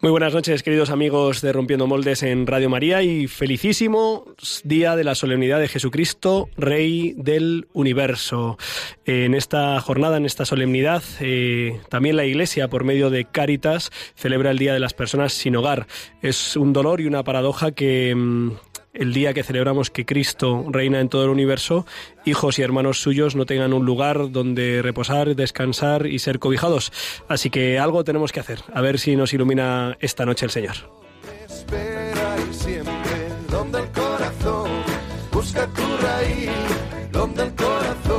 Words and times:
muy 0.00 0.10
buenas 0.10 0.32
noches, 0.32 0.62
queridos 0.62 0.90
amigos 0.90 1.40
de 1.42 1.52
Rompiendo 1.52 1.86
Moldes 1.86 2.22
en 2.22 2.46
Radio 2.46 2.70
María 2.70 3.02
y 3.02 3.26
felicísimo 3.26 4.24
día 4.64 4.96
de 4.96 5.04
la 5.04 5.14
solemnidad 5.14 5.58
de 5.58 5.68
Jesucristo, 5.68 6.48
Rey 6.56 7.14
del 7.16 7.68
Universo. 7.72 8.56
En 9.04 9.34
esta 9.34 9.80
jornada, 9.80 10.16
en 10.16 10.26
esta 10.26 10.44
solemnidad, 10.44 11.02
eh, 11.20 11.80
también 11.88 12.16
la 12.16 12.24
Iglesia, 12.24 12.68
por 12.68 12.84
medio 12.84 13.10
de 13.10 13.24
Cáritas, 13.24 13.90
celebra 14.14 14.52
el 14.52 14.58
Día 14.58 14.72
de 14.72 14.80
las 14.80 14.94
Personas 14.94 15.32
sin 15.32 15.56
Hogar. 15.56 15.86
Es 16.22 16.56
un 16.56 16.72
dolor 16.72 17.00
y 17.00 17.06
una 17.06 17.24
paradoja 17.24 17.72
que 17.72 18.14
mm, 18.14 18.52
el 18.92 19.12
día 19.12 19.32
que 19.34 19.42
celebramos 19.42 19.90
que 19.90 20.04
Cristo 20.04 20.64
reina 20.68 21.00
en 21.00 21.08
todo 21.08 21.24
el 21.24 21.30
universo, 21.30 21.86
hijos 22.24 22.58
y 22.58 22.62
hermanos 22.62 23.00
suyos 23.00 23.36
no 23.36 23.46
tengan 23.46 23.72
un 23.72 23.84
lugar 23.84 24.30
donde 24.30 24.82
reposar, 24.82 25.34
descansar 25.36 26.06
y 26.06 26.18
ser 26.18 26.38
cobijados. 26.38 26.92
Así 27.28 27.50
que 27.50 27.78
algo 27.78 28.04
tenemos 28.04 28.32
que 28.32 28.40
hacer, 28.40 28.60
a 28.72 28.80
ver 28.80 28.98
si 28.98 29.16
nos 29.16 29.32
ilumina 29.32 29.96
esta 30.00 30.26
noche 30.26 30.46
el 30.46 30.50
Señor. 30.50 30.76
donde 33.50 33.80
el 33.80 33.88
corazón 33.90 34.70
busca 35.32 35.66
tu 35.66 35.82
raíz, 36.02 36.50
donde 37.12 37.42
el 37.42 37.54
corazón 37.54 38.09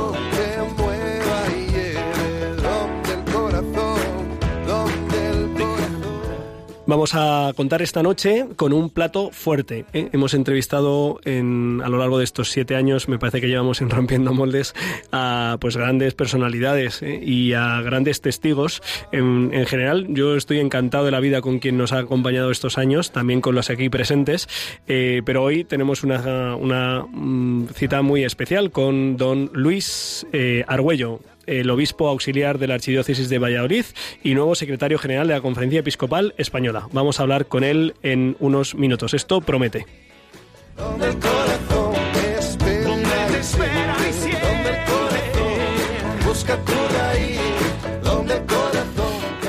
Vamos 6.84 7.14
a 7.14 7.52
contar 7.54 7.80
esta 7.80 8.02
noche 8.02 8.46
con 8.56 8.72
un 8.72 8.90
plato 8.90 9.30
fuerte. 9.30 9.84
¿eh? 9.92 10.08
Hemos 10.12 10.34
entrevistado 10.34 11.20
en, 11.24 11.80
a 11.84 11.88
lo 11.88 11.98
largo 11.98 12.18
de 12.18 12.24
estos 12.24 12.50
siete 12.50 12.74
años, 12.74 13.08
me 13.08 13.20
parece 13.20 13.40
que 13.40 13.46
llevamos 13.46 13.80
en 13.80 13.88
Rompiendo 13.88 14.34
Moldes, 14.34 14.74
a 15.12 15.58
pues 15.60 15.76
grandes 15.76 16.14
personalidades 16.14 17.00
¿eh? 17.02 17.20
y 17.22 17.52
a 17.52 17.80
grandes 17.82 18.20
testigos. 18.20 18.82
En, 19.12 19.52
general, 19.66 20.06
yo 20.08 20.34
estoy 20.34 20.58
encantado 20.58 21.04
de 21.04 21.12
la 21.12 21.20
vida 21.20 21.40
con 21.40 21.60
quien 21.60 21.76
nos 21.76 21.92
ha 21.92 21.98
acompañado 21.98 22.50
estos 22.50 22.78
años, 22.78 23.12
también 23.12 23.40
con 23.40 23.54
los 23.54 23.70
aquí 23.70 23.88
presentes, 23.88 24.48
eh, 24.88 25.22
pero 25.24 25.44
hoy 25.44 25.62
tenemos 25.62 26.02
una, 26.02 27.06
mm, 27.08 27.68
cita 27.74 28.02
muy 28.02 28.24
especial 28.24 28.72
con 28.72 29.16
don 29.16 29.50
Luis 29.54 30.26
Argüello 30.66 31.20
el 31.46 31.70
obispo 31.70 32.08
auxiliar 32.08 32.58
de 32.58 32.66
la 32.66 32.74
Archidiócesis 32.74 33.28
de 33.28 33.38
Valladolid 33.38 33.84
y 34.22 34.34
nuevo 34.34 34.54
secretario 34.54 34.98
general 34.98 35.28
de 35.28 35.34
la 35.34 35.40
Conferencia 35.40 35.80
Episcopal 35.80 36.34
Española. 36.38 36.88
Vamos 36.92 37.18
a 37.18 37.22
hablar 37.22 37.46
con 37.46 37.64
él 37.64 37.94
en 38.02 38.36
unos 38.40 38.74
minutos. 38.74 39.14
Esto 39.14 39.40
promete. 39.40 39.86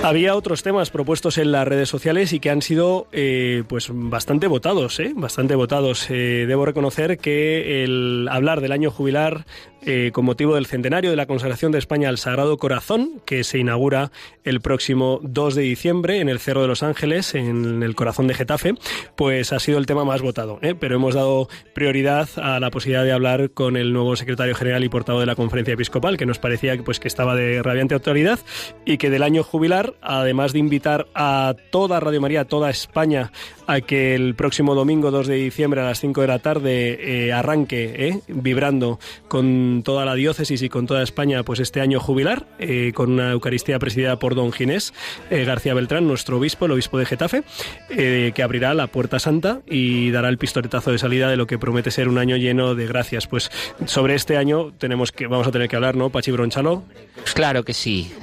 Había 0.03 0.35
otros 0.35 0.63
temas 0.63 0.89
propuestos 0.89 1.37
en 1.37 1.53
las 1.53 1.65
redes 1.65 1.87
sociales 1.87 2.33
y 2.33 2.41
que 2.41 2.49
han 2.49 2.61
sido 2.61 3.07
eh, 3.13 3.63
pues 3.69 3.87
bastante 3.89 4.47
votados, 4.47 4.99
¿eh? 4.99 5.13
bastante 5.15 5.55
votados. 5.55 6.07
Eh, 6.09 6.43
debo 6.45 6.65
reconocer 6.65 7.17
que 7.19 7.85
el 7.85 8.27
hablar 8.29 8.59
del 8.59 8.73
año 8.73 8.91
jubilar 8.91 9.45
eh, 9.85 10.11
con 10.13 10.25
motivo 10.25 10.55
del 10.55 10.65
centenario 10.65 11.09
de 11.09 11.15
la 11.15 11.25
consagración 11.25 11.71
de 11.71 11.79
España 11.79 12.09
al 12.09 12.17
Sagrado 12.17 12.57
Corazón, 12.57 13.21
que 13.25 13.43
se 13.43 13.59
inaugura 13.59 14.11
el 14.43 14.61
próximo 14.61 15.19
2 15.23 15.55
de 15.55 15.61
diciembre 15.63 16.19
en 16.19 16.29
el 16.29 16.39
Cerro 16.39 16.61
de 16.61 16.67
los 16.67 16.83
Ángeles, 16.83 17.35
en 17.35 17.83
el 17.83 17.95
corazón 17.95 18.27
de 18.27 18.33
Getafe, 18.33 18.75
pues 19.15 19.53
ha 19.53 19.59
sido 19.59 19.77
el 19.77 19.85
tema 19.85 20.05
más 20.05 20.21
votado. 20.21 20.59
¿eh? 20.61 20.75
Pero 20.79 20.95
hemos 20.95 21.15
dado 21.15 21.49
prioridad 21.73 22.29
a 22.37 22.59
la 22.59 22.71
posibilidad 22.71 23.03
de 23.03 23.11
hablar 23.11 23.51
con 23.51 23.77
el 23.77 23.93
nuevo 23.93 24.15
secretario 24.15 24.55
general 24.55 24.83
y 24.83 24.89
portavoz 24.89 25.21
de 25.21 25.25
la 25.25 25.35
Conferencia 25.35 25.73
Episcopal, 25.73 26.17
que 26.17 26.25
nos 26.25 26.39
parecía 26.39 26.77
pues, 26.83 26.99
que 26.99 27.07
estaba 27.07 27.35
de 27.35 27.61
radiante 27.61 27.93
autoridad 27.93 28.39
y 28.85 28.97
que 28.97 29.09
del 29.09 29.23
año 29.23 29.43
jubilar, 29.43 29.93
además 30.01 30.53
de 30.53 30.59
invitar 30.59 31.07
a 31.13 31.55
toda 31.71 31.99
Radio 31.99 32.21
María, 32.21 32.45
toda 32.45 32.69
España, 32.69 33.31
a 33.67 33.81
que 33.81 34.15
el 34.15 34.35
próximo 34.35 34.75
domingo 34.75 35.11
2 35.11 35.27
de 35.27 35.35
diciembre 35.35 35.81
a 35.81 35.85
las 35.85 35.99
5 35.99 36.21
de 36.21 36.27
la 36.27 36.39
tarde 36.39 37.27
eh, 37.27 37.33
arranque 37.33 38.21
vibrando 38.27 38.99
con 39.27 39.72
toda 39.81 40.05
la 40.05 40.13
diócesis 40.13 40.61
y 40.61 40.69
con 40.69 40.85
toda 40.85 41.01
España 41.01 41.41
pues 41.43 41.59
este 41.59 41.81
año 41.81 41.99
jubilar, 41.99 42.45
eh, 42.59 42.91
con 42.93 43.13
una 43.13 43.31
Eucaristía 43.31 43.79
presidida 43.79 44.19
por 44.19 44.35
don 44.35 44.51
Ginés 44.51 44.93
eh, 45.29 45.45
García 45.45 45.73
Beltrán, 45.73 46.07
nuestro 46.07 46.37
obispo, 46.37 46.65
el 46.65 46.73
obispo 46.73 46.99
de 46.99 47.05
Getafe, 47.05 47.43
eh, 47.89 48.31
que 48.35 48.43
abrirá 48.43 48.73
la 48.73 48.87
Puerta 48.87 49.19
Santa 49.19 49.61
y 49.67 50.11
dará 50.11 50.29
el 50.29 50.37
pistoletazo 50.37 50.91
de 50.91 50.97
salida 50.97 51.29
de 51.29 51.37
lo 51.37 51.47
que 51.47 51.57
promete 51.57 51.89
ser 51.89 52.07
un 52.07 52.17
año 52.17 52.35
lleno 52.35 52.75
de 52.75 52.85
gracias. 52.85 53.25
Pues 53.25 53.49
sobre 53.85 54.15
este 54.15 54.37
año 54.37 54.73
tenemos 54.77 55.11
que, 55.11 55.27
vamos 55.27 55.47
a 55.47 55.51
tener 55.51 55.69
que 55.69 55.75
hablar, 55.75 55.95
¿no, 55.95 56.09
Pachi 56.09 56.31
Bronchalo? 56.31 56.83
Pues 57.15 57.33
claro 57.33 57.63
que 57.63 57.73
sí. 57.73 58.13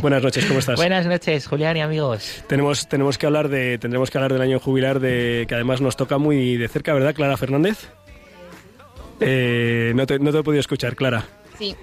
buenas 0.00 0.22
noches, 0.22 0.46
¿cómo 0.46 0.60
estás? 0.60 0.76
buenas 0.76 1.06
noches, 1.06 1.46
Julián 1.46 1.76
y 1.76 1.80
amigos. 1.80 2.44
Tenemos, 2.46 2.88
tenemos 2.88 3.18
que 3.18 3.26
hablar 3.26 3.48
de, 3.48 3.78
tendremos 3.78 4.10
que 4.10 4.18
hablar 4.18 4.32
del 4.32 4.42
año 4.42 4.60
jubilar 4.60 5.00
de 5.00 5.44
que 5.48 5.54
además 5.54 5.80
nos 5.80 5.96
toca 5.96 6.18
muy 6.18 6.56
de 6.56 6.68
cerca, 6.68 6.94
¿verdad, 6.94 7.14
Clara 7.14 7.36
Fernández? 7.36 7.88
Eh, 9.20 9.92
no, 9.94 10.06
te, 10.06 10.18
no 10.18 10.32
te 10.32 10.38
he 10.38 10.42
podido 10.42 10.60
escuchar, 10.60 10.96
Clara. 10.96 11.24
Sí. 11.58 11.74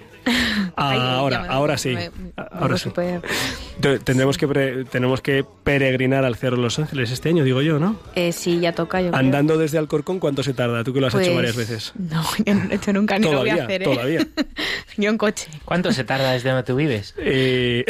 Ahora, 0.75 1.45
ahora 1.49 1.77
sí. 1.77 1.95
ahora 2.51 2.77
sí. 2.77 2.91
Tendremos 4.03 4.37
que, 4.37 4.85
tenemos 4.91 5.21
que 5.21 5.43
peregrinar 5.63 6.25
al 6.25 6.35
Cerro 6.35 6.57
de 6.57 6.63
los 6.63 6.77
Ángeles 6.77 7.11
este 7.11 7.29
año, 7.29 7.43
digo 7.43 7.61
yo, 7.61 7.79
¿no? 7.79 7.99
Eh, 8.15 8.31
sí, 8.31 8.59
ya 8.59 8.73
toca. 8.73 9.01
Yo 9.01 9.15
Andando 9.15 9.57
desde 9.57 9.77
Alcorcón, 9.77 10.19
¿cuánto 10.19 10.43
se 10.43 10.53
tarda? 10.53 10.83
Tú 10.83 10.93
que 10.93 11.01
lo 11.01 11.07
has 11.07 11.15
hecho 11.15 11.23
pues, 11.23 11.35
varias 11.35 11.55
veces. 11.55 11.93
No, 11.97 12.23
yo 12.45 12.53
no 12.53 12.71
he 12.71 12.75
hecho 12.75 12.93
nunca 12.93 13.17
ni 13.17 13.31
lo 13.31 13.39
voy 13.39 13.49
a 13.49 13.63
hacer. 13.63 13.81
¿eh? 13.81 13.85
Todavía. 13.85 14.27
yo 14.97 15.09
en 15.09 15.17
coche. 15.17 15.47
¿Cuánto 15.65 15.91
se 15.91 16.03
tarda 16.03 16.31
desde 16.31 16.49
donde 16.49 16.63
tú 16.63 16.75
vives? 16.75 17.15
Eh, 17.17 17.85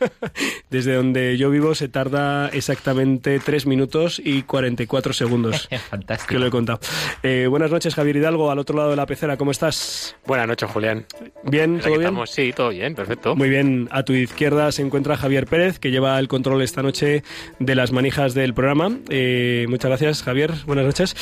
desde 0.70 0.94
donde 0.94 1.36
yo 1.36 1.50
vivo 1.50 1.74
se 1.74 1.88
tarda 1.88 2.48
exactamente 2.48 3.38
3 3.38 3.66
minutos 3.66 4.20
y 4.22 4.42
44 4.42 5.12
segundos. 5.12 5.68
Fantástico. 5.90 6.28
Que 6.28 6.38
lo 6.38 6.46
he 6.46 6.50
contado. 6.50 6.80
Eh, 7.22 7.46
buenas 7.48 7.70
noches, 7.70 7.94
Javier 7.94 8.16
Hidalgo, 8.16 8.50
al 8.50 8.58
otro 8.58 8.76
lado 8.76 8.90
de 8.90 8.96
la 8.96 9.06
pecera. 9.06 9.36
¿Cómo 9.36 9.50
estás? 9.50 10.16
Buenas 10.26 10.48
noches, 10.48 10.70
Julián. 10.70 11.06
¿Bien? 11.44 11.59
¿Todo 11.66 11.98
bien? 11.98 12.14
Sí, 12.26 12.52
todo 12.54 12.70
bien, 12.70 12.94
perfecto. 12.94 13.36
Muy 13.36 13.48
bien. 13.48 13.88
A 13.90 14.02
tu 14.02 14.12
izquierda 14.12 14.72
se 14.72 14.82
encuentra 14.82 15.16
Javier 15.16 15.46
Pérez, 15.46 15.78
que 15.78 15.90
lleva 15.90 16.18
el 16.18 16.28
control 16.28 16.62
esta 16.62 16.82
noche 16.82 17.22
de 17.58 17.74
las 17.74 17.92
manijas 17.92 18.34
del 18.34 18.54
programa. 18.54 18.98
Eh, 19.08 19.66
muchas 19.68 19.88
gracias, 19.88 20.22
Javier. 20.22 20.52
Buenas 20.66 20.86
noches. 20.86 21.16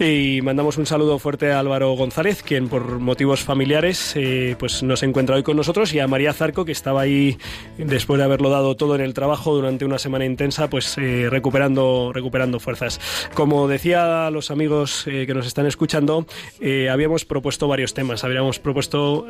Y 0.00 0.40
mandamos 0.42 0.78
un 0.78 0.86
saludo 0.86 1.18
fuerte 1.18 1.50
a 1.50 1.58
Álvaro 1.58 1.90
González, 1.94 2.44
quien 2.44 2.68
por 2.68 3.00
motivos 3.00 3.40
familiares 3.40 4.12
eh, 4.14 4.54
pues 4.56 4.84
nos 4.84 5.02
encuentra 5.02 5.34
hoy 5.34 5.42
con 5.42 5.56
nosotros, 5.56 5.92
y 5.92 5.98
a 5.98 6.06
María 6.06 6.32
Zarco, 6.32 6.64
que 6.64 6.70
estaba 6.70 7.00
ahí 7.00 7.36
después 7.78 8.18
de 8.18 8.24
haberlo 8.24 8.48
dado 8.48 8.76
todo 8.76 8.94
en 8.94 9.00
el 9.00 9.12
trabajo 9.12 9.56
durante 9.56 9.84
una 9.84 9.98
semana 9.98 10.24
intensa, 10.24 10.70
pues 10.70 10.96
eh, 10.98 11.26
recuperando, 11.28 12.12
recuperando 12.14 12.60
fuerzas. 12.60 13.00
Como 13.34 13.66
decía 13.66 14.28
a 14.28 14.30
los 14.30 14.52
amigos 14.52 15.02
que 15.04 15.34
nos 15.34 15.48
están 15.48 15.66
escuchando, 15.66 16.26
habíamos 16.88 17.24
propuesto 17.24 17.66
varios 17.66 17.92
temas. 17.92 18.22
Habíamos 18.22 18.60
propuesto 18.60 19.26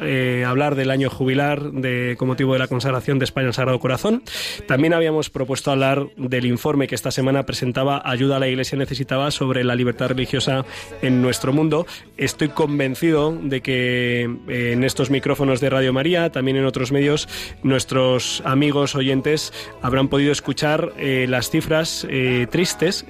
hablar 0.46 0.74
del 0.74 0.90
año 0.90 1.10
jubilar 1.10 1.70
de, 1.72 2.16
con 2.18 2.28
motivo 2.28 2.52
de 2.52 2.58
la 2.58 2.68
consagración 2.68 3.18
de 3.18 3.24
España 3.24 3.48
al 3.48 3.54
Sagrado 3.54 3.78
Corazón. 3.78 4.22
También 4.66 4.94
habíamos 4.94 5.30
propuesto 5.30 5.70
hablar 5.70 6.08
del 6.16 6.46
informe 6.46 6.86
que 6.86 6.94
esta 6.94 7.10
semana 7.10 7.44
presentaba 7.44 8.02
Ayuda 8.04 8.36
a 8.36 8.38
la 8.38 8.48
Iglesia 8.48 8.78
Necesitaba 8.78 9.30
sobre 9.30 9.64
la 9.64 9.74
libertad 9.74 10.08
religiosa 10.08 10.64
en 11.02 11.22
nuestro 11.22 11.52
mundo. 11.52 11.86
Estoy 12.16 12.48
convencido 12.48 13.36
de 13.40 13.60
que 13.60 14.22
eh, 14.48 14.72
en 14.72 14.84
estos 14.84 15.10
micrófonos 15.10 15.60
de 15.60 15.70
Radio 15.70 15.92
María, 15.92 16.30
también 16.30 16.56
en 16.56 16.64
otros 16.64 16.92
medios, 16.92 17.28
nuestros 17.62 18.42
amigos 18.44 18.94
oyentes 18.94 19.52
habrán 19.82 20.08
podido 20.08 20.32
escuchar 20.32 20.92
eh, 20.98 21.26
las 21.28 21.50
cifras 21.50 22.06
eh, 22.10 22.46
tristes 22.50 23.06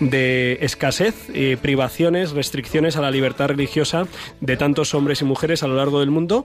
de 0.00 0.58
escasez, 0.60 1.14
privaciones, 1.60 2.32
restricciones 2.32 2.96
a 2.96 3.00
la 3.00 3.10
libertad 3.10 3.48
religiosa 3.48 4.06
de 4.40 4.56
tantos 4.56 4.94
hombres 4.94 5.20
y 5.22 5.24
mujeres 5.24 5.62
a 5.62 5.68
lo 5.68 5.76
largo 5.76 6.00
del 6.00 6.10
mundo 6.10 6.44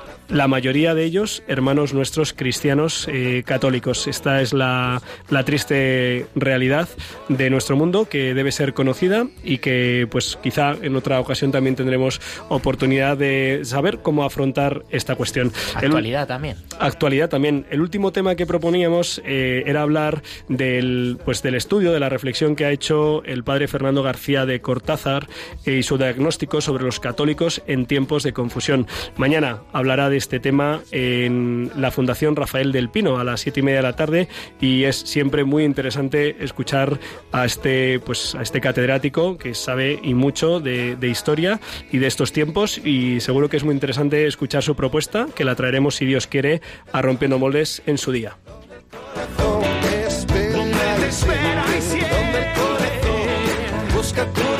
la 0.29 0.47
mayoría 0.47 0.93
de 0.95 1.03
ellos 1.03 1.43
hermanos 1.47 1.93
nuestros 1.93 2.33
cristianos 2.33 3.07
eh, 3.09 3.43
católicos. 3.45 4.07
Esta 4.07 4.41
es 4.41 4.53
la, 4.53 5.01
la, 5.29 5.43
triste 5.43 6.25
realidad 6.35 6.87
de 7.29 7.49
nuestro 7.49 7.75
mundo 7.75 8.07
que 8.07 8.33
debe 8.33 8.51
ser 8.51 8.73
conocida 8.73 9.27
y 9.43 9.57
que 9.57 10.07
pues 10.09 10.37
quizá 10.41 10.75
en 10.81 10.95
otra 10.95 11.19
ocasión 11.19 11.51
también 11.51 11.75
tendremos 11.75 12.21
oportunidad 12.49 13.17
de 13.17 13.61
saber 13.63 13.99
cómo 13.99 14.23
afrontar 14.23 14.83
esta 14.89 15.15
cuestión. 15.15 15.51
Actualidad 15.75 16.27
también. 16.27 16.57
Actualidad 16.79 17.29
también. 17.29 17.65
El 17.69 17.81
último 17.81 18.11
tema 18.11 18.35
que 18.35 18.45
proponíamos 18.45 19.21
eh, 19.25 19.63
era 19.65 19.81
hablar 19.81 20.21
del, 20.47 21.17
pues, 21.25 21.41
del 21.41 21.55
estudio, 21.55 21.91
de 21.91 21.99
la 21.99 22.09
reflexión 22.09 22.55
que 22.55 22.65
ha 22.65 22.71
hecho 22.71 23.23
el 23.23 23.43
padre 23.43 23.67
Fernando 23.67 24.03
García 24.03 24.45
de 24.45 24.61
Cortázar 24.61 25.27
eh, 25.65 25.73
y 25.73 25.83
su 25.83 25.97
diagnóstico 25.97 26.61
sobre 26.61 26.83
los 26.83 26.99
católicos 26.99 27.61
en 27.67 27.85
tiempos 27.85 28.23
de 28.23 28.33
confusión. 28.33 28.87
Mañana 29.17 29.61
hablará 29.73 30.09
de 30.09 30.17
este 30.21 30.39
tema 30.39 30.81
en 30.91 31.71
la 31.75 31.89
Fundación 31.89 32.35
Rafael 32.35 32.71
del 32.71 32.89
Pino 32.89 33.17
a 33.17 33.23
las 33.23 33.41
siete 33.41 33.61
y 33.61 33.63
media 33.63 33.77
de 33.77 33.83
la 33.83 33.95
tarde 33.95 34.27
y 34.61 34.83
es 34.83 34.97
siempre 34.97 35.43
muy 35.43 35.63
interesante 35.63 36.43
escuchar 36.43 36.99
a 37.31 37.43
este, 37.43 37.99
pues, 37.99 38.35
a 38.35 38.43
este 38.43 38.61
catedrático 38.61 39.39
que 39.39 39.55
sabe 39.55 39.99
y 40.03 40.13
mucho 40.13 40.59
de, 40.59 40.95
de 40.95 41.07
historia 41.07 41.59
y 41.91 41.97
de 41.97 42.05
estos 42.05 42.31
tiempos 42.33 42.77
y 42.77 43.19
seguro 43.19 43.49
que 43.49 43.57
es 43.57 43.63
muy 43.63 43.73
interesante 43.73 44.27
escuchar 44.27 44.61
su 44.61 44.75
propuesta 44.75 45.25
que 45.35 45.43
la 45.43 45.55
traeremos 45.55 45.95
si 45.95 46.05
Dios 46.05 46.27
quiere 46.27 46.61
a 46.91 47.01
Rompiendo 47.01 47.39
Moldes 47.39 47.81
en 47.87 47.97
su 47.97 48.11
día. 48.11 48.37
busca 54.01 54.25
tu 54.33 54.50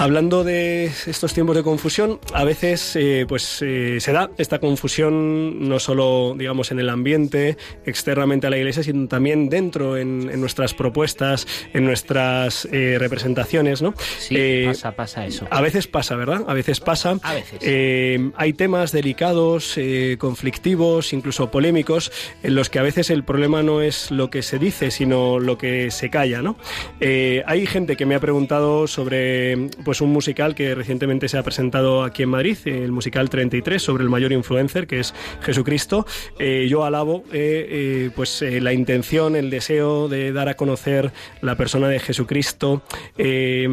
Hablando 0.00 0.44
de 0.44 0.86
estos 0.86 1.34
tiempos 1.34 1.54
de 1.54 1.62
confusión, 1.62 2.20
a 2.32 2.42
veces 2.44 2.96
eh, 2.96 3.26
pues 3.28 3.60
eh, 3.60 3.98
se 4.00 4.12
da 4.12 4.30
esta 4.38 4.58
confusión 4.58 5.68
no 5.68 5.78
solo 5.78 6.34
digamos 6.38 6.70
en 6.70 6.78
el 6.78 6.88
ambiente, 6.88 7.58
externamente 7.84 8.46
a 8.46 8.50
la 8.50 8.56
iglesia, 8.56 8.82
sino 8.82 9.08
también 9.08 9.50
dentro 9.50 9.98
en, 9.98 10.30
en 10.32 10.40
nuestras 10.40 10.72
propuestas, 10.72 11.46
en 11.74 11.84
nuestras 11.84 12.66
eh, 12.72 12.96
representaciones, 12.98 13.82
¿no? 13.82 13.92
Sí, 14.18 14.62
pasa, 14.64 14.92
pasa 14.92 15.26
eso. 15.26 15.46
A 15.50 15.60
veces 15.60 15.86
pasa, 15.86 16.16
¿verdad? 16.16 16.46
A 16.48 16.54
veces 16.54 16.80
pasa. 16.80 17.18
A 17.22 17.34
veces. 17.34 18.32
Hay 18.36 18.54
temas 18.54 18.92
delicados, 18.92 19.78
conflictivos, 20.16 21.12
incluso 21.12 21.50
polémicos, 21.50 22.10
en 22.42 22.54
los 22.54 22.70
que 22.70 22.78
a 22.78 22.82
veces 22.82 23.10
el 23.10 23.22
problema 23.22 23.62
no 23.62 23.82
es 23.82 24.10
lo 24.10 24.30
que 24.30 24.40
se 24.40 24.58
dice, 24.58 24.90
sino 24.90 25.38
lo 25.38 25.58
que 25.58 25.90
se 25.90 26.08
calla, 26.08 26.40
¿no? 26.40 26.56
Hay 27.00 27.66
gente 27.66 27.96
que 27.96 28.06
me 28.06 28.14
ha 28.14 28.20
preguntado 28.20 28.86
sobre 28.86 29.68
pues 29.90 30.00
un 30.02 30.10
musical 30.10 30.54
que 30.54 30.72
recientemente 30.76 31.28
se 31.28 31.36
ha 31.36 31.42
presentado 31.42 32.04
aquí 32.04 32.22
en 32.22 32.28
Madrid, 32.28 32.56
el 32.64 32.92
musical 32.92 33.28
33, 33.28 33.82
sobre 33.82 34.04
el 34.04 34.08
mayor 34.08 34.30
influencer, 34.30 34.86
que 34.86 35.00
es 35.00 35.12
Jesucristo. 35.40 36.06
Eh, 36.38 36.68
yo 36.70 36.84
alabo 36.84 37.24
eh, 37.32 37.66
eh, 37.68 38.10
pues 38.14 38.40
la 38.40 38.72
intención, 38.72 39.34
el 39.34 39.50
deseo 39.50 40.06
de 40.06 40.32
dar 40.32 40.48
a 40.48 40.54
conocer 40.54 41.10
la 41.42 41.56
persona 41.56 41.88
de 41.88 41.98
Jesucristo. 41.98 42.82
eh, 43.18 43.68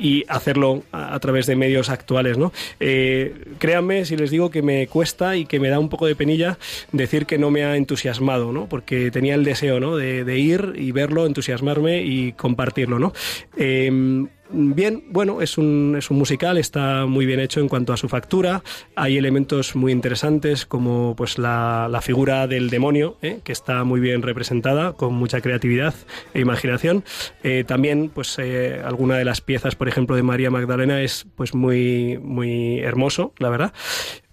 y 0.00 0.24
hacerlo 0.28 0.84
a, 0.92 1.18
través 1.18 1.46
de 1.46 1.56
medios 1.56 1.90
actuales, 1.90 2.38
¿no? 2.38 2.52
Créanme 2.78 4.04
si 4.04 4.16
les 4.16 4.30
digo 4.30 4.48
que 4.48 4.62
me 4.62 4.86
cuesta 4.86 5.34
y 5.34 5.44
que 5.44 5.58
me 5.58 5.70
da 5.70 5.80
un 5.80 5.88
poco 5.88 6.06
de 6.06 6.14
penilla 6.14 6.56
decir 6.92 7.26
que 7.26 7.36
no 7.36 7.50
me 7.50 7.64
ha 7.64 7.74
entusiasmado, 7.74 8.52
¿no? 8.52 8.68
Porque 8.68 9.10
tenía 9.10 9.34
el 9.34 9.42
deseo, 9.42 9.80
¿no? 9.80 9.96
De, 9.96 10.38
ir 10.38 10.74
y 10.76 10.92
verlo, 10.92 11.26
entusiasmarme 11.26 12.02
y 12.04 12.30
compartirlo, 12.30 13.00
¿no? 13.00 13.12
Eh, 13.56 14.28
Bien, 14.50 15.04
bueno, 15.10 15.42
es 15.42 15.58
un, 15.58 15.94
es 15.98 16.10
un 16.10 16.16
musical, 16.16 16.56
está 16.56 17.04
muy 17.04 17.26
bien 17.26 17.38
hecho 17.38 17.60
en 17.60 17.68
cuanto 17.68 17.92
a 17.92 17.98
su 17.98 18.08
factura. 18.08 18.62
Hay 18.96 19.18
elementos 19.18 19.76
muy 19.76 19.92
interesantes 19.92 20.64
como 20.64 21.14
pues 21.16 21.36
la, 21.36 21.86
la 21.90 22.00
figura 22.00 22.46
del 22.46 22.70
demonio, 22.70 23.18
¿eh? 23.20 23.40
que 23.44 23.52
está 23.52 23.84
muy 23.84 24.00
bien 24.00 24.22
representada, 24.22 24.94
con 24.94 25.12
mucha 25.12 25.42
creatividad 25.42 25.94
e 26.32 26.40
imaginación. 26.40 27.04
Eh, 27.42 27.64
también, 27.66 28.08
pues, 28.08 28.38
eh, 28.38 28.80
alguna 28.82 29.18
de 29.18 29.26
las 29.26 29.42
piezas, 29.42 29.74
por 29.74 29.86
ejemplo, 29.86 30.16
de 30.16 30.22
María 30.22 30.50
Magdalena 30.50 31.02
es 31.02 31.26
pues 31.36 31.54
muy, 31.54 32.18
muy 32.22 32.78
hermoso, 32.78 33.34
la 33.38 33.50
verdad. 33.50 33.74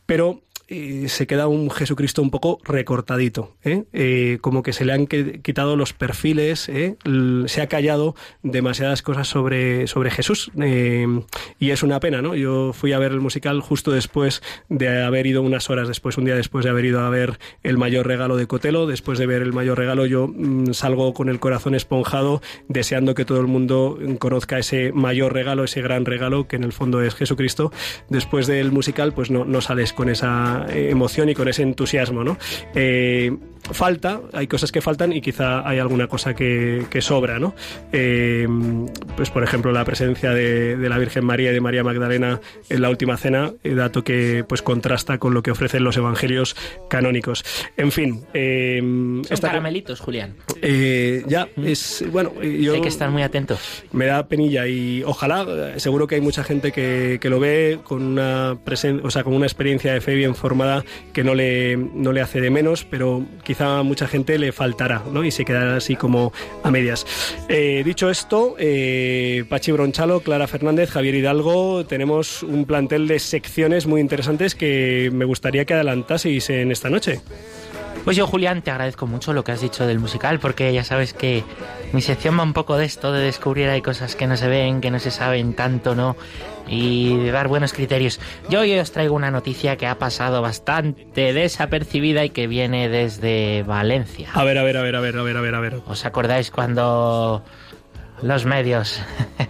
Pero 0.05 0.41
eh, 0.67 1.05
se 1.09 1.27
queda 1.27 1.47
un 1.47 1.69
Jesucristo 1.69 2.21
un 2.21 2.31
poco 2.31 2.59
recortadito, 2.63 3.55
¿eh? 3.63 3.83
Eh, 3.93 4.39
como 4.41 4.63
que 4.63 4.73
se 4.73 4.83
le 4.83 4.93
han 4.93 5.05
quitado 5.05 5.75
los 5.75 5.93
perfiles, 5.93 6.69
¿eh? 6.69 6.95
Se 7.45 7.61
ha 7.61 7.67
callado 7.67 8.15
demasiadas 8.41 9.01
cosas 9.01 9.27
sobre, 9.27 9.85
sobre 9.87 10.09
Jesús 10.09 10.51
eh, 10.59 11.05
y 11.59 11.69
es 11.69 11.83
una 11.83 11.99
pena, 11.99 12.21
¿no? 12.21 12.35
Yo 12.35 12.73
fui 12.73 12.93
a 12.93 12.99
ver 12.99 13.11
el 13.11 13.21
musical 13.21 13.61
justo 13.61 13.91
después 13.91 14.41
de 14.69 15.03
haber 15.03 15.27
ido 15.27 15.41
unas 15.43 15.69
horas 15.69 15.87
después, 15.87 16.17
un 16.17 16.25
día 16.25 16.35
después 16.35 16.65
de 16.65 16.71
haber 16.71 16.85
ido 16.85 17.01
a 17.01 17.09
ver 17.09 17.37
el 17.61 17.77
mayor 17.77 18.07
regalo 18.07 18.35
de 18.35 18.47
Cotelo, 18.47 18.87
después 18.87 19.19
de 19.19 19.27
ver 19.27 19.43
el 19.43 19.53
mayor 19.53 19.77
regalo 19.77 20.05
yo 20.05 20.27
mm, 20.27 20.73
salgo 20.73 21.13
con 21.13 21.29
el 21.29 21.39
corazón 21.39 21.75
esponjado 21.75 22.41
deseando 22.67 23.13
que 23.13 23.25
todo 23.25 23.39
el 23.39 23.47
mundo 23.47 23.99
conozca 24.19 24.57
ese 24.57 24.91
mayor 24.93 25.33
regalo, 25.33 25.63
ese 25.63 25.81
gran 25.81 26.05
regalo 26.05 26.47
que 26.47 26.55
en 26.55 26.63
el 26.63 26.73
fondo 26.73 27.01
es 27.01 27.13
Jesucristo. 27.15 27.71
Después 28.09 28.47
del 28.47 28.71
musical 28.71 29.13
pues 29.13 29.29
no, 29.29 29.45
no 29.45 29.61
sales 29.61 29.93
con 29.93 30.09
esa 30.09 30.54
eh, 30.69 30.89
emoción 30.89 31.29
y 31.29 31.35
con 31.35 31.47
ese 31.47 31.63
entusiasmo, 31.63 32.23
¿no? 32.23 32.37
Eh, 32.73 33.31
falta, 33.71 34.21
hay 34.33 34.47
cosas 34.47 34.71
que 34.71 34.81
faltan 34.81 35.11
y 35.13 35.21
quizá 35.21 35.67
hay 35.67 35.79
alguna 35.79 36.07
cosa 36.07 36.33
que, 36.35 36.85
que 36.89 37.01
sobra, 37.01 37.39
¿no? 37.39 37.55
Eh, 37.91 38.47
pues 39.15 39.29
por 39.29 39.43
ejemplo 39.43 39.71
la 39.71 39.83
presencia 39.85 40.31
de, 40.31 40.77
de 40.77 40.89
la 40.89 40.97
Virgen 40.97 41.25
María 41.25 41.51
y 41.51 41.53
de 41.53 41.61
María 41.61 41.83
Magdalena 41.83 42.39
en 42.69 42.81
la 42.81 42.89
última 42.89 43.17
cena, 43.17 43.53
eh, 43.63 43.73
dato 43.75 44.03
que 44.03 44.43
pues 44.47 44.61
contrasta 44.61 45.17
con 45.17 45.33
lo 45.33 45.41
que 45.43 45.51
ofrecen 45.51 45.83
los 45.83 45.97
evangelios 45.97 46.55
canónicos. 46.89 47.43
En 47.77 47.91
fin, 47.91 48.23
eh, 48.33 48.77
Son 48.81 49.21
esta- 49.29 49.47
caramelitos, 49.49 49.99
Julián. 49.99 50.35
eh, 50.61 51.23
ya 51.27 51.47
es 51.63 52.03
bueno, 52.11 52.33
yo 52.41 52.73
Hay 52.75 52.81
que 52.81 52.87
estar 52.87 53.09
muy 53.09 53.23
atentos. 53.23 53.83
me 53.91 54.05
da 54.05 54.27
penilla 54.27 54.67
y 54.67 55.03
ojalá, 55.03 55.45
seguro 55.79 56.07
que 56.07 56.15
hay 56.15 56.21
mucha 56.21 56.43
gente 56.43 56.71
que, 56.71 57.17
que 57.21 57.29
lo 57.29 57.39
ve 57.39 57.79
con 57.83 58.01
una 58.03 58.57
presen 58.63 59.01
o 59.03 59.09
sea, 59.09 59.23
con 59.23 59.33
una 59.33 59.45
experiencia 59.45 59.93
de 59.93 60.01
fe 60.01 60.13
bien 60.15 60.35
formada 60.35 60.83
que 61.13 61.23
no 61.23 61.33
le, 61.35 61.77
no 61.77 62.11
le 62.11 62.21
hace 62.21 62.41
de 62.41 62.49
menos, 62.49 62.85
pero 62.85 63.25
quizá 63.43 63.54
a 63.61 63.83
mucha 63.83 64.07
gente 64.07 64.37
le 64.37 64.51
faltará, 64.51 65.03
¿no? 65.11 65.23
Y 65.23 65.31
se 65.31 65.45
quedará 65.45 65.77
así 65.77 65.95
como 65.95 66.33
a 66.63 66.71
medias. 66.71 67.05
Eh, 67.49 67.83
dicho 67.85 68.09
esto, 68.09 68.55
eh, 68.57 69.45
Pachi 69.49 69.71
Bronchalo, 69.71 70.21
Clara 70.21 70.47
Fernández, 70.47 70.89
Javier 70.89 71.15
Hidalgo, 71.15 71.85
tenemos 71.85 72.43
un 72.43 72.65
plantel 72.65 73.07
de 73.07 73.19
secciones 73.19 73.87
muy 73.87 74.01
interesantes 74.01 74.55
que 74.55 75.09
me 75.13 75.25
gustaría 75.25 75.65
que 75.65 75.73
adelantaseis 75.73 76.49
en 76.49 76.71
esta 76.71 76.89
noche. 76.89 77.21
Pues 78.05 78.15
yo, 78.15 78.27
Julián, 78.27 78.61
te 78.61 78.69
agradezco 78.69 79.07
mucho 79.07 79.33
lo 79.33 79.43
que 79.43 79.51
has 79.51 79.61
dicho 79.61 79.87
del 79.87 79.97
musical, 79.97 80.39
porque 80.39 80.71
ya 80.71 80.83
sabes 80.83 81.11
que 81.11 81.43
mi 81.91 82.03
sección 82.03 82.37
va 82.37 82.43
un 82.43 82.53
poco 82.53 82.77
de 82.77 82.85
esto, 82.85 83.11
de 83.11 83.19
descubrir 83.19 83.67
hay 83.67 83.81
cosas 83.81 84.15
que 84.15 84.27
no 84.27 84.37
se 84.37 84.47
ven, 84.47 84.79
que 84.79 84.91
no 84.91 84.99
se 84.99 85.09
saben 85.09 85.55
tanto, 85.55 85.95
¿no? 85.95 86.15
Y 86.67 87.17
de 87.17 87.31
dar 87.31 87.47
buenos 87.47 87.73
criterios. 87.73 88.19
Yo 88.47 88.59
hoy 88.59 88.77
os 88.77 88.91
traigo 88.91 89.15
una 89.15 89.31
noticia 89.31 89.75
que 89.75 89.87
ha 89.87 89.97
pasado 89.97 90.43
bastante 90.43 91.33
desapercibida 91.33 92.23
y 92.23 92.29
que 92.29 92.45
viene 92.45 92.89
desde 92.89 93.63
Valencia. 93.63 94.29
A 94.35 94.43
ver, 94.43 94.59
a 94.59 94.63
ver, 94.63 94.77
a 94.77 94.83
ver, 94.83 94.95
a 94.95 94.99
ver, 94.99 95.17
a 95.17 95.23
ver, 95.23 95.37
a 95.37 95.41
ver, 95.41 95.55
a 95.55 95.59
ver. 95.59 95.81
¿Os 95.87 96.05
acordáis 96.05 96.51
cuando 96.51 97.43
los 98.21 98.45
medios 98.45 99.01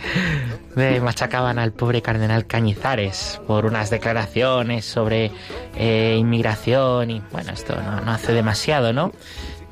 eh, 0.77 0.99
machacaban 1.01 1.59
al 1.59 1.71
pobre 1.71 2.01
cardenal 2.01 2.45
Cañizares 2.47 3.39
por 3.47 3.65
unas 3.65 3.89
declaraciones 3.89 4.85
sobre 4.85 5.31
eh, 5.77 6.15
inmigración 6.19 7.11
y 7.11 7.21
bueno, 7.31 7.51
esto 7.53 7.75
no, 7.81 8.01
no 8.01 8.11
hace 8.11 8.33
demasiado, 8.33 8.91
¿no? 8.93 9.11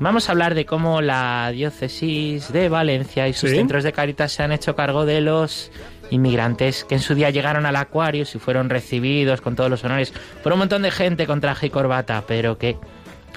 Vamos 0.00 0.28
a 0.28 0.32
hablar 0.32 0.54
de 0.54 0.66
cómo 0.66 1.00
la 1.02 1.50
diócesis 1.52 2.52
de 2.52 2.68
Valencia 2.68 3.28
y 3.28 3.32
sus 3.32 3.50
Sí. 3.50 3.56
centros 3.56 3.84
de 3.84 3.92
Caritas 3.92 4.32
se 4.32 4.42
han 4.42 4.50
hecho 4.52 4.74
cargo 4.74 5.06
de 5.06 5.20
los 5.20 5.70
inmigrantes 6.10 6.84
que 6.84 6.96
en 6.96 7.00
su 7.00 7.14
día 7.14 7.30
llegaron 7.30 7.64
al 7.64 7.76
acuario 7.76 8.22
y 8.22 8.38
fueron 8.38 8.70
recibidos 8.70 9.40
con 9.40 9.54
todos 9.56 9.70
los 9.70 9.84
honores 9.84 10.12
por 10.42 10.52
un 10.52 10.58
montón 10.58 10.82
de 10.82 10.90
gente 10.90 11.26
con 11.26 11.40
traje 11.40 11.66
y 11.66 11.70
corbata, 11.70 12.24
pero 12.26 12.58
que 12.58 12.76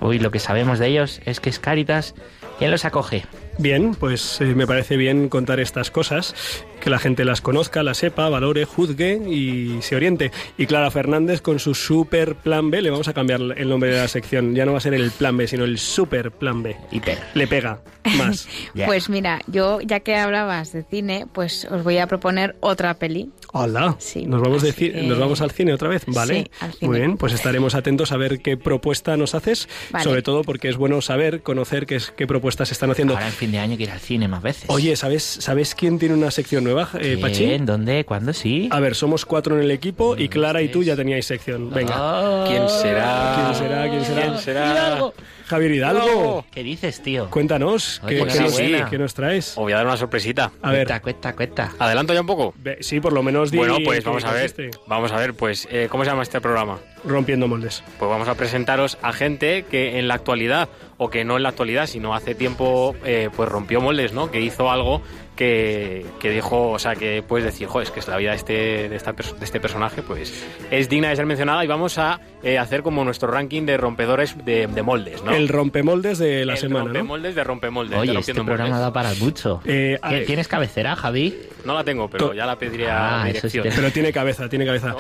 hoy 0.02 0.20
lo 0.20 0.32
que 0.32 0.40
sabemos 0.40 0.80
de 0.80 0.88
ellos 0.88 1.22
es 1.26 1.40
que 1.40 1.50
es 1.50 1.60
Caritas 1.60 2.16
quien 2.58 2.72
los 2.72 2.86
acoge. 2.86 3.24
Bien, 3.60 3.96
pues 3.96 4.40
eh, 4.40 4.54
me 4.54 4.68
parece 4.68 4.98
bien 4.98 5.30
contar 5.30 5.60
estas 5.60 5.90
cosas, 5.90 6.36
que 6.80 6.90
la 6.90 7.00
gente 7.00 7.26
las 7.26 7.42
conozca, 7.42 7.84
las 7.84 7.98
sepa, 7.98 8.30
valore, 8.30 8.66
juzgue 8.66 9.20
y 9.30 9.82
se 9.82 9.96
oriente. 9.96 10.32
Y 10.58 10.66
Clara 10.66 10.92
Fernández 10.92 11.42
con 11.42 11.60
su 11.60 11.74
super 11.76 12.36
plan 12.36 12.70
B, 12.72 12.82
le 12.82 12.90
vamos 12.90 13.08
a 13.08 13.14
cambiar 13.14 13.42
el 13.58 13.70
nombre 13.70 13.90
de 13.92 13.98
la 13.98 14.08
sección, 14.08 14.56
ya 14.56 14.66
no 14.66 14.72
va 14.74 14.78
a 14.80 14.82
ser 14.82 14.94
el 14.94 15.12
plan 15.12 15.36
B, 15.38 15.48
sino 15.48 15.64
el 15.66 15.78
super 15.78 16.32
plan 16.32 16.64
B. 16.64 16.76
Hiper. 16.92 17.18
Le 17.34 17.48
pega 17.48 17.80
más. 18.18 18.48
Pues 18.88 19.10
mira, 19.10 19.42
yo 19.48 19.80
ya 19.82 20.00
que 20.02 20.16
hablabas 20.16 20.72
de 20.72 20.84
cine, 20.84 21.26
pues 21.34 21.66
os 21.70 21.84
voy 21.84 21.98
a 21.98 22.08
proponer 22.08 22.56
otra 22.62 22.94
peli. 22.94 23.32
Hola, 23.54 23.96
Sí, 24.00 24.26
nos 24.26 24.42
vamos, 24.42 24.62
de 24.62 24.72
que- 24.74 24.92
nos 25.04 25.18
vamos 25.20 25.42
al 25.42 25.52
cine 25.52 25.74
otra 25.74 25.90
vez, 25.90 26.04
¿vale? 26.08 26.44
Sí, 26.44 26.52
al 26.60 26.74
cine. 26.74 26.88
Muy 26.90 27.00
bien, 27.00 27.18
pues 27.18 27.34
estaremos 27.34 27.76
atentos 27.76 28.12
a 28.12 28.18
ver 28.18 28.40
qué 28.40 28.56
propuesta 28.58 29.18
nos 29.18 29.36
haces, 29.36 29.68
Vale. 29.90 30.04
sobre 30.04 30.22
todo 30.22 30.44
porque 30.44 30.70
es 30.70 30.78
bueno 30.78 31.02
saber, 31.02 31.42
conocer 31.42 31.86
qué, 31.86 31.96
es- 31.96 32.12
qué 32.12 32.28
propuestas 32.28 32.72
están 32.72 32.92
haciendo. 32.92 33.14
Ahora 33.16 33.26
en 33.28 33.32
fin 33.34 33.48
fin 33.48 33.52
de 33.54 33.60
año 33.60 33.78
que 33.78 33.84
ir 33.84 33.92
al 33.92 34.00
cine 34.02 34.28
más 34.28 34.42
veces. 34.42 34.66
Oye, 34.68 34.96
¿sabes, 34.98 35.24
¿sabes 35.24 35.74
quién 35.74 36.00
tiene 36.00 36.16
una 36.16 36.32
sección 36.32 36.67
nueva, 36.68 36.90
eh, 37.00 37.18
Pachi? 37.20 37.46
¿Quién? 37.46 37.66
¿Dónde? 37.66 38.04
¿Cuándo? 38.06 38.34
Sí. 38.34 38.68
A 38.72 38.80
ver, 38.80 38.94
somos 38.96 39.26
cuatro 39.26 39.56
en 39.58 39.64
el 39.64 39.72
equipo 39.72 40.16
y 40.18 40.30
Clara 40.30 40.62
y 40.62 40.68
tú 40.70 40.84
ya 40.84 40.96
teníais 40.96 41.26
sección. 41.26 41.70
Venga. 41.72 41.94
Ah. 41.98 42.46
¿Quién 42.48 42.68
será? 42.70 43.34
¿Quién 43.36 43.56
será? 43.56 43.90
¿Quién 43.90 44.06
será? 44.06 44.22
¿Quién 44.24 44.38
será? 44.38 45.00
Javier 45.48 45.72
Hidalgo. 45.72 46.46
¿Qué 46.52 46.62
dices, 46.62 47.02
tío? 47.02 47.30
Cuéntanos, 47.30 48.02
Oye, 48.04 48.16
¿qué, 48.18 48.22
pues 48.22 48.34
qué 48.36 48.42
nos, 48.80 48.90
qué 48.90 48.98
nos 48.98 49.14
traes? 49.14 49.52
Os 49.52 49.64
voy 49.64 49.72
a 49.72 49.78
dar 49.78 49.86
una 49.86 49.96
sorpresita. 49.96 50.52
A 50.62 50.72
ver, 50.72 50.80
Cuesta, 50.88 51.02
cuesta, 51.02 51.36
cuesta. 51.36 51.72
¿Adelanto 51.80 52.14
ya 52.14 52.20
un 52.22 52.28
poco? 52.28 52.54
ve- 52.58 52.78
sí, 52.82 53.00
por 53.00 53.14
lo 53.14 53.24
menos 53.24 53.50
di 53.50 53.58
Bueno, 53.58 53.78
pues 53.86 54.00
en 54.00 54.04
vamos 54.06 54.26
a 54.26 54.34
ver. 54.34 54.52
consiste. 54.54 54.72
Vamos 54.88 55.12
a 55.14 55.18
ver, 55.18 55.34
pues, 55.36 55.66
eh, 55.72 55.88
¿cómo 55.90 56.04
se 56.04 56.10
llama 56.10 56.24
este 56.24 56.42
programa? 56.42 56.80
Rompiendo 57.06 57.48
moldes. 57.48 57.82
Pues 57.98 58.10
vamos 58.10 58.28
a 58.28 58.36
presentaros 58.36 58.98
a 59.02 59.14
gente 59.14 59.64
que 59.72 60.00
en 60.00 60.10
la 60.10 60.16
actualidad, 60.16 60.68
o 60.98 61.10
que 61.10 61.24
no 61.24 61.38
en 61.38 61.44
la 61.44 61.50
actualidad, 61.50 61.88
sino 61.88 62.14
hace 62.14 62.36
tiempo, 62.36 62.94
eh, 63.06 63.30
pues 63.34 63.48
rompió 63.48 63.80
moldes, 63.80 64.12
¿no? 64.12 64.30
Que 64.30 64.42
hizo 64.42 64.70
algo 64.70 65.02
que, 65.38 66.06
que 66.20 66.32
dijo, 66.32 66.72
o 66.72 66.80
sea, 66.80 66.96
que 66.96 67.24
puedes 67.26 67.46
decir, 67.46 67.68
joder, 67.68 67.88
es 67.88 67.92
que 67.94 68.02
es 68.02 68.08
la 68.10 68.18
vida 68.18 68.32
de 68.32 68.36
este, 68.36 68.54
de, 68.90 68.96
esta 68.96 69.14
de 69.14 69.24
este 69.46 69.62
personaje, 69.62 70.02
pues 70.02 70.34
es 70.72 70.90
digna 70.90 71.10
de 71.10 71.16
ser 71.16 71.26
mencionada 71.26 71.64
y 71.64 71.68
vamos 71.68 71.98
a 71.98 72.20
eh, 72.44 72.58
hacer 72.58 72.82
como 72.84 73.06
nuestro 73.06 73.30
ranking 73.32 73.64
de 73.66 73.78
rompedores 73.78 74.36
de, 74.44 74.68
de 74.68 74.82
moldes, 74.82 75.24
¿no? 75.24 75.34
El 75.34 75.48
rompemoldes 75.48 76.18
de 76.18 76.44
la 76.44 76.54
El 76.54 76.60
semana, 76.60 76.80
¿no? 76.86 76.94
rompemoldes 76.94 77.36
de 77.36 77.44
rompemoldes. 77.44 77.92
de 77.92 77.98
Oye, 77.98 78.14
rompiendo 78.14 78.42
este 78.42 78.46
programa 78.46 78.70
moldes. 78.72 78.82
da 78.82 78.94
para 78.94 79.14
mucho. 79.14 79.62
Eh, 79.66 79.98
a 80.02 80.10
¿Qué- 80.10 80.16
ver, 80.16 80.26
¿Tienes 80.26 80.48
cabecera, 80.50 80.96
Javi? 80.96 81.34
No 81.66 81.74
la 81.74 81.84
tengo, 81.84 82.10
pero 82.10 82.34
ya 82.34 82.46
la 82.46 82.58
pediré 82.58 82.90
a 82.90 83.22
Ah, 83.22 83.26
sí 83.28 83.34
dirección. 83.34 83.68
Pero 83.76 83.92
tiene 83.92 84.12
cabeza, 84.14 84.50
tiene 84.50 84.66
cabeza. 84.66 84.96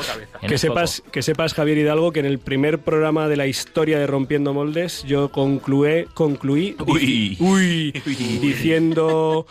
Que 0.48 0.58
sepas, 0.58 1.02
que 1.12 1.22
sepas, 1.22 1.54
Javier 1.54 1.78
Hidalgo, 1.80 2.12
que 2.12 2.20
en 2.20 2.26
el 2.26 2.40
primer 2.40 2.80
programa 2.80 3.28
de 3.28 3.38
la 3.38 3.48
historia 3.48 3.98
de 4.00 4.06
Rompiendo 4.08 4.54
Moldes 4.54 5.04
yo 5.06 5.30
conclué, 5.30 6.08
concluí 6.14 6.76
Uy. 6.86 7.38
uy, 7.40 7.92
diciendo 8.42 9.46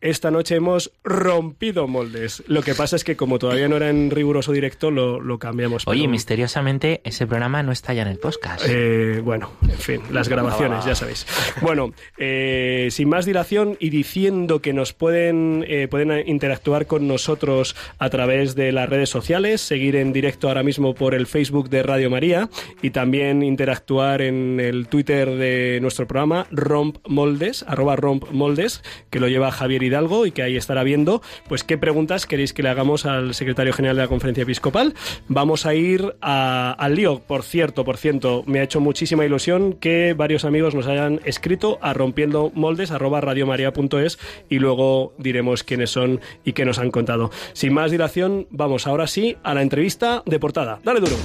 esta 0.00 0.30
noche 0.30 0.56
hemos 0.56 0.92
rompido 1.04 1.88
moldes. 1.88 2.42
Lo 2.46 2.62
que 2.62 2.74
pasa 2.74 2.96
es 2.96 3.04
que 3.04 3.16
como 3.16 3.38
todavía 3.38 3.68
no 3.68 3.76
era 3.76 3.88
en 3.90 4.10
riguroso 4.10 4.52
directo, 4.52 4.90
lo, 4.90 5.20
lo 5.20 5.38
cambiamos. 5.38 5.86
Oye, 5.86 6.00
pero- 6.02 6.10
misteriosamente 6.10 7.00
ese 7.04 7.26
programa 7.26 7.62
no 7.62 7.72
está 7.72 7.94
ya 7.94 8.02
en 8.02 8.08
el 8.08 8.18
podcast. 8.18 8.64
Eh, 8.68 9.20
bueno, 9.24 9.50
en 9.62 9.78
fin, 9.78 10.00
las 10.10 10.28
grabaciones, 10.28 10.84
ya 10.84 10.94
sabéis. 10.94 11.26
Bueno, 11.60 11.92
eh, 12.18 12.88
sin 12.90 13.08
más 13.08 13.24
dilación 13.26 13.76
y 13.80 13.90
diciendo 13.90 14.60
que 14.60 14.72
nos 14.72 14.92
pueden, 14.92 15.64
eh, 15.68 15.88
pueden 15.88 16.28
interactuar 16.28 16.86
con 16.86 17.08
nosotros 17.08 17.74
a 17.98 18.10
través 18.10 18.54
de 18.54 18.72
las 18.72 18.88
redes 18.88 19.08
sociales, 19.10 19.60
seguir 19.60 19.96
en 19.96 20.12
directo 20.12 20.48
ahora 20.48 20.62
mismo 20.62 20.94
por 20.94 21.14
el 21.14 21.26
Facebook 21.26 21.68
de 21.70 21.82
Radio 21.82 22.10
María 22.10 22.48
y 22.82 22.90
también 22.90 23.42
interactuar 23.42 24.22
en 24.22 24.60
el 24.60 24.88
Twitter 24.88 25.30
de 25.30 25.78
nuestro 25.80 26.06
programa, 26.06 26.46
Romp 26.50 26.98
Moldes, 27.08 27.64
arroba 27.66 27.96
Romp 27.96 28.30
Moldes, 28.30 28.82
que 29.10 29.20
lo 29.20 29.28
lleva 29.28 29.50
Javier 29.50 29.82
Hidalgo 29.86 30.26
y 30.26 30.32
que 30.32 30.42
ahí 30.42 30.56
estará 30.56 30.82
viendo, 30.82 31.22
pues 31.48 31.64
qué 31.64 31.78
preguntas 31.78 32.26
queréis 32.26 32.52
que 32.52 32.62
le 32.62 32.68
hagamos 32.68 33.06
al 33.06 33.34
secretario 33.34 33.72
general 33.72 33.96
de 33.96 34.02
la 34.02 34.08
Conferencia 34.08 34.42
Episcopal. 34.42 34.94
Vamos 35.28 35.66
a 35.66 35.74
ir 35.74 36.14
a- 36.20 36.72
al 36.78 36.94
lío, 36.94 37.20
por 37.20 37.42
cierto, 37.42 37.84
por 37.84 37.96
cierto, 37.96 38.42
me 38.46 38.60
ha 38.60 38.62
hecho 38.64 38.80
muchísima 38.80 39.24
ilusión 39.24 39.72
que 39.74 40.14
varios 40.14 40.44
amigos 40.44 40.74
nos 40.74 40.86
hayan 40.86 41.20
escrito 41.24 41.78
a 41.82 41.92
rompiendo 41.94 42.50
moldes 42.54 42.90
arroba 42.90 43.20
radiomaria.es 43.20 44.18
y 44.48 44.58
luego 44.58 45.14
diremos 45.18 45.62
quiénes 45.62 45.90
son 45.90 46.20
y 46.44 46.52
qué 46.52 46.64
nos 46.64 46.78
han 46.78 46.90
contado. 46.90 47.30
Sin 47.52 47.72
más 47.72 47.90
dilación, 47.90 48.46
vamos 48.50 48.86
ahora 48.86 49.06
sí 49.06 49.36
a 49.42 49.54
la 49.54 49.62
entrevista 49.62 50.22
de 50.26 50.38
portada. 50.38 50.80
Dale 50.84 51.00
duro. 51.00 51.16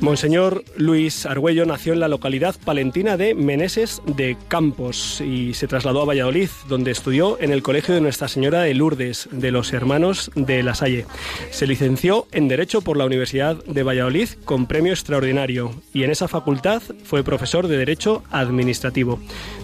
Monseñor 0.00 0.64
Luis 0.76 1.24
Argüello 1.24 1.64
nació 1.66 1.94
en 1.94 2.00
la 2.00 2.08
localidad 2.08 2.54
palentina 2.64 3.16
de 3.16 3.34
Meneses 3.34 4.02
de 4.06 4.36
Campos 4.48 5.20
y 5.20 5.54
se 5.54 5.66
trasladó 5.66 6.02
a 6.02 6.04
Valladolid, 6.04 6.48
donde 6.68 6.90
estudió 6.90 7.40
en 7.40 7.52
el 7.52 7.62
Colegio 7.62 7.94
de 7.94 8.02
Nuestra 8.02 8.28
Señora 8.28 8.62
de 8.62 8.74
Lourdes, 8.74 9.28
de 9.32 9.50
los 9.50 9.72
Hermanos 9.72 10.30
de 10.34 10.62
la 10.62 10.74
Salle. 10.74 11.06
Se 11.50 11.66
licenció 11.66 12.26
en 12.32 12.48
Derecho 12.48 12.82
por 12.82 12.96
la 12.96 13.06
Universidad 13.06 13.56
de 13.64 13.82
Valladolid 13.82 14.28
con 14.44 14.66
premio 14.66 14.92
extraordinario 14.92 15.72
y 15.92 16.04
en 16.04 16.10
esa 16.10 16.28
facultad 16.28 16.82
fue 17.04 17.24
profesor 17.24 17.66
de 17.66 17.78
Derecho 17.78 18.22
Administrativo. 18.30 19.18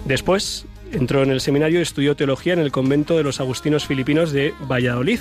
Después 0.07 0.67
entró 0.93 1.23
en 1.23 1.31
el 1.31 1.41
seminario 1.41 1.79
y 1.79 1.83
estudió 1.83 2.17
teología 2.17 2.53
en 2.53 2.59
el 2.59 2.73
convento 2.73 3.17
de 3.17 3.23
los 3.23 3.41
agustinos 3.41 3.87
filipinos 3.87 4.33
de 4.33 4.53
Valladolid 4.71 5.21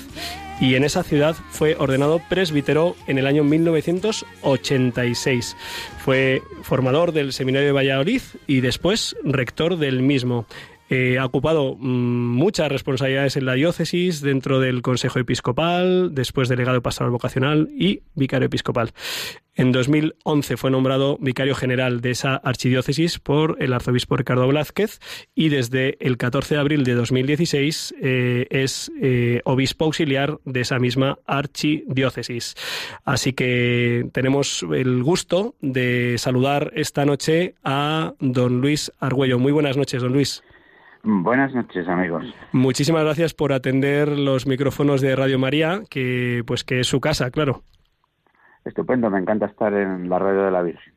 y 0.60 0.76
en 0.76 0.84
esa 0.84 1.04
ciudad 1.04 1.38
fue 1.52 1.78
ordenado 1.78 2.20
presbítero 2.30 2.98
en 3.08 3.18
el 3.18 3.26
año 3.28 3.44
1986. 3.44 5.56
Fue 6.00 6.42
formador 6.64 7.14
del 7.14 7.34
seminario 7.34 7.68
de 7.68 7.74
Valladolid 7.74 8.22
y 8.48 8.62
después 8.62 9.16
rector 9.24 9.78
del 9.78 10.02
mismo. 10.02 10.46
Eh, 10.90 11.18
ha 11.20 11.26
ocupado 11.26 11.76
mm, 11.76 12.36
muchas 12.36 12.70
responsabilidades 12.70 13.38
en 13.38 13.46
la 13.46 13.54
diócesis, 13.54 14.22
dentro 14.22 14.60
del 14.60 14.82
Consejo 14.82 15.20
Episcopal, 15.20 16.16
después 16.16 16.50
delegado 16.50 16.82
pastoral 16.82 17.12
vocacional 17.12 17.70
y 17.78 18.02
vicario 18.16 18.48
episcopal. 18.48 18.92
En 19.60 19.74
2011 19.74 20.56
fue 20.56 20.72
nombrado 20.72 21.18
vicario 21.20 21.54
general 21.54 22.00
de 22.00 22.12
esa 22.12 22.36
archidiócesis 22.36 23.20
por 23.20 23.58
el 23.60 23.74
arzobispo 23.74 24.16
Ricardo 24.16 24.48
Blázquez 24.48 25.00
y 25.36 25.50
desde 25.50 25.98
el 26.00 26.16
14 26.16 26.56
de 26.56 26.62
abril 26.62 26.84
de 26.86 26.94
2016 26.94 27.96
eh, 28.02 28.48
es 28.52 28.90
eh, 29.02 29.42
obispo 29.44 29.84
auxiliar 29.84 30.40
de 30.46 30.62
esa 30.62 30.80
misma 30.80 31.20
archidiócesis. 31.26 32.56
Así 33.04 33.34
que 33.34 34.08
tenemos 34.14 34.66
el 34.74 35.04
gusto 35.04 35.56
de 35.60 36.16
saludar 36.18 36.72
esta 36.76 37.06
noche 37.06 37.56
a 37.62 38.14
don 38.22 38.62
Luis 38.62 38.94
Argüello. 39.00 39.40
Muy 39.40 39.52
buenas 39.52 39.76
noches, 39.76 40.02
don 40.02 40.14
Luis. 40.14 40.42
Buenas 41.04 41.54
noches, 41.54 41.88
amigos. 41.88 42.26
Muchísimas 42.52 43.04
gracias 43.04 43.34
por 43.34 43.54
atender 43.54 44.10
los 44.10 44.46
micrófonos 44.46 45.02
de 45.02 45.16
Radio 45.16 45.40
María, 45.40 45.82
que 45.90 46.44
pues 46.46 46.64
que 46.64 46.82
es 46.82 46.88
su 46.88 47.00
casa, 47.00 47.32
claro. 47.32 47.64
Estupendo, 48.66 49.10
me 49.10 49.20
encanta 49.20 49.46
estar 49.46 49.74
en 49.74 50.10
la 50.10 50.20
radio 50.20 50.44
de 50.44 50.52
la 50.52 50.62
Virgen. 50.62 50.94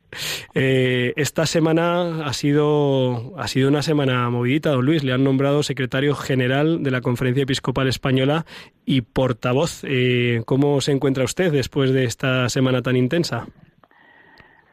Eh, 0.53 1.13
esta 1.15 1.45
semana 1.45 2.25
ha 2.25 2.33
sido, 2.33 3.37
ha 3.39 3.47
sido 3.47 3.69
una 3.69 3.81
semana 3.81 4.29
movidita, 4.29 4.71
don 4.71 4.85
Luis. 4.85 5.03
Le 5.03 5.13
han 5.13 5.23
nombrado 5.23 5.63
secretario 5.63 6.13
general 6.13 6.83
de 6.83 6.91
la 6.91 7.01
Conferencia 7.01 7.43
Episcopal 7.43 7.87
Española 7.87 8.45
y 8.85 9.01
portavoz. 9.01 9.83
Eh, 9.85 10.43
¿Cómo 10.45 10.81
se 10.81 10.91
encuentra 10.91 11.23
usted 11.23 11.51
después 11.51 11.93
de 11.93 12.03
esta 12.03 12.49
semana 12.49 12.81
tan 12.81 12.97
intensa? 12.97 13.47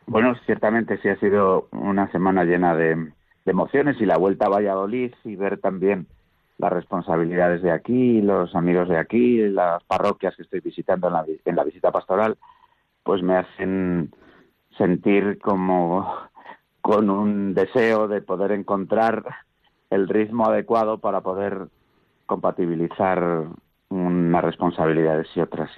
Bueno, 0.06 0.34
ciertamente 0.44 0.99
sí 0.99 1.08
ha 1.08 1.16
sido 1.20 1.68
una 1.70 2.10
semana 2.10 2.44
llena 2.44 2.75
de, 2.75 3.12
emociones 3.50 4.00
y 4.00 4.07
la 4.07 4.16
vuelta 4.16 4.47
a 4.47 4.50
Valladolid 4.50 5.12
y 5.25 5.37
ver 5.37 5.59
también 5.59 6.07
las 6.59 6.73
responsabilidades 6.73 7.62
de 7.62 7.71
aquí, 7.71 8.21
los 8.21 8.54
amigos 8.54 8.88
de 8.88 8.99
aquí, 8.99 9.38
las 9.49 9.83
parroquias 9.85 10.37
que 10.37 10.42
estoy 10.42 10.61
visitando 10.61 11.09
en 11.09 11.12
la, 11.14 11.25
en 11.45 11.57
la 11.57 11.64
visita 11.64 11.90
pastoral, 11.90 12.37
pues 13.02 13.23
me 13.23 13.37
hacen 13.37 14.14
sentir 14.76 15.38
como 15.38 16.07
con 16.80 17.11
un 17.11 17.54
deseo 17.54 18.09
de 18.09 18.21
poder 18.21 18.52
encontrar 18.52 19.25
el 19.90 20.09
ritmo 20.09 20.47
adecuado 20.47 20.99
para 20.99 21.21
poder 21.21 21.69
compatibilizar 22.26 23.47
unas 23.88 24.45
responsabilidades 24.45 25.28
y 25.35 25.40
otras. 25.40 25.71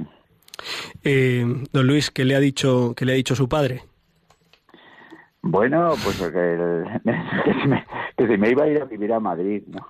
Eh, 1.02 1.44
don 1.72 1.86
Luis, 1.86 2.10
¿qué 2.10 2.24
le 2.24 2.36
ha 2.36 2.40
dicho, 2.40 2.94
qué 2.96 3.04
le 3.04 3.12
ha 3.12 3.16
dicho 3.16 3.34
su 3.34 3.48
padre? 3.48 3.82
Bueno, 5.42 5.94
pues 6.04 6.20
que, 6.22 6.84
me, 7.66 7.84
que 8.16 8.26
si 8.28 8.36
me 8.38 8.50
iba 8.50 8.64
a 8.64 8.68
ir 8.68 8.80
a 8.80 8.84
vivir 8.84 9.12
a 9.12 9.20
Madrid, 9.20 9.64
¿no? 9.66 9.86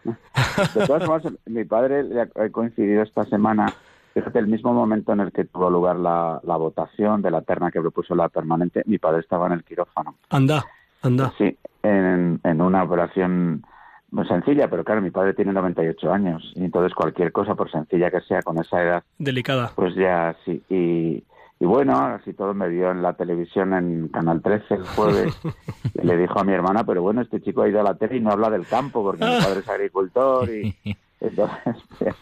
De 0.75 0.87
todas 0.87 1.05
formas, 1.05 1.33
mi 1.47 1.65
padre 1.65 2.05
le 2.05 2.23
ha 2.23 2.49
coincidido 2.51 3.03
esta 3.03 3.25
semana, 3.25 3.67
fíjate, 4.15 4.39
el 4.39 4.47
mismo 4.47 4.73
momento 4.73 5.13
en 5.13 5.21
el 5.21 5.31
que 5.33 5.45
tuvo 5.45 5.69
lugar 5.69 5.97
la, 5.97 6.41
la 6.43 6.57
votación 6.57 7.21
de 7.21 7.31
la 7.31 7.43
terna 7.43 7.71
que 7.71 7.81
propuso 7.81 8.15
la 8.15 8.29
permanente, 8.31 8.83
mi 8.87 8.97
padre 8.99 9.21
estaba 9.21 9.47
en 9.47 9.53
el 9.53 9.65
quirófano. 9.65 10.17
Anda, 10.31 10.65
anda. 11.03 11.33
Sí, 11.37 11.57
en, 11.83 12.41
en 12.43 12.61
una 12.63 12.83
operación 12.85 13.63
muy 14.11 14.27
sencilla, 14.27 14.69
pero 14.69 14.85
claro, 14.85 15.03
mi 15.03 15.11
padre 15.11 15.35
tiene 15.35 15.53
98 15.53 16.13
años, 16.13 16.53
y 16.55 16.65
entonces 16.65 16.95
cualquier 16.95 17.31
cosa, 17.33 17.55
por 17.55 17.71
sencilla 17.71 18.11
que 18.11 18.21
sea, 18.23 18.43
con 18.43 18.59
esa 18.59 18.83
edad, 18.83 19.03
Delicada. 19.19 19.73
pues 19.75 19.95
ya 19.95 20.35
sí. 20.47 20.63
Y, 20.71 21.25
y 21.63 21.65
bueno, 21.65 21.97
así 21.97 22.33
todo 22.33 22.55
me 22.55 22.69
vio 22.69 22.91
en 22.91 23.03
la 23.03 23.13
televisión 23.13 23.73
en 23.73 24.09
Canal 24.09 24.43
13 24.43 24.75
el 24.75 24.85
jueves 24.85 25.41
y 25.95 26.05
le 26.05 26.17
dijo 26.17 26.41
a 26.41 26.43
mi 26.43 26.53
hermana, 26.53 26.83
pero 26.85 27.03
bueno, 27.03 27.21
este 27.21 27.41
chico 27.41 27.63
ha 27.63 27.69
ido 27.69 27.79
a 27.79 27.85
la 27.85 27.95
tele 27.95 28.17
y 28.17 28.21
no 28.21 28.33
habla 28.33 28.51
del 28.51 28.67
campo 28.67 29.01
porque 29.05 29.25
mi 29.25 29.39
padre 29.39 29.61
es 29.61 29.69
agricultor 29.69 30.51
y 30.51 30.75
entonces 31.21 31.77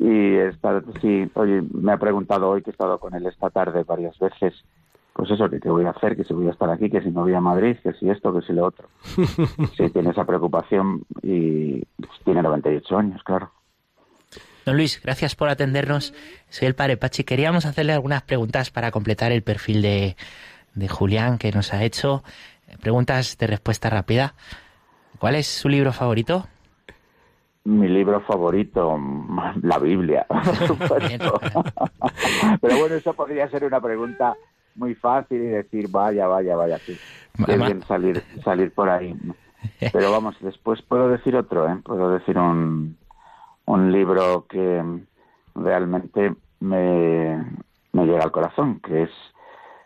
Y 0.00 0.34
esta, 0.34 0.82
sí, 1.00 1.30
oye, 1.34 1.62
me 1.72 1.92
ha 1.92 1.98
preguntado 1.98 2.50
hoy 2.50 2.62
que 2.62 2.70
he 2.70 2.72
estado 2.72 2.98
con 2.98 3.14
él 3.14 3.26
esta 3.26 3.48
tarde 3.50 3.84
varias 3.84 4.18
veces, 4.18 4.64
pues 5.12 5.30
eso, 5.30 5.48
que 5.48 5.60
qué 5.60 5.70
voy 5.70 5.84
a 5.84 5.90
hacer, 5.90 6.16
que 6.16 6.24
si 6.24 6.34
voy 6.34 6.48
a 6.48 6.52
estar 6.52 6.68
aquí, 6.68 6.90
que 6.90 7.00
si 7.00 7.12
no 7.12 7.22
voy 7.22 7.34
a 7.34 7.40
Madrid, 7.40 7.76
que 7.80 7.92
si 7.92 8.10
esto, 8.10 8.34
que 8.34 8.42
si 8.42 8.52
lo 8.52 8.66
otro. 8.66 8.88
Sí, 9.76 9.88
tiene 9.92 10.10
esa 10.10 10.24
preocupación 10.24 11.02
y 11.22 11.84
pues, 11.96 12.10
tiene 12.24 12.42
98 12.42 12.98
años, 12.98 13.22
claro. 13.22 13.52
Don 14.68 14.76
Luis, 14.76 15.00
gracias 15.02 15.34
por 15.34 15.48
atendernos. 15.48 16.12
Soy 16.50 16.68
el 16.68 16.74
padre 16.74 16.98
Pachi. 16.98 17.24
Queríamos 17.24 17.64
hacerle 17.64 17.94
algunas 17.94 18.20
preguntas 18.20 18.70
para 18.70 18.90
completar 18.90 19.32
el 19.32 19.42
perfil 19.42 19.80
de, 19.80 20.14
de 20.74 20.88
Julián 20.88 21.38
que 21.38 21.50
nos 21.52 21.72
ha 21.72 21.84
hecho. 21.84 22.22
Preguntas 22.82 23.38
de 23.38 23.46
respuesta 23.46 23.88
rápida. 23.88 24.34
¿Cuál 25.18 25.36
es 25.36 25.46
su 25.46 25.70
libro 25.70 25.90
favorito? 25.94 26.48
Mi 27.64 27.88
libro 27.88 28.20
favorito, 28.20 29.00
la 29.62 29.78
Biblia, 29.78 30.26
por 30.28 30.44
supuesto. 30.66 31.40
Pero 32.60 32.78
bueno, 32.78 32.94
eso 32.96 33.14
podría 33.14 33.48
ser 33.48 33.64
una 33.64 33.80
pregunta 33.80 34.34
muy 34.74 34.94
fácil 34.94 35.44
y 35.44 35.46
decir, 35.46 35.88
vaya, 35.88 36.26
vaya, 36.26 36.54
vaya, 36.56 36.76
sí. 36.76 36.94
Bien 37.46 37.82
salir, 37.84 38.22
salir 38.44 38.70
por 38.72 38.90
ahí. 38.90 39.16
Pero 39.94 40.12
vamos, 40.12 40.36
después 40.40 40.82
puedo 40.82 41.08
decir 41.08 41.36
otro, 41.36 41.66
¿eh? 41.66 41.78
Puedo 41.82 42.12
decir 42.12 42.36
un, 42.36 42.97
un 43.68 43.92
libro 43.92 44.46
que 44.48 44.82
realmente 45.54 46.34
me, 46.60 47.36
me 47.92 48.06
llega 48.06 48.24
al 48.24 48.32
corazón, 48.32 48.80
que 48.80 49.02
es 49.02 49.10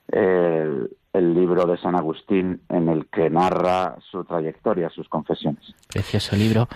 el, 0.09 0.91
el 1.13 1.35
libro 1.35 1.67
de 1.67 1.77
San 1.79 1.97
Agustín 1.97 2.61
en 2.69 2.89
el 2.89 3.07
que 3.07 3.29
narra 3.29 3.97
su 4.11 4.25
trayectoria, 4.25 4.89
sus 4.91 5.09
confesiones. 5.09 5.75
Precioso 5.93 6.37
libro. 6.37 6.69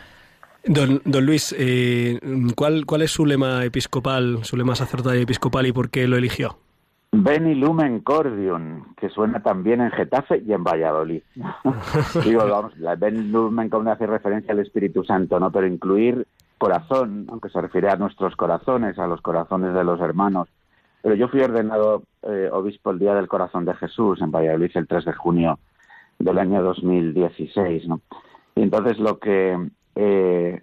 Don, 0.64 1.00
don 1.04 1.24
Luis, 1.24 1.54
eh, 1.56 2.18
¿cuál, 2.56 2.84
¿cuál 2.86 3.02
es 3.02 3.12
su 3.12 3.24
lema 3.24 3.64
episcopal, 3.64 4.40
su 4.42 4.56
lema 4.56 4.74
sacerdotal 4.74 5.16
y 5.16 5.22
episcopal 5.22 5.64
y 5.66 5.72
por 5.72 5.90
qué 5.90 6.08
lo 6.08 6.16
eligió? 6.16 6.58
Beni 7.12 7.54
Lumen 7.54 8.00
Cordium, 8.00 8.94
que 8.96 9.08
suena 9.10 9.40
también 9.40 9.80
en 9.80 9.92
Getafe 9.92 10.42
y 10.44 10.52
en 10.52 10.64
Valladolid. 10.64 11.22
Digo, 12.24 12.48
vamos, 12.48 12.76
la 12.78 12.96
Beni 12.96 13.22
Lumen 13.22 13.68
como 13.68 13.88
hace 13.92 14.08
referencia 14.08 14.52
al 14.52 14.58
Espíritu 14.58 15.04
Santo, 15.04 15.38
¿no? 15.38 15.52
Pero 15.52 15.68
incluir 15.68 16.26
corazón, 16.58 17.26
aunque 17.30 17.48
se 17.48 17.60
refiere 17.60 17.90
a 17.90 17.96
nuestros 17.96 18.36
corazones, 18.36 18.98
a 18.98 19.06
los 19.06 19.20
corazones 19.20 19.74
de 19.74 19.84
los 19.84 20.00
hermanos. 20.00 20.48
Pero 21.02 21.14
yo 21.14 21.28
fui 21.28 21.40
ordenado 21.40 22.02
eh, 22.22 22.48
obispo 22.52 22.90
el 22.90 22.98
día 22.98 23.14
del 23.14 23.28
corazón 23.28 23.64
de 23.64 23.74
Jesús 23.74 24.20
en 24.20 24.30
Valladolid 24.30 24.70
el 24.74 24.88
3 24.88 25.04
de 25.04 25.12
junio 25.12 25.58
del 26.18 26.38
año 26.38 26.62
2016, 26.62 27.86
¿no? 27.88 28.00
Y 28.54 28.62
entonces 28.62 28.98
lo 28.98 29.18
que 29.18 29.68
eh, 29.94 30.62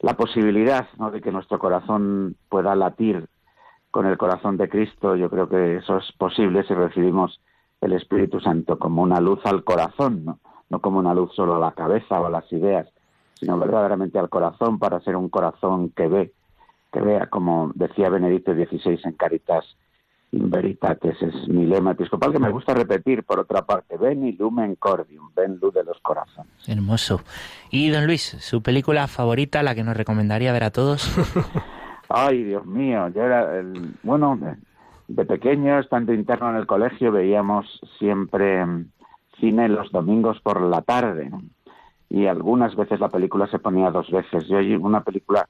la 0.00 0.14
posibilidad 0.14 0.86
de 1.12 1.20
que 1.20 1.32
nuestro 1.32 1.58
corazón 1.58 2.36
pueda 2.48 2.74
latir 2.74 3.26
con 3.90 4.06
el 4.06 4.16
corazón 4.16 4.56
de 4.56 4.68
Cristo, 4.68 5.16
yo 5.16 5.28
creo 5.28 5.48
que 5.48 5.76
eso 5.76 5.98
es 5.98 6.12
posible 6.12 6.62
si 6.64 6.74
recibimos 6.74 7.40
el 7.80 7.92
Espíritu 7.92 8.40
Santo 8.40 8.78
como 8.78 9.02
una 9.02 9.20
luz 9.20 9.40
al 9.44 9.64
corazón, 9.64 10.24
¿no? 10.24 10.38
no 10.68 10.80
como 10.80 10.98
una 10.98 11.14
luz 11.14 11.34
solo 11.34 11.56
a 11.56 11.58
la 11.58 11.72
cabeza 11.72 12.20
o 12.20 12.26
a 12.26 12.30
las 12.30 12.50
ideas, 12.52 12.86
sino 13.40 13.58
verdaderamente 13.58 14.18
al 14.18 14.28
corazón 14.28 14.78
para 14.78 15.00
ser 15.00 15.16
un 15.16 15.30
corazón 15.30 15.90
que 15.90 16.06
ve, 16.06 16.32
que 16.92 17.00
vea, 17.00 17.26
como 17.26 17.72
decía 17.74 18.10
Benedicto 18.10 18.52
XVI 18.52 19.00
en 19.04 19.12
Caritas 19.14 19.64
in 20.32 20.48
Veritatis, 20.48 21.20
es 21.22 21.48
mi 21.48 21.66
lema 21.66 21.92
episcopal 21.92 22.32
que 22.32 22.38
me 22.38 22.50
gusta 22.50 22.72
repetir 22.72 23.24
por 23.24 23.40
otra 23.40 23.62
parte, 23.62 23.96
ven 23.96 24.24
y 24.24 24.32
lumen 24.32 24.76
cordium, 24.76 25.30
ven 25.34 25.58
luz 25.60 25.74
de 25.74 25.82
los 25.82 25.98
corazones. 26.00 26.52
Hermoso. 26.68 27.22
Y 27.70 27.88
don 27.88 28.06
Luis, 28.06 28.36
su 28.38 28.62
película 28.62 29.08
favorita, 29.08 29.62
la 29.64 29.74
que 29.74 29.82
nos 29.82 29.96
recomendaría 29.96 30.52
ver 30.52 30.64
a 30.64 30.70
todos. 30.70 31.10
Ay, 32.08 32.44
Dios 32.44 32.64
mío, 32.66 33.08
yo 33.08 33.22
era, 33.22 33.58
el, 33.58 33.94
bueno, 34.02 34.36
de, 34.36 34.56
de 35.08 35.24
pequeño, 35.24 35.80
estando 35.80 36.12
interno 36.12 36.50
en 36.50 36.56
el 36.56 36.66
colegio, 36.66 37.10
veíamos 37.10 37.66
siempre 37.98 38.64
mm, 38.64 38.90
cine 39.40 39.68
los 39.68 39.90
domingos 39.90 40.40
por 40.40 40.60
la 40.60 40.82
tarde, 40.82 41.28
¿no? 41.28 41.42
Y 42.10 42.26
algunas 42.26 42.74
veces 42.76 43.00
la 43.00 43.08
película 43.08 43.46
se 43.46 43.60
ponía 43.60 43.90
dos 43.90 44.10
veces. 44.10 44.46
Yo 44.48 44.58
hay 44.58 44.74
una 44.74 45.00
película 45.02 45.48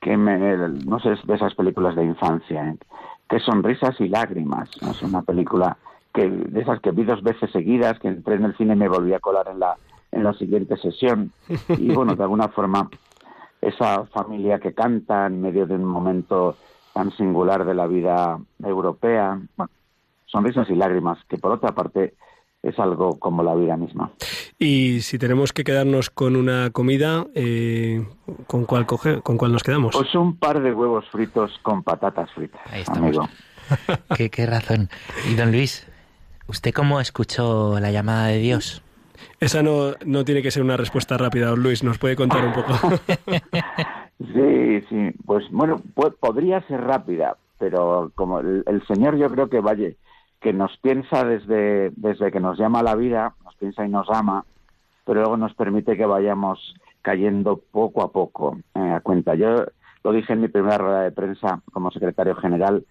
que 0.00 0.16
me, 0.16 0.38
no 0.84 1.00
sé, 1.00 1.12
es 1.12 1.26
de 1.26 1.34
esas 1.34 1.54
películas 1.54 1.96
de 1.96 2.04
infancia, 2.04 2.68
¿eh? 2.68 2.76
que 3.28 3.40
son 3.40 3.62
risas 3.62 3.98
y 4.00 4.08
lágrimas, 4.08 4.68
es 4.82 5.02
una 5.02 5.22
película 5.22 5.76
que 6.12 6.28
de 6.28 6.60
esas 6.60 6.80
que 6.80 6.90
vi 6.90 7.04
dos 7.04 7.22
veces 7.22 7.50
seguidas, 7.50 7.98
que 7.98 8.08
entré 8.08 8.34
en 8.34 8.44
el 8.44 8.56
cine 8.56 8.74
y 8.74 8.76
me 8.76 8.88
volví 8.88 9.14
a 9.14 9.20
colar 9.20 9.48
en 9.48 9.58
la 9.58 9.76
en 10.10 10.24
la 10.24 10.34
siguiente 10.34 10.76
sesión 10.76 11.32
y 11.68 11.92
bueno, 11.94 12.14
de 12.14 12.22
alguna 12.22 12.48
forma 12.48 12.90
esa 13.62 14.04
familia 14.06 14.58
que 14.58 14.74
canta 14.74 15.26
en 15.26 15.40
medio 15.40 15.66
de 15.66 15.76
un 15.76 15.84
momento 15.84 16.56
tan 16.92 17.10
singular 17.12 17.64
de 17.64 17.74
la 17.74 17.86
vida 17.86 18.38
europea, 18.62 19.40
sonrisas 20.26 20.68
y 20.68 20.74
lágrimas, 20.74 21.18
que 21.28 21.38
por 21.38 21.52
otra 21.52 21.72
parte 21.72 22.14
es 22.62 22.78
algo 22.78 23.18
como 23.18 23.42
la 23.42 23.54
vida 23.54 23.76
misma. 23.76 24.10
Y 24.62 25.00
si 25.00 25.18
tenemos 25.18 25.52
que 25.52 25.64
quedarnos 25.64 26.08
con 26.08 26.36
una 26.36 26.70
comida, 26.70 27.26
eh, 27.34 28.06
¿con 28.46 28.64
cuál 28.64 28.86
coge, 28.86 29.20
con 29.20 29.36
cuál 29.36 29.50
nos 29.50 29.64
quedamos? 29.64 29.92
Pues 29.92 30.14
un 30.14 30.36
par 30.36 30.62
de 30.62 30.72
huevos 30.72 31.04
fritos 31.10 31.58
con 31.62 31.82
patatas 31.82 32.30
fritas, 32.30 32.60
Ahí 32.70 32.82
estamos. 32.82 33.18
amigo. 33.18 33.28
¿Qué, 34.16 34.30
qué 34.30 34.46
razón. 34.46 34.88
Y 35.28 35.34
don 35.34 35.50
Luis, 35.50 35.84
¿usted 36.46 36.72
cómo 36.72 37.00
escuchó 37.00 37.80
la 37.80 37.90
llamada 37.90 38.28
de 38.28 38.38
Dios? 38.38 38.84
Esa 39.40 39.64
no, 39.64 39.94
no 40.06 40.24
tiene 40.24 40.42
que 40.42 40.52
ser 40.52 40.62
una 40.62 40.76
respuesta 40.76 41.18
rápida, 41.18 41.48
don 41.48 41.60
Luis, 41.60 41.82
nos 41.82 41.98
puede 41.98 42.14
contar 42.14 42.44
un 42.44 42.52
poco. 42.52 42.72
Sí, 44.18 44.80
sí, 44.88 45.10
pues 45.26 45.44
bueno, 45.50 45.82
podría 46.20 46.64
ser 46.68 46.80
rápida, 46.80 47.36
pero 47.58 48.12
como 48.14 48.38
el, 48.38 48.62
el 48.68 48.86
Señor 48.86 49.16
yo 49.16 49.28
creo 49.28 49.48
que 49.48 49.58
vaya, 49.58 49.88
que 50.42 50.52
nos 50.52 50.76
piensa 50.78 51.24
desde, 51.24 51.90
desde 51.90 52.32
que 52.32 52.40
nos 52.40 52.58
llama 52.58 52.82
la 52.82 52.96
vida, 52.96 53.34
nos 53.44 53.54
piensa 53.56 53.86
y 53.86 53.88
nos 53.88 54.10
ama, 54.10 54.44
pero 55.06 55.20
luego 55.20 55.36
nos 55.36 55.54
permite 55.54 55.96
que 55.96 56.04
vayamos 56.04 56.74
cayendo 57.00 57.60
poco 57.70 58.02
a 58.02 58.10
poco 58.10 58.58
eh, 58.74 58.80
a 58.80 59.00
cuenta. 59.00 59.34
Yo 59.36 59.64
lo 60.02 60.12
dije 60.12 60.32
en 60.32 60.40
mi 60.40 60.48
primera 60.48 60.78
rueda 60.78 61.02
de 61.02 61.12
prensa 61.12 61.62
como 61.72 61.92
secretario 61.92 62.34
general, 62.34 62.84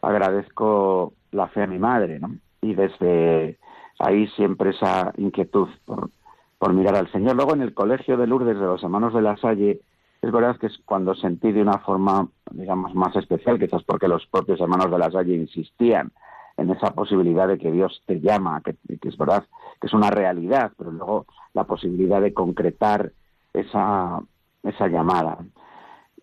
agradezco 0.00 1.12
la 1.32 1.48
fe 1.48 1.62
a 1.62 1.66
mi 1.66 1.78
madre, 1.78 2.20
¿no? 2.20 2.36
Y 2.60 2.74
desde 2.74 3.58
ahí 3.98 4.28
siempre 4.28 4.70
esa 4.70 5.12
inquietud 5.16 5.68
por, 5.84 6.10
por 6.58 6.72
mirar 6.72 6.94
al 6.94 7.10
Señor. 7.10 7.34
Luego 7.34 7.54
en 7.54 7.62
el 7.62 7.74
colegio 7.74 8.16
de 8.16 8.28
Lourdes 8.28 8.58
de 8.58 8.64
los 8.64 8.82
hermanos 8.82 9.12
de 9.12 9.22
la 9.22 9.36
Salle, 9.36 9.80
es 10.20 10.30
verdad 10.30 10.56
que 10.56 10.68
es 10.68 10.78
cuando 10.84 11.16
sentí 11.16 11.50
de 11.50 11.62
una 11.62 11.78
forma, 11.78 12.28
digamos, 12.52 12.94
más 12.94 13.16
especial, 13.16 13.58
quizás 13.58 13.82
porque 13.82 14.06
los 14.06 14.24
propios 14.26 14.60
hermanos 14.60 14.88
de 14.88 14.98
la 14.98 15.10
Salle 15.10 15.34
insistían 15.34 16.12
en 16.56 16.70
esa 16.70 16.92
posibilidad 16.92 17.48
de 17.48 17.58
que 17.58 17.70
Dios 17.70 18.02
te 18.06 18.20
llama, 18.20 18.62
que, 18.62 18.76
es 18.86 19.16
verdad 19.16 19.44
que 19.80 19.86
es 19.86 19.92
una 19.92 20.10
realidad, 20.10 20.72
pero 20.76 20.92
luego 20.92 21.26
la 21.54 21.64
posibilidad 21.64 22.20
de 22.20 22.34
concretar 22.34 23.12
esa, 23.52 24.20
esa 24.62 24.88
llamada. 24.88 25.38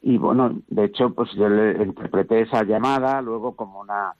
Y 0.01 0.17
bueno, 0.17 0.61
de 0.67 0.85
hecho, 0.85 1.13
pues 1.13 1.31
yo 1.33 1.49
le 1.49 1.83
interpreté 1.83 2.41
esa 2.41 2.63
llamada 2.63 3.21
luego 3.21 3.55
como 3.55 3.81
una 3.81 4.13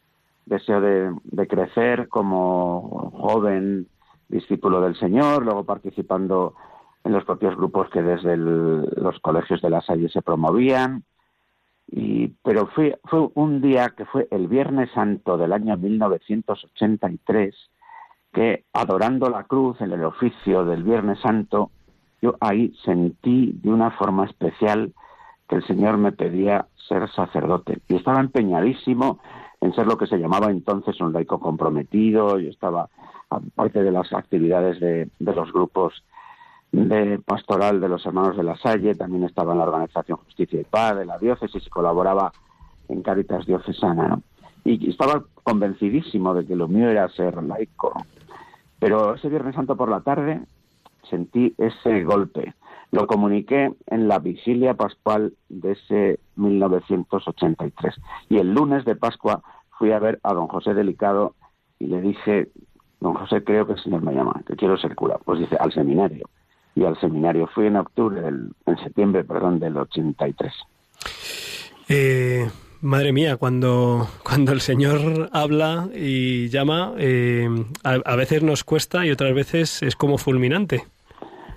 deseo 0.50 0.82
de, 0.82 1.48
crecer 1.48 2.10
como 2.10 3.12
joven 3.16 3.88
discípulo 4.28 4.82
del 4.82 4.96
Señor, 4.96 5.44
luego 5.44 5.64
participando 5.64 6.56
en 7.04 7.14
los 7.14 7.24
propios 7.24 7.56
grupos 7.56 7.90
que 7.90 8.02
desde 8.02 8.36
los 8.36 9.20
colegios 9.22 9.62
de 9.62 9.70
la 9.70 9.82
Salle 9.82 10.10
se 10.10 10.22
promovían. 10.22 11.04
Y, 11.92 12.28
pero 12.44 12.68
fue, 12.68 13.00
fue 13.06 13.30
un 13.34 13.62
día 13.62 13.94
que 13.98 14.06
fue 14.06 14.28
el 14.32 14.48
Viernes 14.48 14.92
Santo 14.94 15.38
del 15.38 15.54
año 15.54 15.76
1983, 15.76 17.56
que 18.32 18.66
adorando 18.74 19.30
la 19.30 19.46
cruz 19.46 19.82
en 19.82 19.92
el 19.92 20.04
oficio 20.04 20.66
del 20.66 20.84
Viernes 20.84 21.20
Santo, 21.20 21.72
yo 22.22 22.36
ahí 22.42 22.74
sentí 22.86 23.54
de 23.64 23.70
una 23.70 23.92
forma 23.92 24.26
especial 24.26 24.94
que 25.48 25.56
el 25.56 25.66
Señor 25.66 25.98
me 25.98 26.12
pedía 26.12 26.68
ser 26.88 27.10
sacerdote. 27.10 27.80
Y 27.88 27.96
estaba 27.96 28.20
empeñadísimo 28.20 29.20
en 29.62 29.74
ser 29.74 29.88
lo 29.88 29.98
que 29.98 30.06
se 30.06 30.18
llamaba 30.18 30.52
entonces 30.52 31.00
un 31.02 31.12
laico 31.12 31.40
comprometido. 31.40 32.38
Yo 32.38 32.50
estaba, 32.50 32.90
aparte 33.32 33.82
de 33.82 33.92
las 33.92 34.14
actividades 34.14 34.80
de, 34.80 35.10
de 35.18 35.36
los 35.36 35.52
grupos 35.52 36.04
de 36.72 37.20
pastoral 37.20 37.82
de 37.82 37.90
los 37.90 38.06
hermanos 38.06 38.38
de 38.38 38.44
la 38.44 38.58
Salle, 38.58 38.96
también 38.96 39.24
estaba 39.24 39.54
en 39.54 39.60
la 39.60 39.66
organización 39.66 40.20
Justicia 40.26 40.62
y 40.62 40.64
Paz 40.64 40.98
de 40.98 41.06
la 41.06 41.18
diócesis 41.18 41.66
y 41.66 41.70
colaboraba 41.70 42.32
en 42.88 43.02
Caritas 43.02 43.46
Diocesana. 43.46 44.20
Y 44.64 44.90
estaba 44.90 45.24
convencidísimo 45.44 46.34
de 46.34 46.46
que 46.46 46.56
lo 46.56 46.68
mío 46.68 46.90
era 46.90 47.10
ser 47.10 47.42
laico. 47.44 47.94
Pero 48.80 49.16
ese 49.16 49.30
Viernes 49.30 49.56
Santo 49.56 49.76
por 49.76 49.90
la 49.90 50.02
tarde 50.02 50.42
sentí 51.10 51.54
ese 51.58 52.04
golpe. 52.04 52.54
Lo 52.92 53.08
comuniqué 53.08 53.74
en 53.88 54.08
la 54.08 54.20
vigilia 54.20 54.74
pascual 54.74 55.34
de 55.50 55.74
ese 55.74 56.20
1983. 56.36 57.96
Y 58.30 58.38
el 58.38 58.54
lunes 58.54 58.86
de 58.86 58.96
Pascua 58.96 59.42
fui 59.78 59.92
a 59.92 60.00
ver 60.00 60.20
a 60.24 60.34
don 60.34 60.48
José 60.48 60.74
Delicado 60.74 61.36
y 61.78 61.88
le 61.88 62.02
dije, 62.02 62.50
don 63.00 63.14
José, 63.16 63.44
creo 63.44 63.66
que 63.66 63.74
el 63.74 63.80
Señor 63.80 64.02
me 64.02 64.14
llama, 64.14 64.42
que 64.46 64.56
quiero 64.56 64.78
ser 64.78 64.96
cura. 64.96 65.18
Pues 65.24 65.40
dice, 65.40 65.56
al 65.60 65.72
seminario. 65.72 66.28
Y 66.76 66.86
al 66.86 67.00
seminario 67.00 67.48
fui 67.48 67.68
en 67.68 67.76
octubre, 67.78 68.22
del, 68.22 68.52
en 68.66 68.78
septiembre, 68.78 69.24
perdón, 69.24 69.60
del 69.60 69.76
83. 69.78 70.54
Eh, 71.90 72.48
madre 72.82 73.12
mía, 73.12 73.38
cuando, 73.38 74.08
cuando 74.24 74.52
el 74.52 74.62
Señor 74.62 75.30
habla 75.34 75.90
y 75.94 76.50
llama, 76.50 76.94
eh, 76.98 77.50
a, 77.84 77.94
a 78.06 78.16
veces 78.16 78.44
nos 78.44 78.64
cuesta 78.64 79.06
y 79.06 79.12
otras 79.12 79.34
veces 79.34 79.82
es 79.84 79.96
como 79.96 80.18
fulminante. 80.18 80.84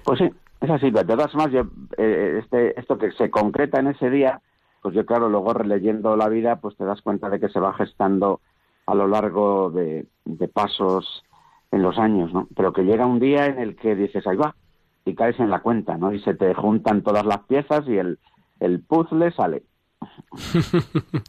Pues 0.04 0.18
sí, 0.18 0.30
es 0.60 0.70
así. 0.70 0.90
De 0.90 1.04
todas 1.04 1.30
formas, 1.30 1.52
yo, 1.52 1.62
eh, 1.98 2.40
este, 2.42 2.78
esto 2.78 2.98
que 2.98 3.12
se 3.12 3.30
concreta 3.30 3.80
en 3.80 3.88
ese 3.88 4.10
día, 4.10 4.40
pues 4.80 4.94
yo 4.94 5.04
claro, 5.06 5.28
luego 5.28 5.52
releyendo 5.52 6.16
la 6.16 6.28
vida, 6.28 6.56
pues 6.56 6.76
te 6.76 6.84
das 6.84 7.02
cuenta 7.02 7.28
de 7.28 7.38
que 7.38 7.48
se 7.48 7.60
va 7.60 7.74
gestando 7.74 8.40
a 8.86 8.94
lo 8.94 9.06
largo 9.06 9.70
de, 9.70 10.06
de 10.24 10.48
pasos 10.48 11.24
en 11.70 11.82
los 11.82 11.98
años, 11.98 12.32
¿no? 12.32 12.48
Pero 12.54 12.72
que 12.72 12.82
llega 12.82 13.06
un 13.06 13.20
día 13.20 13.46
en 13.46 13.58
el 13.58 13.76
que 13.76 13.94
dices, 13.94 14.26
ahí 14.26 14.36
va, 14.36 14.54
y 15.04 15.14
caes 15.14 15.38
en 15.40 15.50
la 15.50 15.60
cuenta, 15.60 15.96
¿no? 15.96 16.12
Y 16.12 16.20
se 16.20 16.34
te 16.34 16.54
juntan 16.54 17.02
todas 17.02 17.24
las 17.24 17.40
piezas 17.40 17.86
y 17.88 17.96
el, 17.96 18.18
el 18.60 18.80
puzzle 18.80 19.32
sale. 19.32 19.62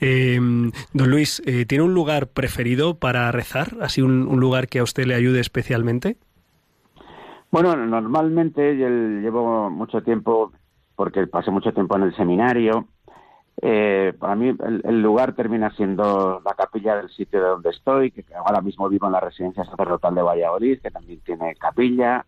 Eh, 0.00 0.38
don 0.92 1.10
Luis, 1.10 1.42
eh, 1.46 1.64
¿tiene 1.64 1.84
un 1.84 1.94
lugar 1.94 2.28
preferido 2.28 2.98
para 2.98 3.30
rezar? 3.32 3.76
¿Así 3.80 4.02
un, 4.02 4.26
un 4.26 4.40
lugar 4.40 4.68
que 4.68 4.80
a 4.80 4.82
usted 4.82 5.06
le 5.06 5.14
ayude 5.14 5.40
especialmente? 5.40 6.18
Bueno, 7.50 7.74
normalmente 7.76 8.76
yo 8.76 8.88
llevo 8.88 9.70
mucho 9.70 10.02
tiempo, 10.02 10.52
porque 10.96 11.26
pasé 11.26 11.50
mucho 11.50 11.72
tiempo 11.72 11.96
en 11.96 12.02
el 12.02 12.16
seminario, 12.16 12.88
eh, 13.62 14.12
para 14.18 14.34
mí 14.34 14.48
el, 14.48 14.82
el 14.84 15.00
lugar 15.00 15.34
termina 15.34 15.70
siendo 15.70 16.42
la 16.44 16.54
capilla 16.54 16.96
del 16.96 17.08
sitio 17.10 17.40
de 17.40 17.48
donde 17.48 17.70
estoy, 17.70 18.10
que 18.10 18.24
ahora 18.34 18.60
mismo 18.60 18.88
vivo 18.88 19.06
en 19.06 19.12
la 19.12 19.20
residencia 19.20 19.64
sacerdotal 19.64 20.14
de 20.14 20.22
Valladolid, 20.22 20.80
que 20.80 20.90
también 20.90 21.20
tiene 21.20 21.54
capilla, 21.54 22.26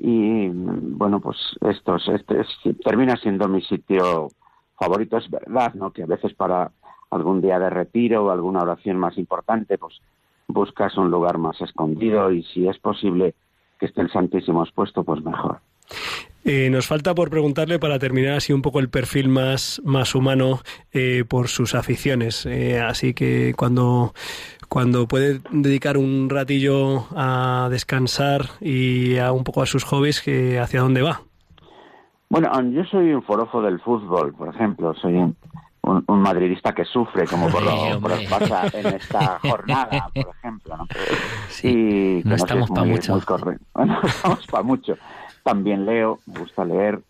y 0.00 0.48
bueno, 0.48 1.20
pues 1.20 1.36
esto 1.60 1.96
es- 1.96 2.08
este 2.08 2.40
es- 2.40 2.76
termina 2.84 3.16
siendo 3.16 3.48
mi 3.48 3.60
sitio 3.62 4.28
favorito. 4.78 5.16
Es 5.16 5.28
verdad, 5.28 5.74
¿no? 5.74 5.90
Que 5.92 6.04
a 6.04 6.06
veces 6.06 6.34
para 6.34 6.70
algún 7.10 7.40
día 7.40 7.58
de 7.58 7.70
retiro 7.70 8.24
o 8.26 8.30
alguna 8.30 8.60
oración 8.62 8.96
más 8.96 9.18
importante, 9.18 9.78
pues 9.78 10.00
buscas 10.46 10.96
un 10.96 11.10
lugar 11.10 11.38
más 11.38 11.60
escondido 11.60 12.30
y 12.30 12.42
si 12.44 12.68
es 12.68 12.78
posible 12.78 13.34
que 13.78 13.86
esté 13.86 14.00
el 14.00 14.10
Santísimo 14.10 14.62
expuesto, 14.62 15.04
pues 15.04 15.22
mejor. 15.22 15.60
Eh, 16.44 16.70
nos 16.70 16.86
falta 16.86 17.14
por 17.14 17.28
preguntarle 17.30 17.78
para 17.78 17.98
terminar 17.98 18.34
así 18.34 18.52
un 18.52 18.62
poco 18.62 18.80
el 18.80 18.88
perfil 18.88 19.28
más, 19.28 19.82
más 19.84 20.14
humano 20.14 20.60
eh, 20.92 21.24
por 21.28 21.48
sus 21.48 21.74
aficiones. 21.74 22.46
Eh, 22.46 22.80
así 22.80 23.12
que 23.12 23.52
cuando, 23.56 24.14
cuando 24.68 25.06
puede 25.06 25.40
dedicar 25.50 25.98
un 25.98 26.30
ratillo 26.30 27.06
a 27.14 27.68
descansar 27.70 28.46
y 28.60 29.18
a 29.18 29.32
un 29.32 29.44
poco 29.44 29.62
a 29.62 29.66
sus 29.66 29.84
hobbies, 29.84 30.22
que 30.22 30.58
¿hacia 30.58 30.80
dónde 30.80 31.02
va? 31.02 31.20
Bueno, 32.30 32.50
yo 32.70 32.84
soy 32.84 33.12
un 33.12 33.22
forofo 33.22 33.60
del 33.60 33.80
fútbol, 33.80 34.32
por 34.34 34.54
ejemplo. 34.54 34.94
Soy 34.94 35.14
un, 35.14 35.36
un- 35.82 36.04
un 36.06 36.20
madridista 36.20 36.74
que 36.74 36.84
sufre, 36.84 37.24
como 37.26 37.48
por 37.50 37.62
lo, 37.62 38.00
por 38.00 38.10
lo 38.22 38.28
pasa 38.30 38.68
en 38.72 38.86
esta 38.94 39.38
jornada, 39.42 40.08
por 40.14 40.28
ejemplo. 40.38 40.76
¿no? 40.78 40.86
Sí, 41.48 42.20
Y 42.24 42.28
no 42.28 42.34
estamos 42.36 42.70
es 42.70 42.74
pa' 42.74 42.80
muy- 42.82 42.90
mucho. 42.90 43.12
muy 43.12 43.22
corre- 43.22 43.58
No 43.74 44.00
estamos 44.02 44.46
para 44.46 44.62
mucho. 44.62 44.94
También 45.48 45.86
leo, 45.86 46.20
me 46.26 46.34
gusta 46.34 46.62
leer. 46.62 47.00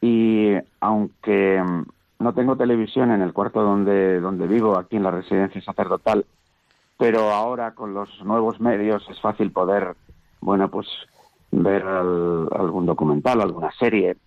Y 0.00 0.52
aunque 0.80 1.60
mm, 1.60 1.82
no 2.20 2.32
tengo 2.32 2.56
televisión 2.56 3.10
en 3.10 3.20
el 3.20 3.32
cuarto 3.32 3.62
donde, 3.62 4.20
donde 4.20 4.46
vivo, 4.46 4.78
aquí 4.78 4.94
en 4.94 5.02
la 5.02 5.10
residencia 5.10 5.60
sacerdotal, 5.60 6.24
pero 6.96 7.32
ahora 7.32 7.74
con 7.74 7.92
los 7.92 8.08
nuevos 8.24 8.60
medios 8.60 9.04
es 9.10 9.20
fácil 9.20 9.50
poder, 9.50 9.96
bueno, 10.40 10.70
pues 10.70 10.86
ver 11.50 11.82
al- 11.84 12.48
algún 12.52 12.86
documental, 12.86 13.40
alguna 13.40 13.72
serie. 13.72 14.18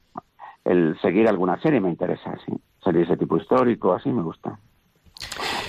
El 0.66 1.00
seguir 1.00 1.30
alguna 1.30 1.58
serie 1.62 1.80
me 1.80 1.90
interesa, 1.90 2.36
sí. 2.46 2.52
Series 2.84 3.08
de 3.08 3.16
tipo 3.16 3.38
histórico, 3.38 3.94
así 3.94 4.10
me 4.12 4.24
gusta. 4.24 4.60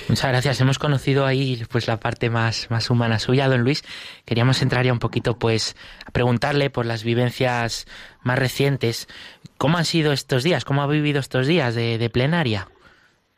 Muchas 0.09 0.31
gracias. 0.31 0.61
Hemos 0.61 0.79
conocido 0.79 1.27
ahí 1.27 1.63
pues 1.71 1.87
la 1.87 1.99
parte 2.01 2.31
más, 2.31 2.71
más 2.71 2.89
humana 2.91 3.19
suya, 3.19 3.49
don 3.49 3.63
Luis. 3.63 3.83
Queríamos 4.25 4.63
entrar 4.63 4.85
ya 4.85 4.93
un 4.93 4.99
poquito 4.99 5.39
pues 5.39 5.77
a 6.07 6.11
preguntarle 6.11 6.71
por 6.71 6.87
las 6.87 7.05
vivencias 7.05 7.87
más 8.23 8.39
recientes. 8.39 9.07
¿Cómo 9.59 9.77
han 9.77 9.85
sido 9.85 10.13
estos 10.13 10.45
días? 10.45 10.65
¿Cómo 10.65 10.83
ha 10.83 10.87
vivido 10.87 11.21
estos 11.21 11.47
días 11.47 11.75
de, 11.75 11.99
de 11.99 12.09
plenaria? 12.11 12.69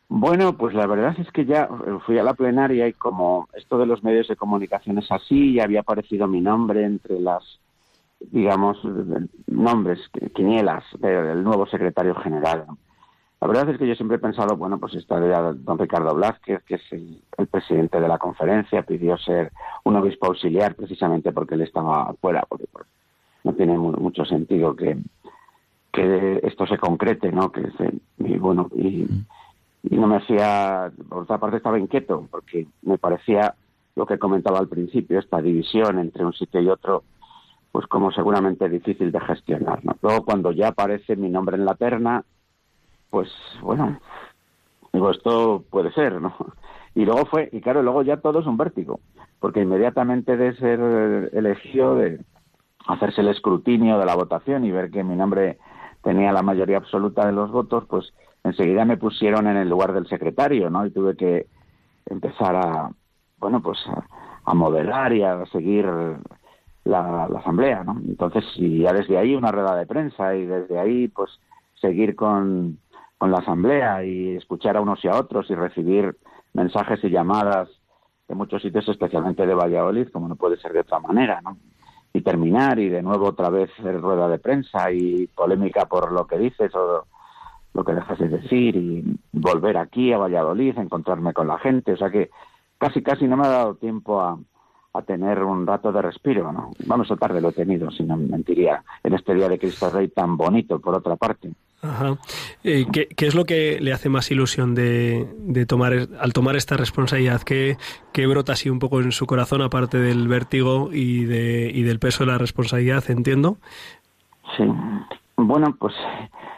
Bueno, 0.09 0.56
pues 0.56 0.74
la 0.74 0.87
verdad 0.87 1.14
es 1.18 1.28
que 1.33 1.44
ya 1.44 1.62
eh, 1.64 1.98
fui 2.06 2.18
a 2.18 2.22
la 2.22 2.35
plenaria 2.35 2.87
y 2.88 2.92
como 2.92 3.48
esto 3.54 3.78
de 3.78 3.87
los 3.87 4.02
medios 4.04 4.28
de 4.28 4.37
comunicación 4.37 4.98
es 4.98 5.11
así, 5.11 5.54
ya 5.54 5.64
había 5.64 5.80
aparecido 5.80 6.26
mi 6.26 6.40
nombre 6.40 6.85
entre 6.85 7.20
las, 7.20 7.42
digamos, 8.20 8.76
eh, 8.85 9.26
nombres, 9.46 9.98
qui- 10.12 10.33
quinielas 10.33 10.83
del 10.98 11.42
nuevo 11.44 11.66
secretario 11.66 12.14
general. 12.16 12.64
La 13.40 13.48
verdad 13.48 13.70
es 13.70 13.79
que 13.79 13.88
yo 13.88 13.94
siempre 13.94 14.18
he 14.18 14.20
pensado, 14.20 14.57
bueno, 14.57 14.79
pues 14.79 14.94
estaría 14.94 15.40
don 15.40 15.79
Ricardo 15.79 16.14
Blázquez, 16.14 16.62
que 16.64 16.74
es 16.74 16.92
el, 16.92 17.22
presidente 17.50 17.98
de 17.98 18.07
la 18.09 18.18
conferencia, 18.18 18.83
pidió 18.83 19.16
ser 19.16 19.50
un 19.85 19.96
obispo 19.96 20.26
auxiliar 20.26 20.74
precisamente 20.74 21.33
porque 21.33 21.55
él 21.55 21.62
estaba 21.62 22.12
fuera, 22.20 22.44
porque 22.46 22.66
no 23.44 23.55
tiene 23.55 23.79
mu- 23.79 23.92
mucho 23.92 24.26
sentido 24.26 24.76
que, 24.76 24.98
que 25.90 26.40
esto 26.42 26.66
se 26.66 26.76
concrete, 26.76 27.33
¿no? 27.33 27.50
Que 27.50 27.62
se, 27.79 27.94
y 28.18 28.38
bueno, 28.38 28.68
y, 28.74 29.07
y 29.85 29.96
no 29.96 30.07
me 30.07 30.16
hacía, 30.16 30.92
por 31.09 31.22
otra 31.22 31.38
parte 31.38 31.57
estaba 31.57 31.79
inquieto, 31.79 32.29
porque 32.31 32.66
me 32.83 32.98
parecía 32.98 33.55
lo 33.96 34.05
que 34.05 34.18
comentaba 34.18 34.59
al 34.59 34.68
principio, 34.68 35.18
esta 35.18 35.40
división 35.40 35.98
entre 35.98 36.26
un 36.26 36.35
sitio 36.35 36.61
y 36.61 36.68
otro, 36.68 37.05
pues 37.72 37.87
como 37.87 38.12
seguramente 38.12 38.68
difícil 38.68 39.11
de 39.11 39.20
gestionar, 39.20 39.83
¿no? 39.83 39.96
Luego 40.03 40.26
cuando 40.26 40.53
ya 40.53 40.68
aparece 40.68 41.16
mi 41.16 41.31
nombre 41.31 41.57
en 41.57 41.64
la 41.64 41.74
terna, 41.74 42.22
pues 43.11 43.29
bueno, 43.61 43.99
digo, 44.92 45.11
esto 45.11 45.64
puede 45.70 45.92
ser, 45.92 46.20
¿no? 46.20 46.35
Y 46.94 47.05
luego 47.05 47.27
fue, 47.27 47.49
y 47.53 47.61
claro, 47.61 47.83
luego 47.83 48.03
ya 48.03 48.16
todo 48.16 48.40
es 48.40 48.46
un 48.46 48.57
vértigo, 48.57 49.01
porque 49.38 49.62
inmediatamente 49.62 50.37
de 50.37 50.55
ser 50.57 51.31
elegido, 51.33 51.94
de 51.94 52.20
hacerse 52.87 53.20
el 53.20 53.29
escrutinio 53.29 53.99
de 53.99 54.07
la 54.07 54.16
votación 54.16 54.64
y 54.64 54.73
ver 54.73 54.90
que 54.90 55.05
mi 55.05 55.14
nombre 55.14 55.59
tenía 56.03 56.33
la 56.33 56.42
mayoría 56.42 56.79
absoluta 56.79 57.27
de 57.27 57.33
los 57.33 57.51
votos, 57.53 57.85
pues 57.88 58.12
enseguida 58.42 58.85
me 58.85 58.96
pusieron 58.96 59.46
en 59.46 59.57
el 59.57 59.68
lugar 59.68 59.92
del 59.92 60.09
secretario, 60.09 60.70
¿no? 60.70 60.87
Y 60.87 60.90
tuve 60.90 61.16
que 61.16 61.46
empezar 62.07 62.57
a, 62.57 62.90
bueno, 63.38 63.62
pues 63.62 63.79
a, 63.87 64.05
a 64.44 64.55
modelar 64.55 65.12
y 65.12 65.23
a 65.23 65.44
seguir 65.46 65.87
la, 66.85 67.29
la 67.29 67.38
asamblea, 67.38 67.85
¿no? 67.85 68.01
Entonces, 68.07 68.44
y 68.57 68.81
ya 68.81 68.92
desde 68.92 69.18
ahí 69.18 69.35
una 69.35 69.53
rueda 69.53 69.77
de 69.77 69.87
prensa 69.87 70.35
y 70.35 70.46
desde 70.46 70.79
ahí, 70.79 71.09
pues 71.09 71.31
seguir 71.81 72.16
con, 72.16 72.79
con 73.20 73.30
la 73.30 73.40
asamblea 73.40 74.02
y 74.02 74.37
escuchar 74.37 74.78
a 74.78 74.80
unos 74.80 75.04
y 75.04 75.09
a 75.09 75.18
otros 75.18 75.50
y 75.50 75.54
recibir 75.54 76.16
mensajes 76.54 77.04
y 77.04 77.11
llamadas 77.11 77.68
de 78.26 78.35
muchos 78.35 78.62
sitios, 78.62 78.88
especialmente 78.88 79.46
de 79.46 79.54
Valladolid, 79.54 80.09
como 80.09 80.26
no 80.26 80.37
puede 80.37 80.56
ser 80.56 80.72
de 80.72 80.80
otra 80.80 81.00
manera, 81.00 81.42
¿no? 81.42 81.59
Y 82.14 82.22
terminar 82.22 82.78
y 82.78 82.88
de 82.88 83.02
nuevo 83.02 83.26
otra 83.26 83.50
vez 83.50 83.70
rueda 83.76 84.26
de 84.26 84.38
prensa 84.38 84.90
y 84.90 85.26
polémica 85.26 85.85
por 85.85 86.12
lo 86.12 86.26
que 86.26 86.38
dices 86.38 86.74
o 86.74 87.04
lo 87.74 87.85
que 87.85 87.92
dejas 87.92 88.18
de 88.20 88.28
decir 88.28 88.74
y 88.76 89.04
volver 89.33 89.76
aquí 89.76 90.14
a 90.14 90.18
Valladolid, 90.18 90.78
encontrarme 90.78 91.35
con 91.35 91.46
la 91.46 91.59
gente, 91.59 91.92
o 91.92 91.96
sea 91.98 92.09
que 92.09 92.30
casi 92.78 93.02
casi 93.02 93.28
no 93.28 93.37
me 93.37 93.46
ha 93.46 93.50
dado 93.50 93.74
tiempo 93.74 94.22
a, 94.22 94.38
a 94.94 95.02
tener 95.02 95.42
un 95.42 95.66
rato 95.66 95.92
de 95.92 96.00
respiro, 96.00 96.52
¿no? 96.52 96.70
Vamos, 96.87 97.11
a 97.11 97.16
tarde 97.16 97.42
lo 97.42 97.50
he 97.50 97.52
tenido, 97.52 97.90
si 97.90 98.02
no 98.02 98.16
mentiría, 98.16 98.83
en 99.04 99.12
este 99.12 99.35
día 99.35 99.50
de 99.50 99.59
Cristo 99.59 99.90
Rey 99.90 100.09
tan 100.09 100.38
bonito, 100.38 100.80
por 100.80 100.94
otra 100.94 101.16
parte. 101.16 101.52
Ajá. 101.83 102.19
Eh, 102.62 102.87
¿qué, 102.93 103.27
es 103.27 103.35
lo 103.35 103.45
que 103.45 103.79
le 103.81 103.93
hace 103.93 104.11
más 104.11 104.31
ilusión 104.31 104.75
de, 104.75 105.27
tomar 105.66 105.93
al 106.19 106.33
tomar 106.33 106.57
esta 106.57 106.77
responsabilidad? 106.77 107.40
¿Qué, 107.43 107.77
¿Qué 108.12 108.27
brota 108.27 108.53
así 108.53 108.69
un 108.69 108.79
poco 108.79 109.01
en 109.01 109.12
su 109.12 109.27
corazón, 109.27 109.62
aparte 109.62 109.99
del 109.99 110.29
vértigo 110.29 110.90
y, 110.93 111.25
de, 111.25 111.71
y 111.73 111.83
del 111.83 111.99
peso 111.99 112.25
de 112.25 112.33
la 112.33 112.38
responsabilidad, 112.38 113.05
entiendo? 113.11 113.57
Sí. 114.57 114.64
Bueno, 115.37 115.75
pues, 115.79 115.95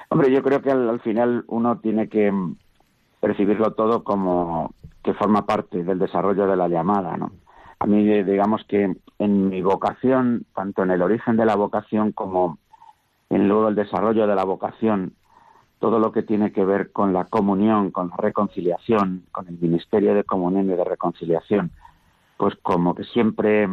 hombre, 0.09 0.33
yo 0.33 0.43
creo 0.43 0.61
que 0.61 0.73
al, 0.73 0.89
al 0.89 1.01
final 1.01 1.45
uno 1.47 1.79
tiene 1.79 2.09
que 2.09 2.33
percibirlo 3.21 3.75
todo 3.75 4.03
como 4.03 4.75
que 5.05 5.15
forma 5.15 5.47
parte 5.47 5.85
del 5.85 6.01
desarrollo 6.01 6.47
de 6.47 6.57
la 6.57 6.69
llamada, 6.69 7.17
¿no? 7.17 7.31
A 7.79 7.87
mí, 7.87 8.05
digamos 8.23 8.63
que 8.69 8.95
en 9.19 9.49
mi 9.49 9.61
vocación, 9.61 10.47
tanto 10.55 10.85
en 10.85 10.93
el 10.93 11.03
origen 11.03 11.37
de 11.37 11.45
la 11.45 11.57
vocación 11.57 12.13
como 12.13 12.59
en 13.33 13.49
luego 13.49 13.69
el 13.69 13.75
desarrollo 13.75 14.27
de 14.27 14.35
la 14.35 14.45
vocación, 14.45 15.15
todo 15.79 15.99
lo 15.99 16.13
que 16.13 16.23
tiene 16.23 16.53
que 16.53 16.65
ver 16.65 16.93
con 16.93 17.15
la 17.15 17.25
comunión, 17.25 17.91
con 17.91 18.11
la 18.11 18.17
reconciliación, 18.17 19.25
con 19.33 19.49
el 19.49 19.59
ministerio 19.59 20.15
de 20.15 20.23
comunión 20.23 20.67
y 20.67 20.77
de 20.77 20.85
reconciliación, 20.85 21.73
pues 22.37 22.55
como 22.63 22.95
que 22.95 23.05
siempre 23.05 23.67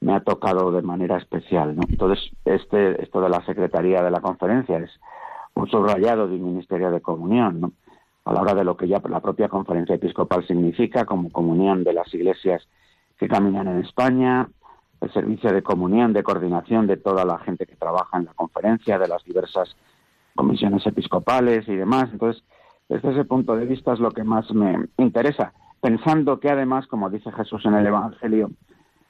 me 0.00 0.14
ha 0.14 0.20
tocado 0.20 0.72
de 0.72 0.80
manera 0.80 1.18
especial. 1.18 1.76
Entonces, 1.86 2.30
este, 2.46 3.02
esto 3.02 3.20
de 3.20 3.28
la 3.28 3.44
Secretaría 3.44 4.02
de 4.02 4.10
la 4.10 4.20
Conferencia 4.20 4.78
es 4.78 4.90
un 5.54 5.68
subrayado 5.68 6.26
del 6.26 6.40
Ministerio 6.40 6.90
de 6.90 7.02
Comunión, 7.02 7.60
¿no? 7.60 7.72
a 8.24 8.32
la 8.32 8.40
hora 8.40 8.54
de 8.54 8.64
lo 8.64 8.76
que 8.76 8.88
ya 8.88 9.02
la 9.08 9.20
propia 9.20 9.48
Conferencia 9.48 9.96
Episcopal 9.96 10.46
significa 10.46 11.04
como 11.04 11.30
comunión 11.30 11.84
de 11.84 11.92
las 11.92 12.12
iglesias 12.14 12.66
que 13.18 13.28
caminan 13.28 13.68
en 13.68 13.80
España, 13.80 14.48
el 15.00 15.12
servicio 15.12 15.52
de 15.52 15.62
comunión, 15.62 16.12
de 16.12 16.22
coordinación 16.22 16.86
de 16.86 16.96
toda 16.96 17.24
la 17.24 17.38
gente 17.38 17.66
que 17.66 17.76
trabaja 17.76 18.18
en 18.18 18.26
la 18.26 18.34
conferencia, 18.34 18.98
de 18.98 19.08
las 19.08 19.24
diversas 19.24 19.76
comisiones 20.34 20.86
episcopales 20.86 21.68
y 21.68 21.76
demás. 21.76 22.08
Entonces, 22.12 22.42
desde 22.88 23.10
ese 23.12 23.24
punto 23.24 23.56
de 23.56 23.66
vista 23.66 23.92
es 23.92 24.00
lo 24.00 24.10
que 24.10 24.24
más 24.24 24.50
me 24.52 24.86
interesa, 24.96 25.52
pensando 25.80 26.40
que 26.40 26.50
además, 26.50 26.86
como 26.86 27.10
dice 27.10 27.30
Jesús 27.32 27.64
en 27.66 27.74
el 27.74 27.86
Evangelio, 27.86 28.50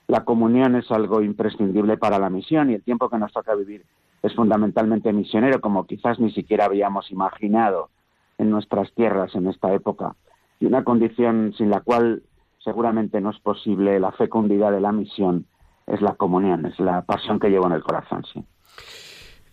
la 0.08 0.24
comunión 0.24 0.74
es 0.76 0.90
algo 0.90 1.22
imprescindible 1.22 1.96
para 1.96 2.18
la 2.18 2.30
misión 2.30 2.70
y 2.70 2.74
el 2.74 2.82
tiempo 2.82 3.10
que 3.10 3.18
nos 3.18 3.32
toca 3.32 3.54
vivir 3.54 3.84
es 4.22 4.34
fundamentalmente 4.34 5.12
misionero, 5.12 5.60
como 5.60 5.86
quizás 5.86 6.18
ni 6.18 6.32
siquiera 6.32 6.64
habíamos 6.64 7.10
imaginado 7.10 7.90
en 8.38 8.50
nuestras 8.50 8.92
tierras 8.94 9.34
en 9.34 9.46
esta 9.46 9.72
época, 9.72 10.16
y 10.60 10.66
una 10.66 10.84
condición 10.84 11.52
sin 11.56 11.70
la 11.70 11.80
cual 11.80 12.22
seguramente 12.58 13.20
no 13.20 13.30
es 13.30 13.38
posible 13.38 14.00
la 14.00 14.12
fecundidad 14.12 14.72
de 14.72 14.80
la 14.80 14.92
misión 14.92 15.46
es 15.92 16.00
la 16.00 16.14
comunión, 16.14 16.66
es 16.66 16.78
la 16.78 17.02
pasión 17.02 17.38
que 17.38 17.48
llevo 17.48 17.66
en 17.66 17.72
el 17.72 17.82
corazón, 17.82 18.24
sí. 18.32 18.44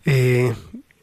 Eh, 0.04 0.54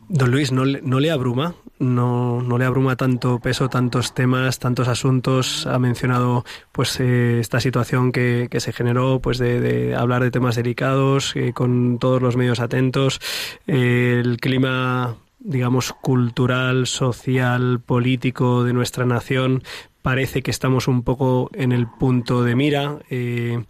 don 0.07 0.31
Luis, 0.31 0.51
¿no, 0.51 0.63
no 0.65 0.99
le 0.99 1.11
abruma? 1.11 1.55
No, 1.79 2.41
¿No 2.41 2.57
le 2.57 2.65
abruma 2.65 2.95
tanto 2.95 3.39
peso, 3.39 3.67
tantos 3.67 4.13
temas, 4.13 4.59
tantos 4.59 4.87
asuntos? 4.87 5.67
Ha 5.67 5.79
mencionado 5.79 6.45
pues 6.71 6.99
eh, 6.99 7.39
esta 7.39 7.59
situación 7.59 8.11
que, 8.11 8.47
que 8.49 8.61
se 8.61 8.71
generó 8.71 9.19
pues 9.19 9.37
de, 9.37 9.95
hablar 9.95 10.23
de 10.23 10.31
temas 10.31 10.55
delicados, 10.55 11.35
eh, 11.35 11.51
con 11.53 11.97
todos 11.99 12.21
los 12.21 12.37
medios 12.37 12.61
atentos, 12.61 13.19
el 13.67 14.37
clima 14.39 15.17
digamos, 15.43 15.91
cultural, 15.91 16.87
social, 16.87 17.81
político 17.85 18.63
de 18.63 18.71
nuestra 18.71 19.05
nación, 19.05 19.61
parece 20.03 20.43
que 20.43 20.51
estamos 20.51 20.87
un 20.87 21.03
poco 21.03 21.49
en 21.53 21.71
el 21.71 21.87
punto 21.87 22.43
de 22.43 22.55
mira. 22.55 22.99
Eh, 23.09 23.63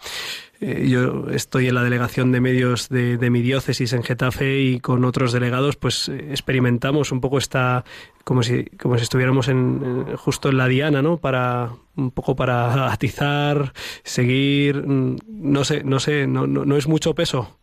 eh, 0.60 0.88
yo 0.90 1.30
estoy 1.30 1.68
en 1.68 1.76
la 1.76 1.84
delegación 1.84 2.32
de 2.32 2.42
medios 2.42 2.90
de, 2.90 3.18
de, 3.18 3.30
mi 3.30 3.42
diócesis 3.42 3.94
en 3.94 4.04
Getafe 4.04 4.60
y 4.60 4.80
con 4.80 5.06
otros 5.06 5.32
delegados 5.32 5.76
pues 5.76 6.10
experimentamos 6.10 7.12
un 7.12 7.22
poco 7.22 7.38
esta 7.38 7.84
como 8.24 8.44
si 8.44 8.66
como 8.78 8.98
si 8.98 9.04
estuviéramos 9.04 9.50
en, 9.50 10.06
en, 10.08 10.16
justo 10.16 10.50
en 10.50 10.58
la 10.58 10.68
diana 10.68 11.02
no 11.02 11.18
para 11.18 11.72
un 11.98 12.12
poco 12.12 12.36
para 12.36 12.92
atizar 12.94 13.74
seguir 14.04 14.88
no 14.88 15.64
sé 15.66 15.84
no 15.84 16.00
sé 16.00 16.28
no, 16.28 16.48
no, 16.48 16.64
no 16.64 16.78
es 16.78 16.88
mucho 16.88 17.14
peso 17.14 17.60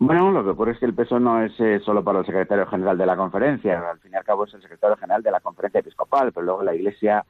bueno, 0.00 0.30
lo 0.30 0.44
que 0.44 0.50
ocurre 0.50 0.72
es 0.72 0.78
que 0.78 0.86
el 0.86 0.94
peso 0.94 1.18
no 1.18 1.42
es 1.42 1.58
eh, 1.58 1.80
solo 1.84 2.04
para 2.04 2.20
el 2.20 2.26
secretario 2.26 2.66
general 2.66 2.96
de 2.96 3.04
la 3.04 3.16
conferencia, 3.16 3.90
al 3.90 3.98
fin 3.98 4.12
y 4.12 4.16
al 4.16 4.22
cabo 4.22 4.44
es 4.44 4.54
el 4.54 4.62
secretario 4.62 4.96
general 4.96 5.24
de 5.24 5.32
la 5.32 5.40
conferencia 5.40 5.80
episcopal, 5.80 6.30
pero 6.32 6.46
luego 6.46 6.62
la 6.62 6.74
Iglesia 6.74 7.24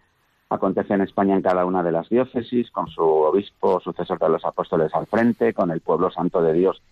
acontece 0.50 0.94
en 0.94 1.02
España 1.02 1.34
en 1.34 1.42
cada 1.42 1.64
una 1.64 1.82
de 1.82 1.92
las 1.92 2.08
diócesis, 2.08 2.70
con 2.70 2.88
su 2.88 3.02
obispo, 3.02 3.80
sucesor 3.80 4.18
de 4.18 4.28
los 4.30 4.44
apóstoles 4.44 4.94
al 4.94 5.06
frente, 5.06 5.52
con 5.52 5.70
el 5.70 5.80
pueblo 5.80 6.10
santo 6.10 6.42
de 6.42 6.52
Dios 6.52 6.82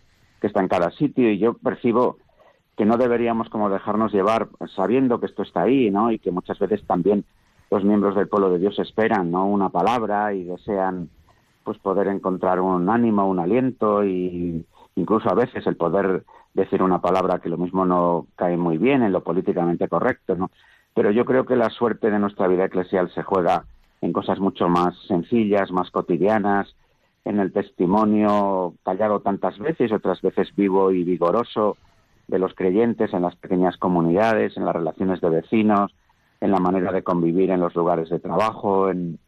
que 0.40 0.48
está 0.48 0.60
en 0.60 0.68
cada 0.68 0.90
sitio, 0.90 1.30
y 1.30 1.38
yo 1.38 1.54
percibo 1.54 2.18
que 2.76 2.84
no 2.84 2.98
deberíamos 2.98 3.48
como 3.48 3.70
dejarnos 3.70 4.12
llevar 4.12 4.48
sabiendo 4.74 5.18
que 5.18 5.26
esto 5.26 5.42
está 5.42 5.62
ahí, 5.62 5.90
¿no? 5.90 6.10
Y 6.10 6.18
que 6.18 6.30
muchas 6.30 6.58
veces 6.58 6.86
también 6.86 7.24
los 7.70 7.82
miembros 7.84 8.14
del 8.14 8.28
pueblo 8.28 8.50
de 8.50 8.58
Dios 8.58 8.78
esperan, 8.78 9.30
¿no? 9.30 9.46
Una 9.46 9.70
palabra 9.70 10.34
y 10.34 10.44
desean 10.44 11.08
pues 11.64 11.78
poder 11.78 12.08
encontrar 12.08 12.60
un 12.60 12.88
ánimo, 12.90 13.26
un 13.26 13.40
aliento 13.40 14.04
y 14.04 14.64
incluso 14.94 15.30
a 15.30 15.34
veces 15.34 15.66
el 15.66 15.76
poder 15.76 16.24
decir 16.54 16.82
una 16.82 17.00
palabra 17.00 17.38
que 17.38 17.48
lo 17.48 17.56
mismo 17.58 17.84
no 17.84 18.26
cae 18.36 18.56
muy 18.56 18.78
bien 18.78 19.02
en 19.02 19.12
lo 19.12 19.22
políticamente 19.22 19.88
correcto, 19.88 20.36
¿no? 20.36 20.50
Pero 20.96 21.10
yo 21.10 21.26
creo 21.26 21.44
que 21.44 21.56
la 21.56 21.68
suerte 21.68 22.10
de 22.10 22.18
nuestra 22.18 22.48
vida 22.48 22.64
eclesial 22.64 23.12
se 23.12 23.22
juega 23.22 23.66
en 24.00 24.14
cosas 24.14 24.40
mucho 24.40 24.66
más 24.70 24.96
sencillas, 25.06 25.70
más 25.70 25.90
cotidianas, 25.90 26.74
en 27.26 27.38
el 27.38 27.52
testimonio 27.52 28.72
callado 28.82 29.20
tantas 29.20 29.58
veces, 29.58 29.92
otras 29.92 30.22
veces 30.22 30.56
vivo 30.56 30.92
y 30.92 31.04
vigoroso 31.04 31.76
de 32.28 32.38
los 32.38 32.54
creyentes 32.54 33.12
en 33.12 33.20
las 33.20 33.36
pequeñas 33.36 33.76
comunidades, 33.76 34.56
en 34.56 34.64
las 34.64 34.74
relaciones 34.74 35.20
de 35.20 35.28
vecinos, 35.28 35.94
en 36.40 36.50
la 36.50 36.60
manera 36.60 36.90
de 36.92 37.02
convivir 37.02 37.50
en 37.50 37.60
los 37.60 37.74
lugares 37.74 38.08
de 38.08 38.18
trabajo. 38.18 38.88
En... 38.88 39.18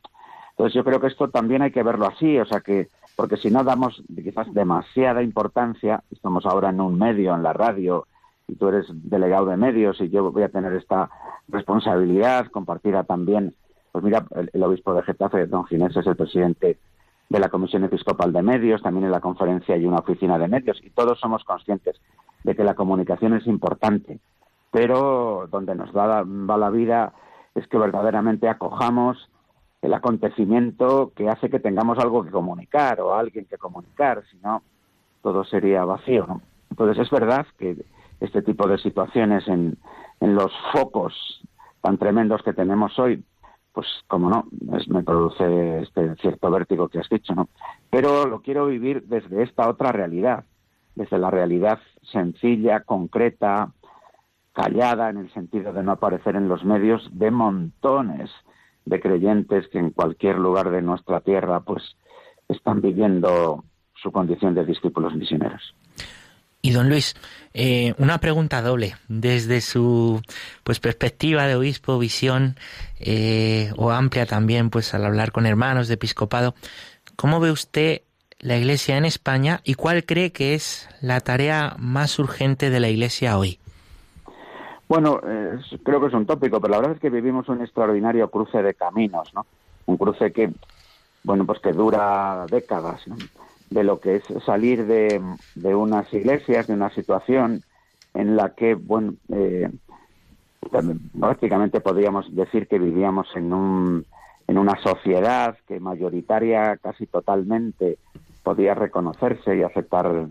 Entonces 0.52 0.72
yo 0.72 0.84
creo 0.84 1.02
que 1.02 1.08
esto 1.08 1.28
también 1.28 1.60
hay 1.60 1.70
que 1.70 1.82
verlo 1.82 2.06
así, 2.06 2.38
o 2.38 2.46
sea 2.46 2.60
que 2.60 2.88
porque 3.14 3.36
si 3.36 3.50
no 3.50 3.62
damos 3.62 4.02
quizás 4.16 4.50
demasiada 4.54 5.22
importancia, 5.22 6.02
estamos 6.10 6.46
ahora 6.46 6.70
en 6.70 6.80
un 6.80 6.98
medio, 6.98 7.34
en 7.34 7.42
la 7.42 7.52
radio, 7.52 8.06
y 8.48 8.56
tú 8.56 8.68
eres 8.68 8.86
delegado 8.88 9.46
de 9.46 9.56
medios 9.56 10.00
y 10.00 10.08
yo 10.08 10.32
voy 10.32 10.42
a 10.42 10.48
tener 10.48 10.72
esta 10.72 11.10
responsabilidad 11.48 12.46
compartida 12.46 13.04
también, 13.04 13.54
pues 13.92 14.02
mira, 14.02 14.26
el, 14.52 14.62
obispo 14.62 14.94
de 14.94 15.02
Getafe, 15.02 15.46
don 15.46 15.66
Ginés, 15.66 15.96
es 15.96 16.06
el 16.06 16.16
presidente 16.16 16.78
de 17.28 17.38
la 17.38 17.50
Comisión 17.50 17.84
Episcopal 17.84 18.32
de 18.32 18.42
Medios, 18.42 18.82
también 18.82 19.04
en 19.04 19.12
la 19.12 19.20
conferencia 19.20 19.74
hay 19.74 19.84
una 19.84 19.98
oficina 19.98 20.38
de 20.38 20.48
medios 20.48 20.80
y 20.82 20.90
todos 20.90 21.20
somos 21.20 21.44
conscientes 21.44 22.00
de 22.42 22.56
que 22.56 22.64
la 22.64 22.74
comunicación 22.74 23.34
es 23.34 23.46
importante, 23.46 24.18
pero 24.70 25.46
donde 25.50 25.74
nos 25.74 25.94
va, 25.94 26.22
va 26.24 26.56
la 26.56 26.70
vida 26.70 27.12
es 27.54 27.66
que 27.68 27.76
verdaderamente 27.76 28.48
acojamos 28.48 29.30
el 29.82 29.92
acontecimiento 29.92 31.12
que 31.14 31.28
hace 31.28 31.50
que 31.50 31.60
tengamos 31.60 31.98
algo 31.98 32.24
que 32.24 32.30
comunicar 32.30 33.00
o 33.00 33.14
alguien 33.14 33.44
que 33.44 33.58
comunicar, 33.58 34.24
si 34.30 34.38
no, 34.38 34.62
todo 35.22 35.44
sería 35.44 35.84
vacío. 35.84 36.40
Entonces 36.70 37.04
es 37.04 37.10
verdad 37.10 37.46
que 37.58 37.76
este 38.20 38.42
tipo 38.42 38.66
de 38.66 38.78
situaciones 38.78 39.46
en, 39.48 39.76
en 40.20 40.34
los 40.34 40.52
focos 40.72 41.14
tan 41.80 41.98
tremendos 41.98 42.42
que 42.42 42.52
tenemos 42.52 42.98
hoy, 42.98 43.22
pues 43.72 43.86
como 44.08 44.28
no, 44.28 44.48
me 44.88 45.02
produce 45.04 45.80
este 45.82 46.16
cierto 46.16 46.50
vértigo 46.50 46.88
que 46.88 46.98
has 46.98 47.08
dicho, 47.08 47.34
¿no? 47.34 47.48
Pero 47.90 48.26
lo 48.26 48.42
quiero 48.42 48.66
vivir 48.66 49.04
desde 49.04 49.42
esta 49.42 49.68
otra 49.68 49.92
realidad, 49.92 50.44
desde 50.94 51.18
la 51.18 51.30
realidad 51.30 51.78
sencilla, 52.10 52.80
concreta, 52.80 53.72
callada, 54.52 55.10
en 55.10 55.18
el 55.18 55.32
sentido 55.32 55.72
de 55.72 55.84
no 55.84 55.92
aparecer 55.92 56.34
en 56.34 56.48
los 56.48 56.64
medios 56.64 57.08
de 57.12 57.30
montones 57.30 58.30
de 58.84 59.00
creyentes 59.00 59.68
que 59.68 59.78
en 59.78 59.90
cualquier 59.90 60.38
lugar 60.38 60.70
de 60.70 60.82
nuestra 60.82 61.20
tierra 61.20 61.60
pues 61.60 61.96
están 62.48 62.80
viviendo 62.80 63.64
su 63.94 64.10
condición 64.10 64.54
de 64.54 64.64
discípulos 64.64 65.14
misioneros. 65.14 65.74
Y 66.60 66.72
don 66.72 66.88
Luis, 66.88 67.14
eh, 67.54 67.94
una 67.98 68.18
pregunta 68.18 68.62
doble. 68.62 68.96
Desde 69.08 69.60
su 69.60 70.20
pues 70.64 70.80
perspectiva 70.80 71.46
de 71.46 71.54
obispo, 71.54 71.98
visión 71.98 72.56
eh, 72.98 73.72
o 73.76 73.90
amplia 73.90 74.26
también, 74.26 74.70
pues 74.70 74.92
al 74.94 75.04
hablar 75.04 75.30
con 75.30 75.46
hermanos 75.46 75.88
de 75.88 75.94
episcopado, 75.94 76.54
¿cómo 77.16 77.38
ve 77.38 77.52
usted 77.52 78.02
la 78.40 78.56
Iglesia 78.56 78.96
en 78.96 79.04
España 79.04 79.60
y 79.64 79.74
cuál 79.74 80.04
cree 80.04 80.32
que 80.32 80.54
es 80.54 80.88
la 81.00 81.20
tarea 81.20 81.76
más 81.78 82.18
urgente 82.18 82.70
de 82.70 82.80
la 82.80 82.88
Iglesia 82.88 83.38
hoy? 83.38 83.58
Bueno, 84.88 85.20
creo 85.82 86.00
que 86.00 86.06
es 86.06 86.14
un 86.14 86.26
tópico, 86.26 86.60
pero 86.60 86.72
la 86.72 86.78
verdad 86.78 86.94
es 86.96 87.00
que 87.00 87.10
vivimos 87.10 87.48
un 87.48 87.60
extraordinario 87.60 88.28
cruce 88.30 88.62
de 88.62 88.74
caminos, 88.74 89.32
¿no? 89.34 89.46
Un 89.86 89.98
cruce 89.98 90.32
que, 90.32 90.50
bueno, 91.24 91.44
pues 91.44 91.60
que 91.60 91.72
dura 91.72 92.46
décadas, 92.50 93.06
¿no? 93.06 93.16
De 93.70 93.84
lo 93.84 94.00
que 94.00 94.16
es 94.16 94.22
salir 94.44 94.86
de, 94.86 95.20
de, 95.54 95.74
unas 95.74 96.12
iglesias, 96.12 96.66
de 96.66 96.74
una 96.74 96.90
situación 96.90 97.62
en 98.14 98.36
la 98.36 98.54
que, 98.54 98.74
bueno, 98.74 99.14
eh, 99.28 99.70
prácticamente 101.18 101.80
podríamos 101.80 102.34
decir 102.34 102.66
que 102.66 102.78
vivíamos 102.78 103.28
en, 103.34 103.52
un, 103.52 104.06
en 104.46 104.58
una 104.58 104.80
sociedad 104.82 105.56
que 105.66 105.80
mayoritaria 105.80 106.76
casi 106.78 107.06
totalmente 107.06 107.98
podía 108.42 108.74
reconocerse 108.74 109.56
y 109.56 109.62
aceptar 109.62 110.28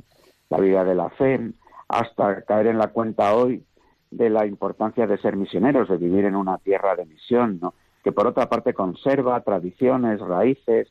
la 0.50 0.58
vida 0.60 0.84
de 0.84 0.95
la 0.95 1.10
fe, 1.12 1.52
hasta 1.88 2.41
caer 2.41 2.67
en 2.67 2.78
la 2.78 2.88
cuenta 2.88 3.36
hoy 3.36 3.63
de 4.12 4.30
la 4.30 4.45
importancia 4.45 5.06
de 5.06 5.17
ser 5.17 5.36
misioneros, 5.36 5.89
de 5.89 5.97
vivir 5.97 6.26
en 6.26 6.36
una 6.36 6.58
tierra 6.58 6.95
de 6.95 7.06
misión, 7.06 7.60
¿no? 7.62 7.73
que 8.04 8.12
por 8.12 8.28
otra 8.28 8.47
parte 8.47 8.73
conserva 8.73 9.41
tradiciones, 9.41 10.19
raíces, 10.21 10.88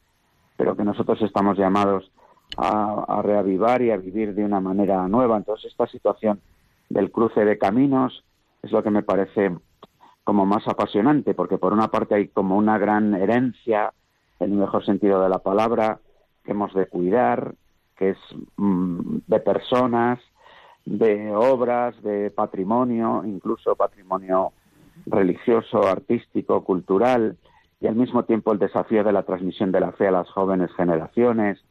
pero 0.56 0.76
que 0.76 0.84
nosotros 0.84 1.20
estamos 1.22 1.58
llamados 1.58 2.10
a, 2.56 3.20
reavivar 3.22 3.82
y 3.82 3.90
a 3.90 3.96
vivir 3.96 4.34
de 4.34 4.44
una 4.44 4.60
manera 4.60 5.06
nueva. 5.08 5.36
Entonces, 5.36 5.70
esta 5.70 5.86
situación 5.86 6.40
del 6.88 7.10
cruce 7.10 7.44
de 7.44 7.58
caminos 7.58 8.24
es 8.62 8.72
lo 8.72 8.82
que 8.82 8.90
me 8.90 9.02
parece 9.02 9.54
como 10.24 10.46
más 10.46 10.66
apasionante, 10.66 11.34
porque 11.34 11.58
por 11.58 11.72
una 11.72 11.88
parte 11.88 12.14
hay 12.14 12.28
como 12.28 12.56
una 12.56 12.78
gran 12.78 13.14
herencia, 13.14 13.92
en 14.40 14.52
el 14.52 14.58
mejor 14.58 14.84
sentido 14.84 15.22
de 15.22 15.28
la 15.28 15.38
palabra, 15.38 16.00
que 16.44 16.52
hemos 16.52 16.74
de 16.74 16.86
cuidar, 16.86 17.54
que 17.96 18.10
es 18.10 18.18
mmm, 18.56 19.18
de 19.26 19.40
personas, 19.40 20.20
de 20.84 21.34
obras, 21.34 22.00
de 22.02 22.30
patrimonio, 22.30 23.22
incluso 23.24 23.74
patrimonio 23.76 24.52
religioso, 25.06 25.86
artístico, 25.86 26.64
cultural, 26.64 27.36
y 27.80 27.86
al 27.86 27.96
mismo 27.96 28.24
tiempo 28.24 28.52
el 28.52 28.58
desafío 28.58 29.04
de 29.04 29.12
la 29.12 29.24
transmisión 29.24 29.70
de 29.72 29.80
la 29.80 29.92
fe 29.92 30.08
a 30.08 30.12
las 30.12 30.30
jóvenes 30.30 30.72
generaciones, 30.74 31.62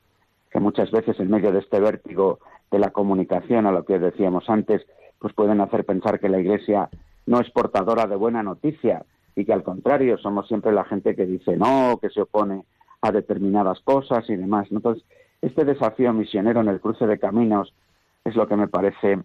que 0.56 0.62
muchas 0.62 0.90
veces 0.90 1.20
en 1.20 1.30
medio 1.30 1.52
de 1.52 1.60
este 1.60 1.82
vértigo 1.82 2.40
de 2.72 2.80
la 2.80 2.92
comunicación, 2.92 3.66
a 3.66 3.74
lo 3.74 3.84
que 3.84 4.00
decíamos 4.00 4.50
antes, 4.50 4.88
pues 5.20 5.34
pueden 5.34 5.60
hacer 5.60 5.84
pensar 5.84 6.18
que 6.18 6.30
la 6.30 6.40
Iglesia 6.40 6.90
no 7.26 7.42
es 7.42 7.52
portadora 7.52 8.08
de 8.08 8.16
buena 8.16 8.42
noticia 8.42 9.04
y 9.36 9.44
que 9.44 9.52
al 9.52 9.64
contrario 9.64 10.18
somos 10.18 10.48
siempre 10.48 10.72
la 10.72 10.86
gente 10.86 11.14
que 11.14 11.26
dice 11.26 11.58
no, 11.58 12.00
que 12.02 12.10
se 12.10 12.22
opone 12.22 12.64
a 13.02 13.12
determinadas 13.12 13.82
cosas 13.82 14.30
y 14.30 14.38
demás. 14.38 14.68
Entonces, 14.72 15.04
este 15.42 15.66
desafío 15.66 16.14
misionero 16.14 16.62
en 16.62 16.70
el 16.70 16.80
cruce 16.80 17.06
de 17.06 17.20
caminos 17.20 17.74
es 18.24 18.34
lo 18.38 18.48
que 18.48 18.56
me 18.56 18.70
parece 18.70 19.20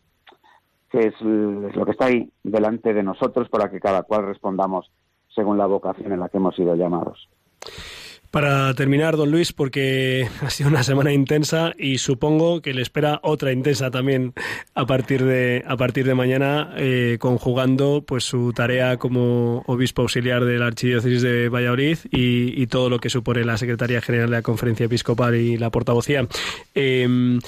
que 0.90 0.98
es, 0.98 1.20
lo 1.20 1.84
que 1.84 1.92
está 1.92 2.06
ahí 2.06 2.28
delante 2.42 2.92
de 2.92 3.04
nosotros 3.04 3.48
para 3.48 3.70
que 3.70 3.78
cada 3.78 4.02
cual 4.02 4.26
respondamos 4.26 4.90
según 5.32 5.58
la 5.58 5.66
vocación 5.66 6.10
en 6.10 6.18
la 6.18 6.28
que 6.28 6.38
hemos 6.38 6.56
sido 6.56 6.74
llamados. 6.74 7.28
Para 8.30 8.72
terminar, 8.74 9.16
don 9.16 9.30
Luis, 9.30 9.52
porque 9.52 10.28
ha 10.40 10.50
sido 10.50 10.68
una 10.68 10.82
semana 10.82 11.12
intensa 11.12 11.72
y 11.76 11.98
supongo 11.98 12.62
que 12.62 12.72
le 12.72 12.82
espera 12.82 13.20
otra 13.22 13.52
intensa 13.52 13.90
también 13.90 14.34
a 14.74 14.86
partir 14.86 15.24
de 15.24 15.64
a 15.66 15.76
partir 15.76 16.06
de 16.06 16.14
mañana, 16.14 16.72
eh, 16.76 17.16
conjugando 17.18 18.04
pues 18.06 18.24
su 18.24 18.52
tarea 18.52 18.98
como 18.98 19.64
obispo 19.66 20.02
auxiliar 20.02 20.44
de 20.44 20.58
la 20.58 20.66
archidiócesis 20.66 21.22
de 21.22 21.48
Valladolid 21.48 21.98
y, 22.10 22.66
todo 22.70 22.88
lo 22.88 23.00
que 23.00 23.10
supone 23.10 23.44
la 23.44 23.56
secretaría 23.56 24.00
general 24.00 24.30
de 24.30 24.36
la 24.36 24.42
Conferencia 24.42 24.86
Episcopal 24.86 25.34
y 25.34 25.56
la 25.56 25.70
portavocía. 25.70 26.28
Eh, 26.76 27.38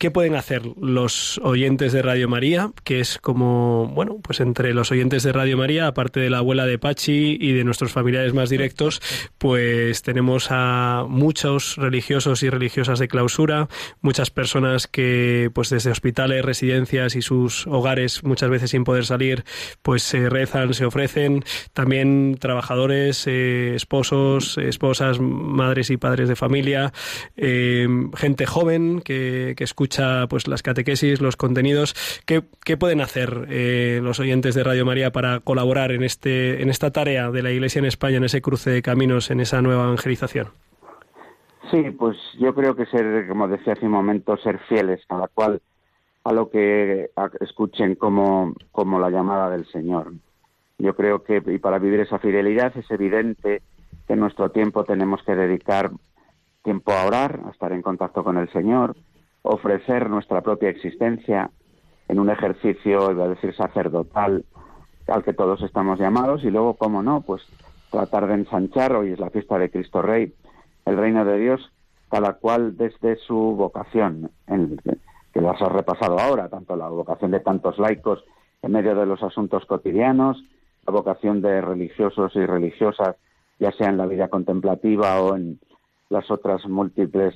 ¿Qué 0.00 0.10
pueden 0.10 0.34
hacer 0.34 0.62
los 0.80 1.36
oyentes 1.44 1.92
de 1.92 2.00
Radio 2.00 2.26
María? 2.26 2.72
Que 2.84 3.00
es 3.00 3.18
como, 3.18 3.86
bueno, 3.88 4.18
pues 4.22 4.40
entre 4.40 4.72
los 4.72 4.90
oyentes 4.90 5.24
de 5.24 5.32
Radio 5.34 5.58
María, 5.58 5.88
aparte 5.88 6.20
de 6.20 6.30
la 6.30 6.38
abuela 6.38 6.64
de 6.64 6.78
Pachi 6.78 7.36
y 7.38 7.52
de 7.52 7.64
nuestros 7.64 7.92
familiares 7.92 8.32
más 8.32 8.48
directos, 8.48 9.02
pues 9.36 10.00
tenemos 10.00 10.29
a 10.50 11.04
muchos 11.08 11.76
religiosos 11.76 12.42
y 12.42 12.50
religiosas 12.50 12.98
de 12.98 13.08
clausura, 13.08 13.68
muchas 14.00 14.30
personas 14.30 14.86
que, 14.86 15.50
pues 15.54 15.70
desde 15.70 15.90
hospitales, 15.90 16.44
residencias 16.44 17.16
y 17.16 17.22
sus 17.22 17.66
hogares, 17.66 18.22
muchas 18.24 18.50
veces 18.50 18.70
sin 18.70 18.84
poder 18.84 19.04
salir, 19.04 19.44
pues 19.82 20.02
se 20.02 20.28
rezan, 20.28 20.72
se 20.74 20.84
ofrecen. 20.84 21.44
También 21.72 22.36
trabajadores, 22.38 23.26
eh, 23.26 23.74
esposos, 23.74 24.58
esposas, 24.58 25.18
madres 25.20 25.90
y 25.90 25.96
padres 25.96 26.28
de 26.28 26.36
familia, 26.36 26.92
eh, 27.36 27.88
gente 28.16 28.46
joven 28.46 29.00
que, 29.00 29.54
que 29.56 29.64
escucha 29.64 30.26
pues 30.28 30.46
las 30.46 30.62
catequesis, 30.62 31.20
los 31.20 31.36
contenidos. 31.36 31.94
¿Qué, 32.26 32.42
qué 32.64 32.76
pueden 32.76 33.00
hacer 33.00 33.46
eh, 33.50 34.00
los 34.02 34.20
oyentes 34.20 34.54
de 34.54 34.64
Radio 34.64 34.84
María 34.84 35.12
para 35.12 35.40
colaborar 35.40 35.92
en, 35.92 36.02
este, 36.02 36.62
en 36.62 36.70
esta 36.70 36.90
tarea 36.90 37.30
de 37.30 37.42
la 37.42 37.50
Iglesia 37.50 37.80
en 37.80 37.86
España, 37.86 38.18
en 38.18 38.24
ese 38.24 38.40
cruce 38.40 38.70
de 38.70 38.82
caminos, 38.82 39.30
en 39.30 39.40
esa 39.40 39.60
nueva 39.62 39.84
evangelización? 39.84 40.19
Sí, 41.70 41.90
pues 41.90 42.16
yo 42.38 42.54
creo 42.54 42.74
que 42.74 42.86
ser, 42.86 43.28
como 43.28 43.46
decía 43.46 43.74
hace 43.74 43.86
un 43.86 43.92
momento, 43.92 44.36
ser 44.38 44.58
fieles 44.60 45.00
a 45.08 45.18
la 45.18 45.28
cual 45.28 45.60
a 46.24 46.32
lo 46.32 46.50
que 46.50 47.10
escuchen 47.40 47.94
como, 47.94 48.54
como 48.72 48.98
la 48.98 49.10
llamada 49.10 49.50
del 49.50 49.66
Señor. 49.66 50.12
Yo 50.78 50.94
creo 50.96 51.22
que 51.22 51.42
y 51.46 51.58
para 51.58 51.78
vivir 51.78 52.00
esa 52.00 52.18
fidelidad 52.18 52.76
es 52.76 52.90
evidente 52.90 53.62
que 54.06 54.12
en 54.14 54.20
nuestro 54.20 54.50
tiempo 54.50 54.84
tenemos 54.84 55.22
que 55.22 55.34
dedicar 55.34 55.90
tiempo 56.62 56.92
a 56.92 57.06
orar, 57.06 57.40
a 57.46 57.50
estar 57.50 57.72
en 57.72 57.82
contacto 57.82 58.24
con 58.24 58.36
el 58.36 58.50
Señor, 58.52 58.96
ofrecer 59.42 60.10
nuestra 60.10 60.40
propia 60.42 60.68
existencia 60.68 61.50
en 62.08 62.18
un 62.18 62.30
ejercicio, 62.30 63.10
iba 63.12 63.24
a 63.24 63.28
decir, 63.28 63.54
sacerdotal 63.54 64.44
al 65.06 65.24
que 65.24 65.32
todos 65.32 65.62
estamos 65.62 65.98
llamados 65.98 66.44
y 66.44 66.50
luego, 66.50 66.74
cómo 66.74 67.02
no, 67.02 67.20
pues 67.22 67.42
tratar 67.90 68.26
de 68.26 68.34
ensanchar, 68.34 68.94
hoy 68.94 69.12
es 69.12 69.18
la 69.18 69.30
fiesta 69.30 69.58
de 69.58 69.70
Cristo 69.70 70.02
Rey, 70.02 70.32
el 70.86 70.96
reino 70.96 71.24
de 71.24 71.38
Dios, 71.38 71.72
cada 72.10 72.34
cual 72.34 72.76
desde 72.76 73.16
su 73.16 73.34
vocación, 73.34 74.30
en, 74.46 74.80
que 75.32 75.40
las 75.40 75.60
has 75.60 75.70
repasado 75.72 76.18
ahora, 76.18 76.48
tanto 76.48 76.76
la 76.76 76.88
vocación 76.88 77.30
de 77.30 77.40
tantos 77.40 77.78
laicos 77.78 78.24
en 78.62 78.72
medio 78.72 78.94
de 78.94 79.06
los 79.06 79.22
asuntos 79.22 79.64
cotidianos, 79.66 80.42
la 80.86 80.92
vocación 80.92 81.40
de 81.42 81.60
religiosos 81.60 82.34
y 82.34 82.44
religiosas, 82.44 83.16
ya 83.58 83.72
sea 83.72 83.88
en 83.88 83.98
la 83.98 84.06
vida 84.06 84.28
contemplativa 84.28 85.20
o 85.20 85.36
en 85.36 85.60
las 86.08 86.30
otras 86.30 86.66
múltiples 86.66 87.34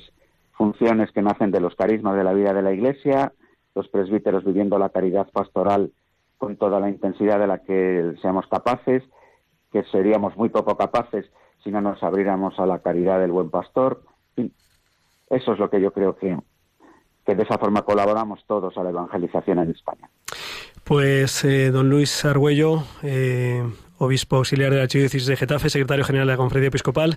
funciones 0.52 1.10
que 1.12 1.22
nacen 1.22 1.50
de 1.50 1.60
los 1.60 1.74
carismas 1.74 2.16
de 2.16 2.24
la 2.24 2.32
vida 2.32 2.52
de 2.52 2.62
la 2.62 2.72
Iglesia, 2.72 3.32
los 3.74 3.88
presbíteros 3.88 4.44
viviendo 4.44 4.78
la 4.78 4.88
caridad 4.88 5.28
pastoral 5.30 5.90
con 6.38 6.56
toda 6.56 6.80
la 6.80 6.88
intensidad 6.88 7.38
de 7.38 7.46
la 7.46 7.58
que 7.58 8.14
seamos 8.20 8.46
capaces, 8.46 9.02
que 9.74 9.82
seríamos 9.90 10.36
muy 10.36 10.50
poco 10.50 10.76
capaces 10.76 11.26
si 11.64 11.72
no 11.72 11.80
nos 11.80 12.00
abriéramos 12.04 12.56
a 12.60 12.66
la 12.66 12.78
caridad 12.78 13.18
del 13.18 13.32
buen 13.32 13.50
pastor. 13.50 14.04
Eso 14.36 15.52
es 15.52 15.58
lo 15.58 15.68
que 15.68 15.80
yo 15.80 15.92
creo 15.92 16.14
que, 16.16 16.38
que 17.26 17.34
de 17.34 17.42
esa 17.42 17.58
forma 17.58 17.82
colaboramos 17.82 18.44
todos 18.46 18.78
a 18.78 18.84
la 18.84 18.90
evangelización 18.90 19.58
en 19.58 19.70
España. 19.70 20.08
Pues, 20.84 21.44
eh, 21.44 21.72
don 21.72 21.90
Luis 21.90 22.24
Argüello, 22.24 22.84
eh, 23.02 23.64
obispo 24.04 24.36
auxiliar 24.36 24.70
de 24.70 24.76
la 24.76 24.82
Archidiócesis 24.84 25.26
de 25.26 25.36
Getafe, 25.36 25.70
secretario 25.70 26.04
general 26.04 26.26
de 26.26 26.32
la 26.32 26.36
Conferencia 26.36 26.68
Episcopal. 26.68 27.16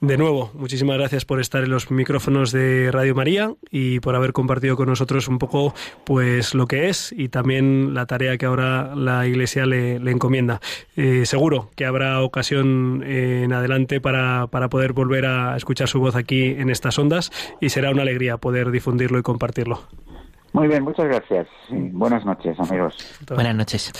De 0.00 0.16
nuevo, 0.16 0.50
muchísimas 0.54 0.96
gracias 0.96 1.24
por 1.24 1.40
estar 1.40 1.64
en 1.64 1.70
los 1.70 1.90
micrófonos 1.90 2.52
de 2.52 2.90
Radio 2.92 3.14
María 3.14 3.52
y 3.70 4.00
por 4.00 4.14
haber 4.14 4.32
compartido 4.32 4.76
con 4.76 4.88
nosotros 4.88 5.28
un 5.28 5.38
poco 5.38 5.74
pues 6.04 6.54
lo 6.54 6.66
que 6.66 6.88
es 6.88 7.12
y 7.12 7.28
también 7.28 7.94
la 7.94 8.06
tarea 8.06 8.36
que 8.38 8.46
ahora 8.46 8.94
la 8.94 9.26
Iglesia 9.26 9.66
le, 9.66 9.96
encomienda. 10.10 10.60
Eh, 10.96 11.26
seguro 11.26 11.70
que 11.76 11.84
habrá 11.84 12.22
ocasión 12.22 13.02
eh, 13.04 13.42
en 13.44 13.52
adelante 13.52 14.00
para, 14.00 14.46
para 14.46 14.68
poder 14.68 14.92
volver 14.92 15.26
a 15.26 15.56
escuchar 15.56 15.88
su 15.88 16.00
voz 16.00 16.16
aquí 16.16 16.56
en 16.58 16.70
estas 16.70 16.98
ondas 16.98 17.30
y 17.60 17.68
será 17.70 17.90
una 17.90 18.02
alegría 18.02 18.38
poder 18.38 18.70
difundirlo 18.70 19.18
y 19.18 19.22
compartirlo. 19.22 19.80
Muy 20.52 20.66
bien, 20.68 20.82
muchas 20.82 21.06
gracias. 21.06 21.46
buenas 21.70 22.24
noches, 22.24 22.58
amigos. 22.58 22.94
Buenas 23.28 23.54
noches. 23.54 23.92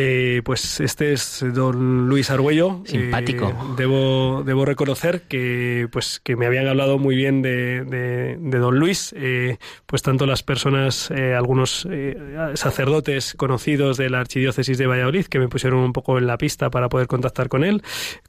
Eh, 0.00 0.42
pues 0.44 0.78
este 0.78 1.12
es 1.12 1.44
don 1.54 2.08
Luis 2.08 2.30
Argüello. 2.30 2.82
Simpático. 2.84 3.48
Eh, 3.48 3.54
debo, 3.76 4.44
debo 4.46 4.64
reconocer 4.64 5.22
que, 5.22 5.88
pues, 5.90 6.20
que 6.20 6.36
me 6.36 6.46
habían 6.46 6.68
hablado 6.68 6.98
muy 6.98 7.16
bien 7.16 7.42
de, 7.42 7.84
de, 7.84 8.58
don 8.58 8.78
Luis, 8.78 9.12
eh, 9.16 9.58
pues 9.86 10.02
tanto 10.02 10.24
las 10.24 10.42
personas, 10.44 11.10
algunos 11.10 11.86
sacerdotes 12.54 13.34
conocidos 13.34 13.96
de 13.96 14.10
la 14.10 14.20
Archidiócesis 14.20 14.78
de 14.78 14.86
Valladolid, 14.86 15.26
que 15.26 15.38
me 15.38 15.48
pusieron 15.48 15.80
un 15.80 15.92
poco 15.92 16.18
en 16.18 16.26
la 16.26 16.38
pista 16.38 16.70
para 16.70 16.88
poder 16.88 17.06
contactar 17.08 17.48
con 17.48 17.64
él, 17.64 17.82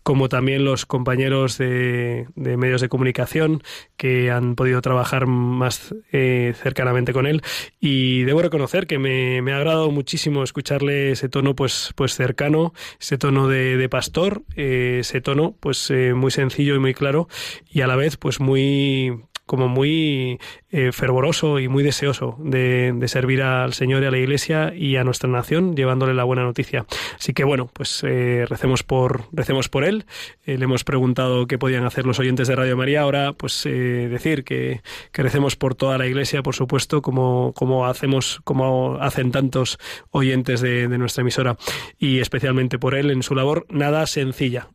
como 0.03 0.29
también 0.29 0.65
los 0.65 0.85
compañeros 0.85 1.57
de, 1.57 2.27
de 2.35 2.57
medios 2.57 2.81
de 2.81 2.89
comunicación 2.89 3.61
que 3.97 4.31
han 4.31 4.55
podido 4.55 4.81
trabajar 4.81 5.27
más 5.27 5.93
cercanamente 6.11 7.13
con 7.13 7.27
él. 7.27 7.41
Y 7.79 8.23
debo 8.23 8.41
reconocer 8.41 8.87
que 8.87 8.97
me, 8.97 9.41
me 9.41 9.53
ha 9.53 9.57
agradado 9.57 9.91
muchísimo 9.91 10.43
escucharle 10.43 11.11
ese 11.11 11.29
tono 11.29 11.55
pues, 11.59 11.91
pues 11.93 12.15
cercano, 12.15 12.71
ese 13.01 13.17
tono 13.17 13.49
de, 13.49 13.75
de 13.75 13.89
pastor, 13.89 14.43
eh, 14.55 14.99
ese 15.01 15.19
tono 15.19 15.57
pues 15.59 15.91
eh, 15.91 16.13
muy 16.13 16.31
sencillo 16.31 16.73
y 16.73 16.79
muy 16.79 16.93
claro 16.93 17.27
y 17.69 17.81
a 17.81 17.87
la 17.87 17.97
vez 17.97 18.15
pues 18.15 18.39
muy 18.39 19.25
como 19.45 19.67
muy 19.67 20.39
eh, 20.71 20.91
fervoroso 20.91 21.57
y 21.57 21.67
muy 21.67 21.81
deseoso 21.81 22.37
de, 22.37 22.93
de, 22.95 23.07
servir 23.07 23.41
al 23.41 23.73
Señor 23.73 24.03
y 24.03 24.05
a 24.05 24.11
la 24.11 24.19
Iglesia 24.19 24.71
y 24.75 24.97
a 24.97 25.03
nuestra 25.03 25.27
nación, 25.27 25.75
llevándole 25.75 26.13
la 26.13 26.23
buena 26.23 26.43
noticia. 26.43 26.85
Así 27.17 27.33
que 27.33 27.43
bueno, 27.43 27.71
pues 27.73 28.03
eh, 28.03 28.45
recemos 28.47 28.83
por 28.83 29.23
recemos 29.31 29.67
por 29.67 29.83
él. 29.83 30.05
Eh, 30.45 30.59
le 30.59 30.65
hemos 30.65 30.83
preguntado 30.83 31.47
qué 31.47 31.57
podían 31.57 31.85
hacer 31.85 32.05
los 32.05 32.19
oyentes 32.19 32.47
de 32.47 32.55
Radio 32.55 32.77
María. 32.77 33.01
Ahora, 33.01 33.33
pues 33.33 33.63
decir 33.63 34.43
que, 34.43 34.81
que, 35.11 35.23
recemos 35.23 35.55
por 35.55 35.73
toda 35.73 35.97
la 35.97 36.05
Iglesia, 36.05 36.43
por 36.43 36.53
supuesto, 36.53 37.01
como, 37.01 37.51
como 37.55 37.87
hacemos, 37.87 38.39
como 38.43 38.97
hacen 39.01 39.31
tantos 39.31 39.79
oyentes 40.11 40.61
de, 40.61 40.87
nuestra 40.99 41.21
emisora 41.21 41.57
y 41.97 42.19
especialmente 42.19 42.77
por 42.77 42.93
él 42.93 43.09
en 43.09 43.23
su 43.23 43.33
labor 43.33 43.65
nada 43.69 44.05
sencilla. 44.05 44.67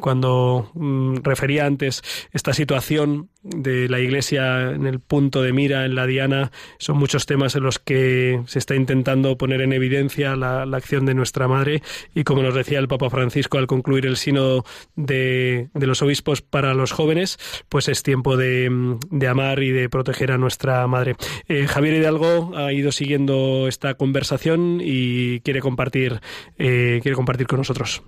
cuando 0.00 0.72
mm, 0.74 1.18
refería 1.22 1.66
antes 1.66 2.02
esta 2.32 2.52
situación 2.52 3.30
de 3.44 3.88
la 3.88 4.00
Iglesia 4.00 4.70
en 4.70 4.86
el 4.86 5.03
punto 5.06 5.42
de 5.42 5.52
mira, 5.52 5.84
en 5.84 5.94
la 5.94 6.06
diana, 6.06 6.50
son 6.78 6.98
muchos 6.98 7.26
temas 7.26 7.54
en 7.56 7.62
los 7.62 7.78
que 7.78 8.42
se 8.46 8.58
está 8.58 8.74
intentando 8.74 9.36
poner 9.38 9.60
en 9.60 9.72
evidencia 9.72 10.36
la, 10.36 10.62
acción 10.74 11.06
de 11.06 11.14
nuestra 11.14 11.46
Madre 11.46 11.82
y 12.14 12.24
como 12.24 12.42
nos 12.42 12.54
decía 12.54 12.78
el 12.80 12.88
Papa 12.88 13.08
Francisco 13.08 13.58
al 13.58 13.66
concluir 13.66 14.06
el 14.06 14.16
sínodo 14.16 14.64
de, 14.96 15.68
de 15.72 15.86
los 15.86 16.02
obispos 16.02 16.42
para 16.42 16.74
los 16.74 16.92
jóvenes, 16.92 17.38
pues 17.68 17.88
es 17.88 18.02
tiempo 18.02 18.36
de, 18.36 18.96
de 19.10 19.28
amar 19.28 19.62
y 19.62 19.70
de 19.70 19.88
proteger 19.88 20.32
a 20.32 20.38
nuestra 20.38 20.86
Madre. 20.86 21.16
Eh, 21.48 21.66
Javier 21.66 21.94
Hidalgo 21.94 22.56
ha 22.56 22.72
ido 22.72 22.92
siguiendo 22.92 23.68
esta 23.68 23.94
conversación 23.94 24.80
y 24.82 25.40
quiere 25.40 25.60
compartir, 25.60 26.20
eh, 26.58 27.00
quiere 27.02 27.14
compartir 27.14 27.46
con 27.46 27.58
nosotros. 27.58 28.02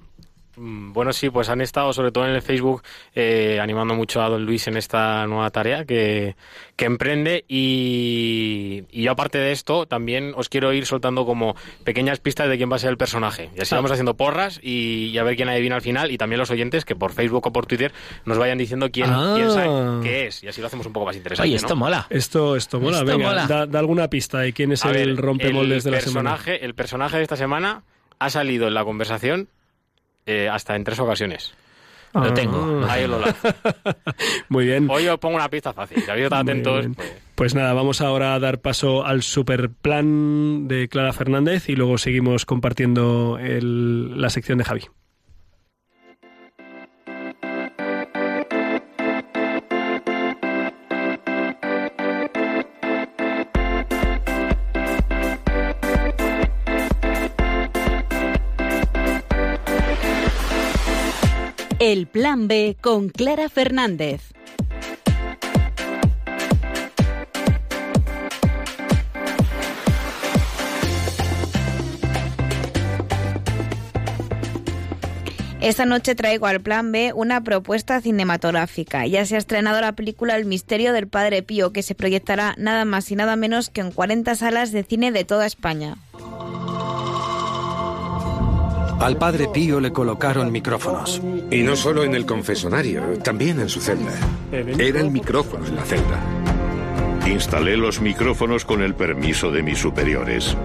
Mm, 0.57 0.92
bueno, 0.92 1.12
sí, 1.12 1.31
pues 1.31 1.49
han 1.49 1.61
estado 1.61 1.92
sobre 1.92 2.12
todo 2.12 2.27
en 2.27 2.35
el 2.35 2.42
Facebook 2.42 2.83
eh, 3.14 3.59
animando 3.61 3.95
mucho 3.95 4.23
a 4.23 4.29
don 4.29 4.45
Luis 4.45 4.66
en 4.69 4.77
esta 4.77 5.27
nueva 5.27 5.51
tarea 5.51 5.85
que, 5.85 6.35
que 6.77 6.85
emprende 6.87 7.45
y, 7.47 8.85
y, 8.91 9.03
yo 9.03 9.12
aparte 9.12 9.39
de 9.39 9.53
esto 9.53 9.87
también 9.87 10.33
os 10.35 10.49
quiero 10.49 10.72
ir 10.72 10.87
soltando 10.87 11.26
como 11.26 11.57
pequeñas 11.85 12.20
pistas 12.20 12.49
de 12.49 12.57
quién 12.57 12.70
va 12.70 12.76
a 12.76 12.78
ser 12.78 12.91
el 12.91 12.97
personaje. 12.97 13.51
Y 13.55 13.61
así 13.61 13.74
ah. 13.74 13.78
vamos 13.78 13.91
haciendo 13.91 14.16
porras 14.16 14.59
y, 14.62 15.11
y, 15.12 15.18
a 15.18 15.22
ver 15.22 15.37
quién 15.37 15.49
adivina 15.49 15.76
al 15.76 15.83
final 15.83 16.11
y 16.11 16.18
también 16.18 16.39
los 16.39 16.51
oyentes 16.51 16.85
que 16.85 16.97
por 16.97 17.12
Facebook 17.12 17.47
o 17.47 17.53
por 17.53 17.66
Twitter 17.66 17.93
nos 18.24 18.39
vayan 18.39 18.59
diciendo 18.59 18.91
quién, 18.91 19.11
ah. 19.11 19.35
quién 19.37 19.51
sabe 19.51 20.03
qué 20.03 20.26
es 20.26 20.43
y 20.43 20.49
así 20.49 20.61
lo 20.61 20.68
hacemos 20.68 20.87
un 20.87 20.93
poco 20.93 21.07
más 21.07 21.16
interesante. 21.16 21.49
Oye, 21.49 21.57
esto 21.57 21.70
¿no? 21.70 21.76
mola. 21.76 22.07
Esto, 22.09 22.57
esto 22.57 22.80
mola. 22.80 22.99
Esto 22.99 23.07
Venga, 23.07 23.28
mola. 23.28 23.47
Da, 23.47 23.66
da, 23.66 23.78
alguna 23.78 24.09
pista 24.09 24.39
de 24.39 24.53
quién 24.53 24.72
es 24.72 24.85
a 24.85 24.91
el 24.91 25.14
ver, 25.14 25.16
rompemoldes 25.16 25.85
el 25.85 25.93
de 25.93 25.97
la 25.99 26.03
semana. 26.03 26.30
personaje, 26.30 26.64
El 26.64 26.74
personaje 26.74 27.16
de 27.18 27.22
esta 27.22 27.37
semana 27.37 27.83
ha 28.18 28.30
salido 28.30 28.68
en 28.68 28.74
la 28.74 28.85
conversación 28.85 29.49
eh, 30.27 30.49
hasta 30.49 30.77
en 30.77 30.85
tres 30.85 30.99
ocasiones. 30.99 31.55
Lo 32.14 32.33
tengo. 32.33 32.87
Ahí 32.89 33.07
lo 33.07 33.18
lanzo. 33.20 33.49
Muy 34.49 34.64
bien. 34.66 34.89
Hoy 34.91 35.07
os 35.07 35.18
pongo 35.18 35.37
una 35.37 35.51
pista 35.51 35.74
fácil. 35.74 36.03
Si 36.03 36.11
habéis 36.11 36.24
estado 36.24 36.43
atentos. 36.43 36.87
Pues, 36.97 37.12
Pues 37.35 37.55
nada, 37.55 37.74
vamos 37.74 38.01
ahora 38.01 38.35
a 38.35 38.39
dar 38.39 38.59
paso 38.61 39.05
al 39.05 39.22
superplan 39.22 40.66
de 40.66 40.89
Clara 40.89 41.12
Fernández 41.12 41.68
y 41.68 41.77
luego 41.77 41.99
seguimos 41.99 42.47
compartiendo 42.47 43.39
el- 43.39 44.18
la 44.18 44.31
sección 44.31 44.57
de 44.59 44.64
Javi. 44.64 44.83
El 61.89 62.09
Plan 62.09 62.49
B 62.49 62.76
con 62.80 63.11
Clara 63.11 63.49
Fernández. 63.49 64.32
Esta 75.61 75.87
noche 75.87 76.16
traigo 76.16 76.47
al 76.47 76.61
Plan 76.61 76.91
B 76.91 77.12
una 77.14 77.45
propuesta 77.45 78.01
cinematográfica. 78.01 79.07
Ya 79.07 79.24
se 79.24 79.37
ha 79.37 79.39
estrenado 79.39 79.80
la 79.80 79.93
película 79.93 80.34
El 80.34 80.45
misterio 80.45 80.93
del 80.93 81.07
Padre 81.07 81.45
Pío, 81.45 81.72
que 81.72 81.84
se 81.84 81.95
proyectará 81.95 82.57
nada 82.59 82.84
más 82.84 83.09
y 83.12 83.14
nada 83.14 83.37
menos 83.37 83.70
que 83.70 83.82
en 83.82 83.93
40 83.93 84.34
salas 84.34 84.72
de 84.72 84.82
cine 84.82 85.12
de 85.12 85.24
toda 85.24 85.47
España. 85.47 85.97
Al 89.01 89.18
padre 89.18 89.49
Pío 89.53 89.78
le 89.78 89.92
colocaron 89.92 90.51
micrófonos. 90.51 91.20
Y 91.51 91.62
no 91.62 91.76
solo 91.76 92.03
en 92.03 92.14
el 92.14 92.24
confesonario, 92.24 93.03
también 93.22 93.61
en 93.61 93.68
su 93.68 93.80
celda. 93.80 94.12
Era 94.51 95.01
el 95.01 95.11
micrófono 95.11 95.66
en 95.66 95.76
la 95.76 95.82
celda. 95.82 96.18
Instalé 97.26 97.76
los 97.76 98.01
micrófonos 98.01 98.64
con 98.64 98.82
el 98.82 98.94
permiso 98.94 99.51
de 99.51 99.62
mis 99.62 99.78
superiores. 99.78 100.57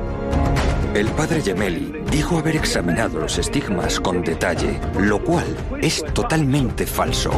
El 0.94 1.08
padre 1.08 1.42
Gemelli 1.42 2.02
dijo 2.10 2.38
haber 2.38 2.56
examinado 2.56 3.20
los 3.20 3.38
estigmas 3.38 4.00
con 4.00 4.24
detalle, 4.24 4.80
lo 5.00 5.24
cual 5.24 5.46
es 5.82 6.04
totalmente 6.14 6.86
falso. 6.86 7.32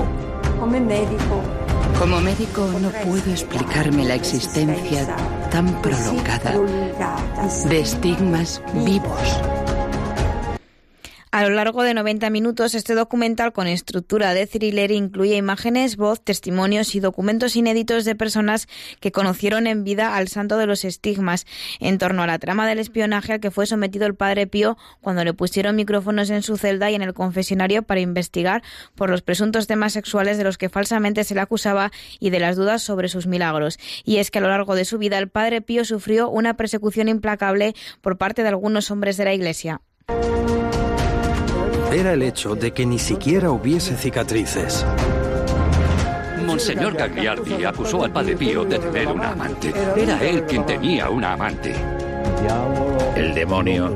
Como 0.60 0.80
médico. 0.80 1.42
Como 2.00 2.22
médico 2.22 2.68
no 2.82 2.90
puedo 2.90 3.32
explicarme 3.32 4.06
la 4.06 4.16
existencia 4.16 5.16
tan 5.52 5.82
prolongada 5.82 6.56
de 7.70 7.80
estigmas 7.80 8.62
vivos. 8.86 9.40
A 11.34 11.42
lo 11.42 11.50
largo 11.50 11.82
de 11.82 11.96
90 11.96 12.30
minutos, 12.30 12.76
este 12.76 12.94
documental 12.94 13.54
con 13.54 13.66
estructura 13.66 14.36
de 14.36 14.46
thriller 14.46 14.92
incluye 14.92 15.36
imágenes, 15.36 15.98
voz, 15.98 16.24
testimonios 16.24 16.94
y 16.94 17.00
documentos 17.00 17.56
inéditos 17.56 18.06
de 18.06 18.14
personas 18.14 18.68
que 19.00 19.12
conocieron 19.12 19.66
en 19.66 19.84
vida 19.84 20.16
al 20.16 20.28
santo 20.28 20.60
de 20.60 20.68
los 20.68 20.86
estigmas 20.86 21.48
en 21.80 21.98
torno 21.98 22.22
a 22.22 22.28
la 22.28 22.38
trama 22.38 22.68
del 22.68 22.78
espionaje 22.78 23.34
al 23.34 23.40
que 23.40 23.50
fue 23.50 23.66
sometido 23.66 24.06
el 24.06 24.14
padre 24.14 24.46
Pío 24.46 24.78
cuando 25.02 25.24
le 25.24 25.34
pusieron 25.34 25.76
micrófonos 25.76 26.30
en 26.30 26.44
su 26.44 26.56
celda 26.56 26.92
y 26.92 26.94
en 26.94 27.02
el 27.02 27.16
confesionario 27.16 27.82
para 27.82 28.00
investigar 28.00 28.62
por 28.94 29.10
los 29.10 29.24
presuntos 29.24 29.66
temas 29.66 29.94
sexuales 29.94 30.38
de 30.38 30.44
los 30.44 30.60
que 30.60 30.70
falsamente 30.70 31.24
se 31.24 31.34
le 31.34 31.42
acusaba 31.42 31.92
y 32.20 32.30
de 32.30 32.42
las 32.42 32.58
dudas 32.58 32.84
sobre 32.84 33.10
sus 33.10 33.26
milagros. 33.26 33.80
Y 34.06 34.18
es 34.18 34.30
que 34.30 34.38
a 34.38 34.42
lo 34.44 34.50
largo 34.50 34.76
de 34.76 34.86
su 34.86 35.00
vida 35.00 35.18
el 35.18 35.30
padre 35.30 35.62
Pío 35.62 35.84
sufrió 35.84 36.30
una 36.30 36.58
persecución 36.58 37.08
implacable 37.10 37.74
por 38.02 38.20
parte 38.20 38.44
de 38.44 38.50
algunos 38.50 38.92
hombres 38.92 39.18
de 39.18 39.26
la 39.26 39.34
Iglesia 39.34 39.82
era 41.94 42.14
el 42.14 42.24
hecho 42.24 42.56
de 42.56 42.72
que 42.72 42.86
ni 42.86 42.98
siquiera 42.98 43.52
hubiese 43.52 43.96
cicatrices. 43.96 44.86
Monseñor 46.46 46.94
Gagliardi 46.94 47.64
acusó 47.66 48.04
al 48.04 48.12
padre 48.12 48.36
Pío 48.36 48.66
de 48.66 48.80
tener 48.80 49.08
una 49.08 49.32
amante. 49.32 49.74
Era 49.96 50.24
él 50.24 50.44
quien 50.46 50.66
tenía 50.66 51.10
una 51.10 51.34
amante. 51.34 51.74
El 53.16 53.34
demonio 53.34 53.96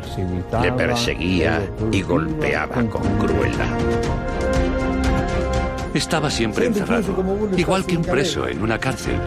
le 0.62 0.72
perseguía 0.74 1.70
y 1.92 2.02
golpeaba 2.02 2.76
con 2.90 3.02
crueldad. 3.18 3.78
Estaba 5.94 6.30
siempre 6.30 6.68
encerrado, 6.68 7.14
igual 7.56 7.86
que 7.86 7.98
un 7.98 8.04
preso 8.04 8.48
en 8.48 8.62
una 8.62 8.78
cárcel. 8.78 9.20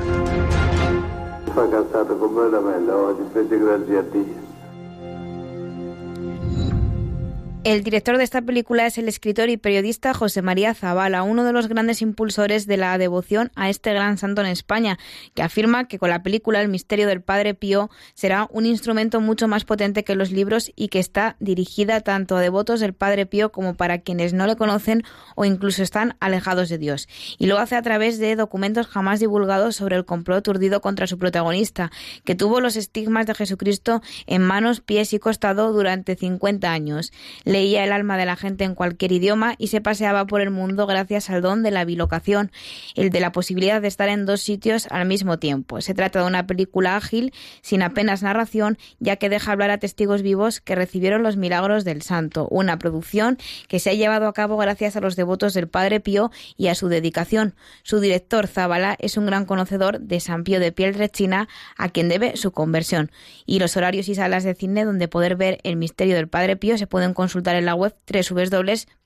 El 7.62 7.82
director 7.82 8.16
de 8.16 8.24
esta 8.24 8.40
película 8.40 8.86
es 8.86 8.96
el 8.96 9.06
escritor 9.06 9.50
y 9.50 9.58
periodista 9.58 10.14
José 10.14 10.40
María 10.40 10.72
Zavala, 10.72 11.22
uno 11.22 11.44
de 11.44 11.52
los 11.52 11.68
grandes 11.68 12.00
impulsores 12.00 12.66
de 12.66 12.78
la 12.78 12.96
devoción 12.96 13.52
a 13.54 13.68
este 13.68 13.92
gran 13.92 14.16
santo 14.16 14.40
en 14.40 14.46
España, 14.46 14.98
que 15.34 15.42
afirma 15.42 15.86
que 15.86 15.98
con 15.98 16.08
la 16.08 16.22
película 16.22 16.62
El 16.62 16.68
misterio 16.68 17.06
del 17.06 17.20
Padre 17.20 17.52
Pío 17.52 17.90
será 18.14 18.48
un 18.50 18.64
instrumento 18.64 19.20
mucho 19.20 19.46
más 19.46 19.66
potente 19.66 20.04
que 20.04 20.14
los 20.14 20.30
libros 20.32 20.72
y 20.74 20.88
que 20.88 21.00
está 21.00 21.36
dirigida 21.38 22.00
tanto 22.00 22.38
a 22.38 22.40
devotos 22.40 22.80
del 22.80 22.94
Padre 22.94 23.26
Pío 23.26 23.52
como 23.52 23.74
para 23.74 23.98
quienes 23.98 24.32
no 24.32 24.46
le 24.46 24.56
conocen 24.56 25.02
o 25.36 25.44
incluso 25.44 25.82
están 25.82 26.16
alejados 26.18 26.70
de 26.70 26.78
Dios. 26.78 27.08
Y 27.36 27.44
lo 27.44 27.58
hace 27.58 27.76
a 27.76 27.82
través 27.82 28.18
de 28.18 28.36
documentos 28.36 28.86
jamás 28.86 29.20
divulgados 29.20 29.76
sobre 29.76 29.96
el 29.96 30.06
complot 30.06 30.48
urdido 30.48 30.80
contra 30.80 31.06
su 31.06 31.18
protagonista, 31.18 31.92
que 32.24 32.34
tuvo 32.34 32.62
los 32.62 32.76
estigmas 32.76 33.26
de 33.26 33.34
Jesucristo 33.34 34.00
en 34.26 34.40
manos, 34.40 34.80
pies 34.80 35.12
y 35.12 35.18
costado 35.18 35.74
durante 35.74 36.16
50 36.16 36.72
años 36.72 37.12
leía 37.50 37.84
el 37.84 37.92
alma 37.92 38.16
de 38.16 38.26
la 38.26 38.36
gente 38.36 38.64
en 38.64 38.74
cualquier 38.74 39.12
idioma 39.12 39.54
y 39.58 39.66
se 39.66 39.80
paseaba 39.80 40.26
por 40.26 40.40
el 40.40 40.50
mundo 40.50 40.86
gracias 40.86 41.30
al 41.30 41.42
don 41.42 41.62
de 41.62 41.70
la 41.70 41.84
bilocación, 41.84 42.52
el 42.94 43.10
de 43.10 43.20
la 43.20 43.32
posibilidad 43.32 43.82
de 43.82 43.88
estar 43.88 44.08
en 44.08 44.24
dos 44.24 44.40
sitios 44.40 44.86
al 44.90 45.06
mismo 45.06 45.38
tiempo. 45.38 45.80
Se 45.80 45.92
trata 45.92 46.20
de 46.20 46.26
una 46.26 46.46
película 46.46 46.96
ágil, 46.96 47.32
sin 47.60 47.82
apenas 47.82 48.22
narración, 48.22 48.78
ya 49.00 49.16
que 49.16 49.28
deja 49.28 49.52
hablar 49.52 49.70
a 49.70 49.78
testigos 49.78 50.22
vivos 50.22 50.60
que 50.60 50.76
recibieron 50.76 51.22
los 51.22 51.36
milagros 51.36 51.84
del 51.84 52.02
santo, 52.02 52.46
una 52.50 52.78
producción 52.78 53.36
que 53.68 53.80
se 53.80 53.90
ha 53.90 53.94
llevado 53.94 54.28
a 54.28 54.32
cabo 54.32 54.56
gracias 54.56 54.96
a 54.96 55.00
los 55.00 55.16
devotos 55.16 55.52
del 55.52 55.68
Padre 55.68 56.00
Pío 56.00 56.30
y 56.56 56.68
a 56.68 56.74
su 56.74 56.88
dedicación. 56.88 57.54
Su 57.82 57.98
director, 58.00 58.46
Zabala, 58.46 58.96
es 59.00 59.16
un 59.16 59.26
gran 59.26 59.44
conocedor 59.44 60.00
de 60.00 60.20
San 60.20 60.44
Pío 60.44 60.60
de 60.60 60.72
China, 61.10 61.48
a 61.76 61.88
quien 61.88 62.08
debe 62.08 62.36
su 62.36 62.52
conversión. 62.52 63.10
Y 63.44 63.58
los 63.58 63.76
horarios 63.76 64.08
y 64.08 64.14
salas 64.14 64.44
de 64.44 64.54
cine 64.54 64.84
donde 64.84 65.08
poder 65.08 65.36
ver 65.36 65.58
el 65.64 65.76
misterio 65.76 66.14
del 66.14 66.28
Padre 66.28 66.56
Pío 66.56 66.78
se 66.78 66.86
pueden 66.86 67.12
consultar 67.12 67.39
en 67.56 67.66
la 67.66 67.74
web 67.74 67.94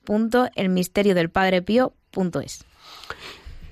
www.elmisteriodelpadrepío.es. 0.07 2.65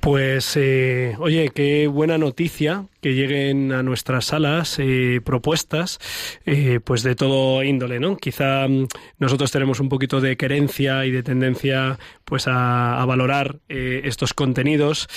Pues, 0.03 0.57
eh, 0.57 1.15
oye, 1.17 1.49
qué 1.55 1.87
buena 1.87 2.17
noticia 2.17 2.87
que 2.99 3.13
lleguen 3.13 3.71
a 3.71 3.83
nuestras 3.83 4.25
salas 4.25 4.77
eh, 4.77 5.21
propuestas, 5.23 5.97
eh, 6.45 6.81
pues 6.83 7.03
de 7.03 7.15
todo 7.15 7.63
índole, 7.63 8.01
¿no? 8.01 8.17
Quizá 8.17 8.67
mm, 8.67 8.87
nosotros 9.19 9.49
tenemos 9.51 9.79
un 9.79 9.87
poquito 9.87 10.19
de 10.19 10.35
querencia 10.35 11.05
y 11.05 11.11
de 11.11 11.23
tendencia, 11.23 11.99
pues, 12.25 12.47
a, 12.47 13.05
valorar 13.05 13.59
estos 13.69 14.33
contenidos, 14.33 15.07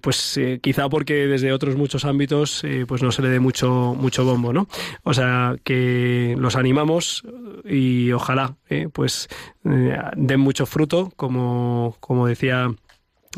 pues, 0.00 0.40
quizá 0.60 0.88
porque 0.88 1.26
desde 1.26 1.52
otros 1.52 1.74
muchos 1.74 2.04
ámbitos, 2.04 2.62
pues, 2.86 3.02
no 3.02 3.10
se 3.10 3.22
le 3.22 3.28
dé 3.28 3.40
mucho, 3.40 3.96
mucho 3.98 4.24
bombo, 4.24 4.52
¿no? 4.52 4.68
O 5.02 5.12
sea, 5.12 5.56
que 5.64 6.36
los 6.38 6.54
animamos 6.54 7.24
y 7.64 8.12
ojalá, 8.12 8.56
pues, 8.92 9.28
den 9.64 10.40
mucho 10.40 10.66
fruto, 10.66 11.12
como, 11.16 11.96
como 12.00 12.26
decía 12.26 12.74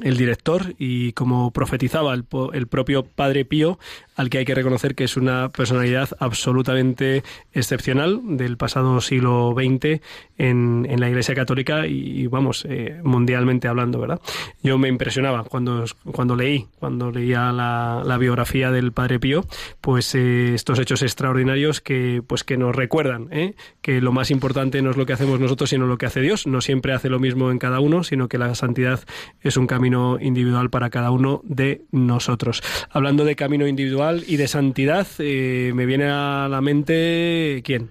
el 0.03 0.17
director 0.17 0.75
y 0.79 1.13
como 1.13 1.51
profetizaba 1.51 2.15
el, 2.15 2.25
el, 2.53 2.67
propio 2.67 3.05
Padre 3.05 3.45
Pío, 3.45 3.79
al 4.15 4.31
que 4.31 4.39
hay 4.39 4.45
que 4.45 4.55
reconocer 4.55 4.95
que 4.95 5.05
es 5.05 5.17
una 5.17 5.51
personalidad 5.51 6.11
absolutamente 6.19 7.23
excepcional 7.53 8.21
del 8.37 8.57
pasado 8.57 9.01
siglo 9.01 9.55
XX 9.57 10.01
en, 10.39 10.87
en 10.89 11.01
la 11.01 11.09
Iglesia 11.09 11.35
Católica 11.35 11.87
y, 11.87 12.27
vamos, 12.27 12.67
eh, 12.69 13.01
mundialmente 13.03 13.69
hablando, 13.69 13.99
¿verdad? 13.99 14.21
Yo 14.63 14.79
me 14.79 14.89
impresionaba 14.89 15.45
cuando, 15.45 15.85
cuando 16.13 16.37
leí, 16.37 16.67
cuando 16.79 17.11
leía 17.11 17.53
la, 17.53 18.03
la 18.05 18.19
biografía 18.19 18.71
del 18.71 18.93
Padre 18.93 19.19
Pío, 19.19 19.45
pues 19.81 20.15
eh, 20.15 20.55
estos 20.55 20.79
hechos 20.79 21.03
extraordinarios 21.03 21.81
que, 21.81 22.23
pues 22.27 22.45
que 22.45 22.57
nos 22.57 22.75
recuerdan 22.75 23.29
¿eh? 23.31 23.55
que 23.81 24.01
lo 24.01 24.13
más 24.13 24.31
importante 24.31 24.83
no 24.83 24.91
es 24.91 24.97
lo 24.97 25.07
que 25.07 25.13
hacemos 25.13 25.41
nosotros, 25.41 25.71
sino 25.71 25.87
lo 25.87 25.99
que 25.99 26.07
hace 26.07 26.21
Dios. 26.21 26.47
No 26.47 26.61
siempre 26.61 26.93
hace 26.93 27.09
lo 27.09 27.19
mismo 27.19 27.51
en 27.51 27.59
cada 27.59 27.81
uno, 27.81 28.03
sino 28.05 28.29
que 28.29 28.39
la 28.39 28.55
santidad 28.55 29.01
es 29.41 29.57
un 29.57 29.67
camino 29.67 29.86
individual 29.87 30.71
para 30.71 30.91
cada 30.91 31.11
uno 31.11 31.41
de 31.45 31.83
nosotros. 31.91 32.63
Hablando 32.91 33.25
de 33.25 33.37
camino 33.37 33.67
individual, 33.67 34.25
y 34.27 34.37
de 34.37 34.49
santidad, 34.49 35.07
eh, 35.19 35.73
me 35.75 35.87
viene 35.87 36.07
a 36.09 36.49
la 36.51 36.61
mente 36.61 37.63
quién. 37.65 37.91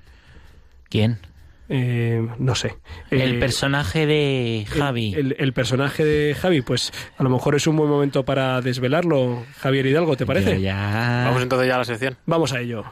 ¿Quién? 0.89 1.20
Eh, 1.68 2.28
no 2.38 2.54
sé. 2.54 2.78
El 3.10 3.36
eh, 3.36 3.39
personaje 3.39 4.06
de 4.06 4.68
Javi. 4.70 5.16
El, 5.16 5.54
personaje 5.54 6.06
de 6.06 6.36
Javi, 6.36 6.62
pues 6.62 6.93
a 7.18 7.24
lo 7.24 7.30
mejor 7.30 7.56
es 7.56 7.66
un 7.66 7.76
buen 7.76 7.89
momento 7.89 8.24
para 8.24 8.62
desvelarlo. 8.62 9.43
Javier 9.58 9.86
Hidalgo, 9.88 10.16
¿te 10.16 10.26
parece? 10.26 10.62
ya... 10.62 11.24
Vamos 11.26 11.41
entonces 11.41 11.68
ya 11.68 11.76
a 11.76 11.80
la 11.80 11.86
sección. 11.86 12.18
Vamos 12.26 12.54
a 12.54 12.60
ello. 12.60 12.86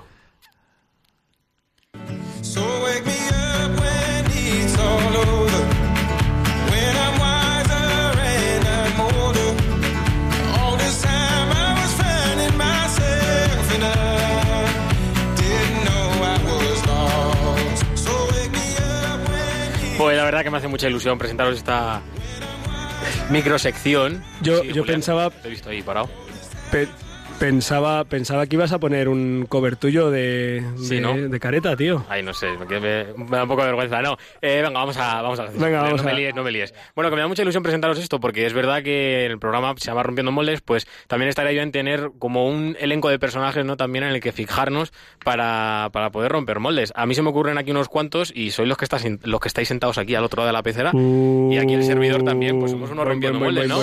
Verdad 20.43 20.49
que 20.49 20.49
me 20.51 20.57
hace 20.57 20.67
mucha 20.67 20.87
ilusión 20.87 21.17
presentaros 21.17 21.57
esta 21.57 22.01
microsección. 23.29 24.23
Yo, 24.41 24.63
yo 24.63 24.85
pensaba. 24.85 25.29
Te 25.29 25.47
he 25.47 25.51
visto 25.51 25.69
ahí 25.69 25.81
parado. 25.81 26.09
Pensaba, 27.39 28.05
pensaba 28.05 28.47
que 28.47 28.55
ibas 28.55 28.71
a 28.71 28.79
poner 28.79 29.09
un 29.09 29.45
cobertullo 29.49 30.09
de, 30.11 30.63
Sí, 30.77 30.95
de, 30.95 31.01
¿no? 31.01 31.13
de 31.13 31.39
careta, 31.41 31.75
tío. 31.75 32.05
Ay, 32.07 32.23
no 32.23 32.33
sé, 32.33 32.47
me, 32.57 32.65
me- 32.79 33.05
me 33.17 33.37
da 33.37 33.43
un 33.43 33.49
poco 33.49 33.61
de 33.61 33.67
vergüenza. 33.67 34.01
No, 34.01 34.17
eh, 34.41 34.61
venga, 34.63 34.79
vamos 34.79 34.95
a... 34.95 35.21
Vamos 35.21 35.39
a 35.39 35.45
Venga, 35.47 35.79
no 35.79 35.83
vamos 35.83 36.03
me 36.05 36.11
a- 36.11 36.13
líes, 36.13 36.33
no 36.35 36.43
me 36.43 36.51
líes. 36.51 36.73
Bueno, 36.95 37.09
que 37.09 37.15
me 37.17 37.21
da 37.21 37.27
mucha 37.27 37.41
ilusión 37.41 37.61
presentaros 37.61 37.99
esto, 37.99 38.21
porque 38.21 38.45
es 38.45 38.53
verdad 38.53 38.81
que 38.81 39.25
el 39.25 39.39
programa 39.39 39.73
se 39.77 39.87
llama 39.87 40.03
Rompiendo 40.03 40.31
Moldes, 40.31 40.61
pues 40.61 40.87
también 41.07 41.27
estaría 41.27 41.51
yo 41.51 41.61
en 41.63 41.73
tener 41.73 42.11
como 42.17 42.47
un 42.47 42.77
elenco 42.79 43.09
de 43.09 43.19
personajes, 43.19 43.65
¿no? 43.65 43.75
También 43.75 44.05
en 44.05 44.11
el 44.11 44.21
que 44.21 44.31
fijarnos 44.31 44.93
para, 45.25 45.89
para 45.91 46.11
poder 46.11 46.31
romper 46.31 46.59
moldes. 46.59 46.93
A 46.95 47.05
mí 47.05 47.13
se 47.13 47.21
me 47.23 47.29
ocurren 47.29 47.57
aquí 47.57 47.71
unos 47.71 47.89
cuantos 47.89 48.31
y 48.33 48.51
sois 48.51 48.69
los 48.69 48.77
que, 48.77 48.85
estás, 48.85 49.05
los 49.23 49.39
que 49.41 49.47
estáis 49.49 49.67
sentados 49.67 49.97
aquí 49.97 50.15
al 50.15 50.23
otro 50.23 50.37
lado 50.41 50.47
de 50.47 50.53
la 50.53 50.63
pecera. 50.63 50.91
Y 50.93 51.57
aquí 51.57 51.73
el 51.73 51.83
servidor 51.83 52.23
también, 52.23 52.57
pues 52.59 52.71
somos 52.71 52.89
unos 52.91 53.05
rompiendo 53.05 53.39
moldes, 53.39 53.67
¿no? 53.67 53.79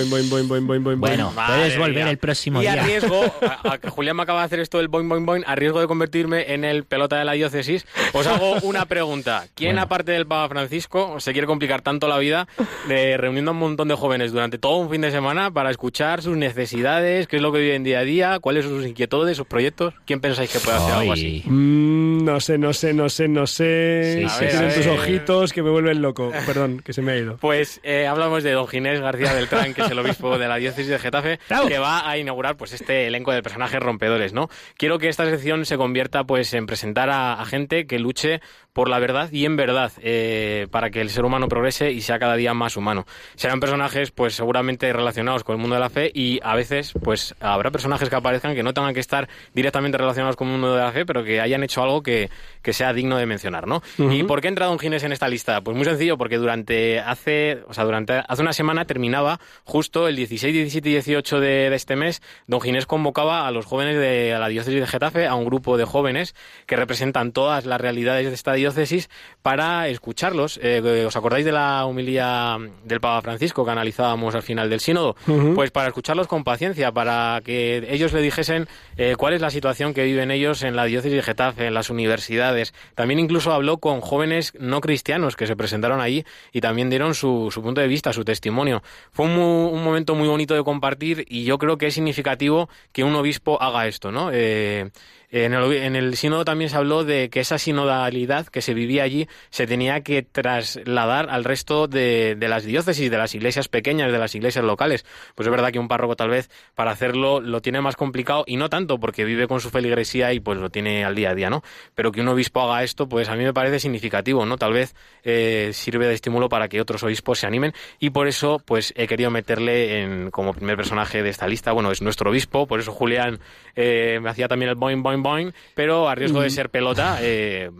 Bueno, 0.96 1.32
puedes 1.34 1.76
volver 1.78 2.06
el 2.06 2.16
próximo 2.18 2.60
y 2.60 2.62
día. 2.62 2.72
a 2.82 2.86
riesgo, 2.86 3.20
a, 3.42 3.72
a 3.74 3.78
que 3.78 3.88
Julián 3.90 4.16
me 4.16 4.22
acaba 4.22 4.40
de 4.40 4.46
hacer 4.46 4.60
esto 4.60 4.78
del 4.78 4.88
boing 4.88 5.08
boing 5.08 5.26
boing, 5.26 5.44
a 5.46 5.54
riesgo 5.54 5.80
de 5.80 5.86
convertirme 5.86 6.52
en 6.54 6.64
el 6.64 6.84
pelota 6.84 7.18
de 7.18 7.24
la 7.24 7.32
diócesis, 7.32 7.86
os 8.12 8.26
hago 8.26 8.54
una 8.62 8.84
pregunta. 8.86 9.46
¿Quién, 9.54 9.72
Bueno. 9.72 9.82
aparte 9.82 10.12
del 10.12 10.26
Papa 10.26 10.48
Francisco, 10.48 11.20
se 11.20 11.32
quiere 11.32 11.46
complicar 11.46 11.82
tanto 11.82 12.08
la 12.08 12.18
vida 12.18 12.48
de 12.88 13.16
reuniendo 13.16 13.50
a 13.50 13.54
un 13.54 13.60
montón 13.60 13.88
de 13.88 13.94
jóvenes 13.94 14.32
durante 14.32 14.58
todo 14.58 14.76
un 14.76 14.90
fin 14.90 15.00
de 15.00 15.10
semana 15.10 15.50
para 15.50 15.70
escuchar 15.70 16.22
sus 16.22 16.36
necesidades, 16.36 17.26
qué 17.26 17.36
es 17.36 17.42
lo 17.42 17.52
que 17.52 17.60
viven 17.60 17.84
día 17.84 18.00
a 18.00 18.04
día, 18.04 18.38
cuáles 18.40 18.64
son 18.64 18.76
sus 18.78 18.86
inquietudes, 18.86 19.36
sus 19.36 19.46
proyectos? 19.46 19.94
¿Quién 20.06 20.20
pensáis 20.20 20.50
que 20.52 20.58
puede 20.58 20.76
hacer 20.76 20.92
algo 20.94 21.12
así? 21.12 21.42
Mm, 21.46 22.24
no 22.24 22.40
sé, 22.40 22.58
no 22.58 22.72
sé, 22.72 22.92
no 22.92 23.08
sé, 23.08 23.28
no 23.28 23.46
sé. 23.46 24.20
Sí, 24.22 24.28
sí, 24.28 24.44
tienen 24.50 24.74
tus 24.74 24.86
ojitos 24.86 25.52
que 25.52 25.62
me 25.62 25.70
vuelven 25.70 26.02
loco. 26.02 26.30
Perdón, 26.46 26.80
que 26.84 26.92
se 26.92 27.02
me 27.02 27.12
ha 27.12 27.16
ido. 27.16 27.36
Pues 27.38 27.80
eh, 27.82 28.06
hablamos 28.06 28.42
de 28.42 28.52
don 28.52 28.66
Ginés 28.68 29.00
García 29.00 29.32
Beltrán, 29.32 29.74
que 29.74 29.82
es 29.82 29.90
el 29.90 29.98
obispo 29.98 30.38
de 30.38 30.48
la 30.48 30.56
diócesis 30.56 30.88
de 30.88 30.98
Getafe, 30.98 31.38
que 31.68 31.78
va 31.78 32.08
a 32.08 32.18
inaugurar 32.18 32.56
pues 32.56 32.72
este 32.72 33.06
elenco 33.06 33.29
de 33.34 33.42
personajes 33.42 33.80
rompedores, 33.80 34.32
¿no? 34.32 34.48
Quiero 34.76 34.98
que 34.98 35.08
esta 35.08 35.24
sección 35.24 35.64
se 35.64 35.76
convierta 35.76 36.24
pues 36.24 36.52
en 36.54 36.66
presentar 36.66 37.10
a, 37.10 37.40
a 37.40 37.44
gente 37.44 37.86
que 37.86 37.98
luche 37.98 38.40
por 38.72 38.88
la 38.88 38.98
verdad 38.98 39.30
y 39.32 39.44
en 39.44 39.56
verdad 39.56 39.92
eh, 40.00 40.66
para 40.70 40.90
que 40.90 41.00
el 41.00 41.10
ser 41.10 41.24
humano 41.24 41.48
progrese 41.48 41.90
y 41.90 42.00
sea 42.02 42.18
cada 42.18 42.36
día 42.36 42.54
más 42.54 42.76
humano. 42.76 43.06
Serán 43.34 43.60
personajes 43.60 44.10
pues 44.10 44.34
seguramente 44.34 44.92
relacionados 44.92 45.44
con 45.44 45.56
el 45.56 45.60
mundo 45.60 45.74
de 45.74 45.80
la 45.80 45.90
fe 45.90 46.10
y 46.14 46.40
a 46.42 46.54
veces 46.54 46.92
pues 47.02 47.34
habrá 47.40 47.70
personajes 47.70 48.08
que 48.08 48.16
aparezcan 48.16 48.54
que 48.54 48.62
no 48.62 48.72
tengan 48.72 48.94
que 48.94 49.00
estar 49.00 49.28
directamente 49.54 49.98
relacionados 49.98 50.36
con 50.36 50.48
el 50.48 50.52
mundo 50.52 50.74
de 50.74 50.82
la 50.82 50.92
fe, 50.92 51.04
pero 51.04 51.24
que 51.24 51.40
hayan 51.40 51.62
hecho 51.64 51.82
algo 51.82 52.02
que, 52.02 52.30
que 52.62 52.72
sea 52.72 52.92
digno 52.92 53.16
de 53.16 53.26
mencionar, 53.26 53.66
¿no? 53.66 53.82
Ujú. 53.98 54.12
¿Y 54.12 54.22
por 54.22 54.40
qué 54.40 54.48
entra 54.48 54.66
Don 54.66 54.78
Ginés 54.78 55.02
en 55.02 55.12
esta 55.12 55.28
lista? 55.28 55.60
Pues 55.60 55.76
muy 55.76 55.84
sencillo, 55.84 56.16
porque 56.16 56.36
durante 56.36 57.00
hace, 57.00 57.58
o 57.66 57.74
sea, 57.74 57.84
durante 57.84 58.22
hace 58.26 58.42
una 58.42 58.52
semana 58.52 58.84
terminaba 58.84 59.40
justo 59.64 60.08
el 60.08 60.16
16, 60.16 60.54
17 60.54 60.88
y 60.88 60.92
18 60.92 61.40
de, 61.40 61.70
de 61.70 61.76
este 61.76 61.96
mes, 61.96 62.22
Don 62.46 62.60
Ginés 62.60 62.86
convocaba 63.20 63.46
a 63.46 63.50
los 63.50 63.66
jóvenes 63.66 63.98
de 63.98 64.36
la 64.38 64.48
diócesis 64.48 64.80
de 64.80 64.86
Getafe, 64.86 65.26
a 65.26 65.34
un 65.34 65.44
grupo 65.44 65.76
de 65.76 65.84
jóvenes 65.84 66.34
que 66.66 66.76
representan 66.76 67.32
todas 67.32 67.66
las 67.66 67.80
realidades 67.80 68.26
de 68.26 68.34
esta 68.34 68.54
diócesis 68.54 69.08
para 69.42 69.88
escucharlos. 69.88 70.58
Eh, 70.62 71.04
¿Os 71.06 71.16
acordáis 71.16 71.44
de 71.44 71.52
la 71.52 71.84
humilía 71.86 72.56
del 72.84 73.00
Papa 73.00 73.20
Francisco 73.22 73.64
que 73.64 73.70
analizábamos 73.70 74.34
al 74.34 74.42
final 74.42 74.70
del 74.70 74.80
sínodo? 74.80 75.16
Ujú. 75.26 75.54
Pues 75.54 75.70
para 75.70 75.88
escucharlos 75.88 76.26
con 76.26 76.44
paciencia, 76.44 76.92
para 76.92 77.40
que 77.44 77.86
ellos 77.90 78.12
le 78.12 78.22
dijesen 78.22 78.68
eh, 78.96 79.14
cuál 79.16 79.34
es 79.34 79.40
la 79.40 79.50
situación 79.50 79.94
que 79.94 80.04
viven 80.04 80.30
ellos 80.30 80.62
en 80.62 80.76
la 80.76 80.84
diócesis 80.84 81.16
de 81.16 81.22
Getafe, 81.22 81.66
en 81.66 81.74
las 81.74 81.90
universidades. 81.90 82.72
También 82.94 83.20
incluso 83.20 83.52
habló 83.52 83.78
con 83.78 84.00
jóvenes 84.00 84.52
no 84.58 84.80
cristianos 84.80 85.36
que 85.36 85.46
se 85.46 85.56
presentaron 85.56 86.00
allí 86.00 86.24
y 86.52 86.60
también 86.60 86.90
dieron 86.90 87.14
su, 87.14 87.50
su 87.50 87.62
punto 87.62 87.80
de 87.80 87.88
vista, 87.88 88.12
su 88.12 88.24
testimonio. 88.24 88.82
Fue 89.12 89.26
un, 89.26 89.32
un 89.32 89.84
momento 89.84 90.14
muy 90.14 90.28
bonito 90.28 90.54
de 90.54 90.64
compartir 90.64 91.26
y 91.28 91.44
yo 91.44 91.58
creo 91.58 91.76
que 91.78 91.86
es 91.86 91.94
significativo 91.94 92.68
que 92.92 93.04
un 93.04 93.09
obispo 93.14 93.60
haga 93.60 93.86
esto, 93.86 94.10
¿no? 94.12 94.30
Eh, 94.32 94.90
en 95.30 95.54
el, 95.96 96.16
sínodo 96.16 96.44
también 96.44 96.70
se 96.70 96.76
habló 96.76 97.04
de 97.04 97.30
que 97.30 97.40
esa 97.40 97.58
sinodalidad 97.58 98.46
que 98.46 98.62
se 98.62 98.74
vivía 98.74 99.04
allí 99.04 99.28
se 99.50 99.66
tenía 99.66 100.00
que 100.00 100.22
trasladar 100.22 101.30
al 101.30 101.44
resto 101.44 101.86
de, 101.86 102.34
de 102.36 102.48
las 102.48 102.64
diócesis, 102.64 103.10
de 103.10 103.16
las 103.16 103.34
iglesias 103.34 103.68
pequeñas, 103.68 104.10
de 104.10 104.18
las 104.18 104.34
iglesias 104.34 104.64
locales. 104.64 105.04
Pues 105.34 105.46
es 105.46 105.50
verdad 105.50 105.70
que 105.70 105.78
un 105.78 105.88
párroco 105.88 106.16
tal 106.16 106.30
vez 106.30 106.50
para 106.74 106.90
hacerlo 106.90 107.40
lo 107.40 107.60
tiene 107.62 107.80
más 107.80 107.96
complicado 107.96 108.44
y 108.46 108.56
no 108.56 108.68
tanto 108.68 108.98
porque 108.98 109.24
vive 109.24 109.46
con 109.46 109.60
su 109.60 109.70
feligresía 109.70 110.32
y 110.32 110.40
pues 110.40 110.58
lo 110.58 110.70
tiene 110.70 111.04
al 111.04 111.14
día 111.14 111.30
a 111.30 111.34
día, 111.34 111.50
¿no? 111.50 111.62
Pero 111.94 112.12
que 112.12 112.20
un 112.20 112.28
obispo 112.28 112.62
haga 112.62 112.82
esto, 112.82 113.08
pues 113.08 113.28
a 113.28 113.36
mí 113.36 113.44
me 113.44 113.52
parece 113.52 113.78
significativo, 113.80 114.44
¿no? 114.46 114.56
Tal 114.56 114.72
vez 114.72 114.94
eh, 115.22 115.70
sirve 115.72 116.06
de 116.06 116.14
estímulo 116.14 116.48
para 116.48 116.68
que 116.68 116.80
otros 116.80 117.02
obispos 117.02 117.38
se 117.38 117.46
animen 117.46 117.72
y 117.98 118.10
por 118.10 118.28
eso 118.28 118.60
pues 118.64 118.92
he 118.96 119.06
querido 119.06 119.30
meterle 119.30 120.02
en, 120.02 120.30
como 120.30 120.54
primer 120.54 120.76
personaje 120.76 121.22
de 121.22 121.30
esta 121.30 121.46
lista. 121.46 121.72
Bueno, 121.72 121.90
es 121.90 122.02
nuestro 122.02 122.30
obispo, 122.30 122.66
por 122.66 122.80
eso 122.80 122.92
Julián 122.92 123.38
eh, 123.76 124.18
me 124.22 124.30
hacía 124.30 124.48
también 124.48 124.70
el 124.70 124.76
boing, 124.76 125.02
boing, 125.02 125.19
boing, 125.22 125.52
pero 125.74 126.08
a 126.08 126.14
riesgo 126.14 126.40
de 126.40 126.48
Mm. 126.48 126.50
ser 126.50 126.70
pelota, 126.70 127.18
eh, 127.20 127.70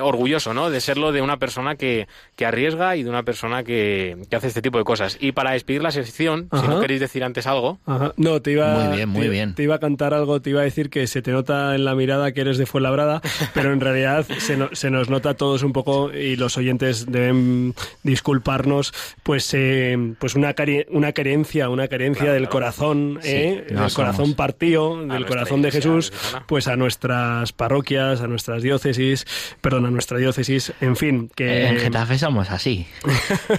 orgulloso, 0.00 0.54
¿no? 0.54 0.70
De 0.70 0.80
serlo 0.80 1.12
de 1.12 1.22
una 1.22 1.36
persona 1.38 1.76
que, 1.76 2.06
que 2.36 2.46
arriesga 2.46 2.96
y 2.96 3.02
de 3.02 3.10
una 3.10 3.22
persona 3.22 3.62
que, 3.64 4.16
que 4.30 4.36
hace 4.36 4.48
este 4.48 4.62
tipo 4.62 4.78
de 4.78 4.84
cosas. 4.84 5.16
Y 5.20 5.32
para 5.32 5.52
despedir 5.52 5.82
la 5.82 5.90
sección, 5.90 6.48
si 6.52 6.66
no 6.68 6.80
queréis 6.80 7.00
decir 7.00 7.24
antes 7.24 7.46
algo, 7.46 7.78
Ajá. 7.86 8.12
No, 8.16 8.40
te 8.42 8.52
iba, 8.52 8.74
Muy 8.84 8.96
bien, 8.96 9.08
muy 9.08 9.22
te- 9.22 9.28
bien. 9.28 9.54
te 9.54 9.62
iba 9.62 9.76
a 9.76 9.78
cantar 9.78 10.14
algo, 10.14 10.40
te 10.40 10.50
iba 10.50 10.60
a 10.60 10.64
decir 10.64 10.90
que 10.90 11.06
se 11.06 11.22
te 11.22 11.30
nota 11.32 11.74
en 11.74 11.84
la 11.84 11.94
mirada 11.94 12.32
que 12.32 12.40
eres 12.40 12.58
de 12.58 12.66
Fuenlabrada, 12.66 13.20
pero 13.54 13.72
en 13.72 13.80
realidad 13.80 14.26
se, 14.38 14.56
no- 14.56 14.70
se 14.72 14.90
nos 14.90 15.08
nota 15.10 15.30
a 15.30 15.34
todos 15.34 15.62
un 15.62 15.72
poco 15.72 16.12
y 16.12 16.36
los 16.36 16.56
oyentes 16.56 17.10
deben 17.10 17.74
disculparnos, 18.02 18.92
pues 19.22 19.52
eh, 19.54 20.14
pues 20.18 20.34
una 20.34 20.54
cari- 20.54 20.86
una 20.90 21.12
carencia, 21.12 21.68
una 21.68 21.88
carencia 21.88 22.32
del 22.32 22.48
corazón, 22.48 23.18
Sí, 23.22 23.30
eh, 23.32 23.66
no 23.70 23.82
del 23.82 23.92
corazón 23.92 24.34
partido, 24.34 25.04
del 25.06 25.26
corazón 25.26 25.62
de 25.62 25.70
Jesús, 25.70 26.12
pues 26.46 26.68
a 26.68 26.76
nuestras 26.76 27.52
parroquias, 27.52 28.20
a 28.20 28.26
nuestras 28.26 28.62
diócesis, 28.62 29.26
perdón, 29.60 29.85
a 29.86 29.90
nuestra 29.90 30.18
diócesis, 30.18 30.72
en 30.80 30.96
fin, 30.96 31.30
que 31.34 31.66
En 31.66 31.78
Getafe 31.78 32.18
somos 32.18 32.50
así. 32.50 32.86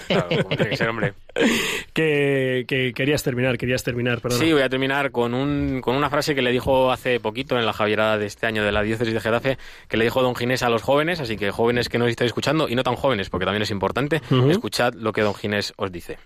claro, 0.06 0.28
como 0.28 0.48
tiene 0.56 0.68
que 0.70 0.76
ser, 0.76 0.88
hombre. 0.88 1.14
que, 1.92 2.64
que 2.66 2.92
querías 2.94 3.22
terminar, 3.22 3.58
querías 3.58 3.82
terminar, 3.84 4.20
perdón. 4.20 4.40
Sí, 4.40 4.52
voy 4.52 4.62
a 4.62 4.68
terminar 4.68 5.10
con, 5.10 5.34
un, 5.34 5.80
con 5.80 5.96
una 5.96 6.10
frase 6.10 6.34
que 6.34 6.42
le 6.42 6.50
dijo 6.50 6.90
hace 6.92 7.20
poquito 7.20 7.58
en 7.58 7.66
la 7.66 7.72
Javierada 7.72 8.18
de 8.18 8.26
este 8.26 8.46
año 8.46 8.64
de 8.64 8.72
la 8.72 8.82
diócesis 8.82 9.14
de 9.14 9.20
Getafe, 9.20 9.58
que 9.88 9.96
le 9.96 10.04
dijo 10.04 10.22
don 10.22 10.34
Ginés 10.34 10.62
a 10.62 10.68
los 10.68 10.82
jóvenes, 10.82 11.20
así 11.20 11.36
que 11.36 11.50
jóvenes 11.50 11.88
que 11.88 11.98
nos 11.98 12.08
estáis 12.08 12.28
escuchando, 12.28 12.68
y 12.68 12.74
no 12.74 12.82
tan 12.82 12.96
jóvenes, 12.96 13.30
porque 13.30 13.44
también 13.46 13.62
es 13.62 13.70
importante, 13.70 14.20
Ujú. 14.30 14.50
escuchad 14.50 14.94
lo 14.94 15.12
que 15.12 15.22
don 15.22 15.34
Ginés 15.34 15.72
os 15.76 15.90
dice. 15.92 16.18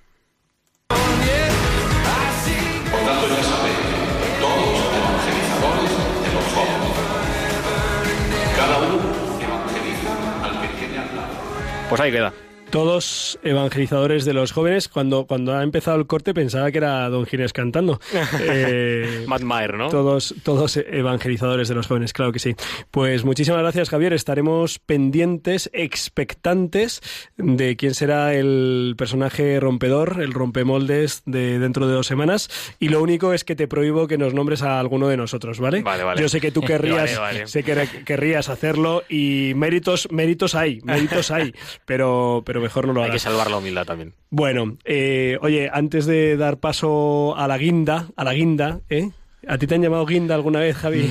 Pues 11.93 12.01
ahí 12.01 12.11
queda. 12.11 12.33
Todos 12.73 13.39
evangelizadores 13.43 14.25
de 14.25 14.33
los 14.33 14.51
jóvenes. 14.53 14.89
Cuando, 14.89 15.27
cuando 15.27 15.55
ha 15.55 15.63
empezado 15.63 15.99
el 15.99 16.07
corte 16.07 16.33
pensaba 16.33 16.71
que 16.73 16.79
era 16.79 17.07
Don 17.11 17.27
Ginés 17.27 17.53
cantando. 17.53 18.01
Eh, 18.45 19.25
Matt 19.27 19.43
Maher, 19.43 19.75
¿no? 19.75 19.89
Todos, 19.89 20.35
todos 20.43 20.77
evangelizadores 20.79 21.69
de 21.69 21.75
los 21.75 21.87
jóvenes, 21.87 22.13
claro 22.13 22.33
que 22.33 22.39
sí. 22.39 22.55
Pues 22.91 23.25
muchísimas 23.25 23.61
gracias, 23.61 23.91
Javier. 23.91 24.15
Estaremos 24.15 24.79
pendientes, 24.79 25.71
expectantes 25.75 27.03
de 27.37 27.77
quién 27.77 27.95
será 27.95 28.33
el 28.35 28.95
personaje 28.97 29.61
rompedor, 29.61 30.21
el 30.23 30.33
rompemoldes 30.33 31.23
de 31.27 31.59
dentro 31.59 31.87
de 31.87 31.93
dos 31.93 32.07
semanas. 32.07 32.49
Y 32.79 32.89
lo 32.89 33.03
único 33.03 33.33
es 33.35 33.45
que 33.45 33.55
te 33.55 33.69
prohíbo 33.69 34.07
que 34.09 34.17
nos 34.19 34.33
nombres 34.35 34.63
a 34.63 34.81
alguno 34.81 35.09
de 35.09 35.19
nosotros, 35.19 35.61
¿vale? 35.61 35.83
Vale, 35.83 36.05
vale. 36.05 36.21
Yo 36.21 36.29
sé 36.29 36.41
que 36.41 36.51
tú 36.51 36.61
querrías, 36.67 37.19
Vale, 37.19 37.37
vale. 37.39 37.47
sé 37.47 37.63
que 37.63 38.05
querrías 38.05 38.49
hacerlo 38.49 39.03
y 39.11 39.53
méritos, 39.57 40.09
méritos 40.11 40.55
hay, 40.55 40.81
méritos 40.85 41.31
hay, 41.31 41.55
pero, 41.85 42.43
pero 42.47 42.62
mejor 42.63 42.87
no 42.87 42.93
lo 42.93 43.03
Hay 43.03 43.11
que 43.11 43.19
salvar 43.19 43.51
la 43.51 43.59
humildad 43.59 43.85
también. 43.85 44.15
Bueno, 44.31 44.77
eh, 44.85 45.39
oye, 45.43 45.71
antes 45.73 46.07
de 46.07 46.37
dar 46.37 46.59
paso 46.59 47.37
a 47.37 47.47
la 47.49 47.59
guinda, 47.59 48.09
a 48.17 48.25
la 48.25 48.33
guinda, 48.33 48.81
¿eh? 48.89 49.11
¿A 49.49 49.59
ti 49.59 49.67
te 49.67 49.75
han 49.75 49.83
llamado 49.83 50.07
guinda 50.07 50.37
alguna 50.37 50.61
vez, 50.61 50.77
Javi? 50.77 51.11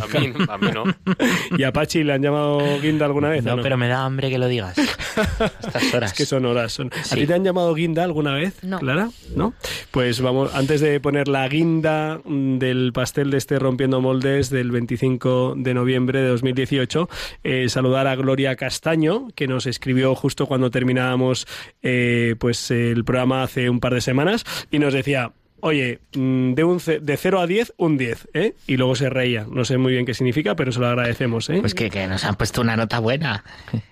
A 0.00 0.20
mí, 0.20 0.32
a 0.48 0.58
mí 0.58 0.68
no. 0.72 0.84
¿Y 1.58 1.64
a 1.64 1.72
Pachi 1.72 2.04
le 2.04 2.12
han 2.12 2.22
llamado 2.22 2.80
guinda 2.80 3.06
alguna 3.06 3.28
vez? 3.28 3.42
No, 3.44 3.60
pero 3.60 3.76
me 3.76 3.88
da 3.88 4.04
hambre 4.04 4.30
que 4.30 4.38
lo 4.38 4.46
digas. 4.46 4.78
Estas 5.66 5.92
horas. 5.92 6.12
Es 6.12 6.16
que 6.16 6.24
son 6.24 6.46
horas. 6.46 6.72
Son... 6.72 6.90
¿A 7.10 7.14
ti 7.14 7.26
te 7.26 7.34
han 7.34 7.42
llamado 7.42 7.74
guinda 7.74 8.04
alguna 8.04 8.34
vez, 8.34 8.62
No. 8.62 8.78
Clara? 8.78 9.10
¿No? 9.34 9.54
Pues 9.90 10.20
vamos, 10.20 10.54
antes 10.54 10.80
de 10.80 11.00
poner 11.00 11.26
la 11.26 11.48
guinda 11.48 12.20
mm, 12.24 12.58
del 12.58 12.92
pastel 12.92 13.30
de 13.30 13.38
este 13.38 13.58
Rompiendo 13.58 14.00
Moldes 14.00 14.48
del 14.50 14.70
25 14.70 15.54
de 15.56 15.74
noviembre 15.74 16.20
de 16.20 16.28
2018, 16.28 17.08
eh, 17.42 17.68
saludar 17.68 18.06
a 18.06 18.14
Gloria 18.14 18.54
Castaño, 18.54 19.28
que 19.34 19.48
nos 19.48 19.66
escribió 19.66 20.14
justo 20.14 20.46
cuando 20.46 20.70
terminábamos 20.70 21.46
eh, 21.82 22.36
pues 22.38 22.70
el 22.70 23.04
programa 23.04 23.42
hace 23.42 23.68
un 23.68 23.80
par 23.80 23.94
de 23.94 24.00
semanas 24.00 24.44
y 24.70 24.78
nos 24.78 24.94
decía 24.94 25.32
oye, 25.62 26.00
mm, 26.14 26.52
de, 26.52 26.64
un, 26.64 26.78
ce- 26.78 27.00
de 27.00 27.16
0 27.16 27.40
a 27.40 27.46
10, 27.46 27.72
un 27.78 27.96
10, 27.96 28.28
¿eh? 28.34 28.52
Y 28.66 28.76
luego 28.76 28.94
se 28.94 29.08
reía. 29.08 29.46
No 29.50 29.64
sé 29.64 29.78
muy 29.78 29.92
bien 29.92 30.04
qué 30.04 30.12
significa, 30.14 30.54
pero 30.54 30.70
se 30.72 30.78
lo 30.80 30.86
agradecemos, 30.88 31.48
¿eh? 31.50 31.58
Pues 31.60 31.74
que, 31.74 31.88
que 31.88 32.06
nos 32.06 32.24
han 32.24 32.34
puesto 32.36 32.60
una 32.60 32.76
nota 32.76 32.98
buena. 32.98 33.42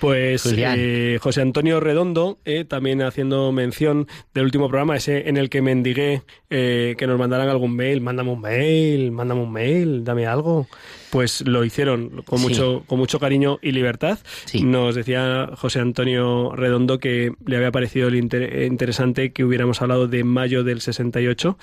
Pues 0.00 0.42
eh, 0.76 1.18
José 1.20 1.40
Antonio 1.42 1.80
Redondo, 1.80 2.38
eh, 2.44 2.64
también 2.64 3.02
haciendo 3.02 3.50
mención 3.50 4.06
del 4.32 4.44
último 4.44 4.68
programa, 4.68 4.96
ese 4.96 5.28
en 5.28 5.36
el 5.36 5.50
que 5.50 5.62
mendigué 5.62 6.22
eh, 6.48 6.94
que 6.96 7.08
nos 7.08 7.18
mandaran 7.18 7.48
algún 7.48 7.74
mail, 7.74 8.00
mándame 8.00 8.30
un 8.30 8.40
mail, 8.40 9.10
mándame 9.10 9.40
un 9.40 9.50
mail, 9.52 10.04
dame 10.04 10.26
algo. 10.26 10.68
Pues 11.14 11.46
lo 11.46 11.64
hicieron 11.64 12.22
con 12.24 12.40
Sí. 12.40 12.44
mucho, 12.48 12.82
con 12.88 12.98
mucho 12.98 13.20
cariño 13.20 13.60
y 13.62 13.70
libertad. 13.70 14.18
Nos 14.64 14.96
decía 14.96 15.48
José 15.54 15.78
Antonio 15.78 16.50
Redondo 16.56 16.98
que 16.98 17.30
le 17.46 17.56
había 17.56 17.70
parecido 17.70 18.12
inter- 18.12 18.64
interesante 18.64 19.30
que 19.32 19.44
hubiéramos 19.44 19.80
hablado 19.80 20.08
de 20.08 20.24
mayo 20.24 20.64
del 20.64 20.80
68. 20.80 21.56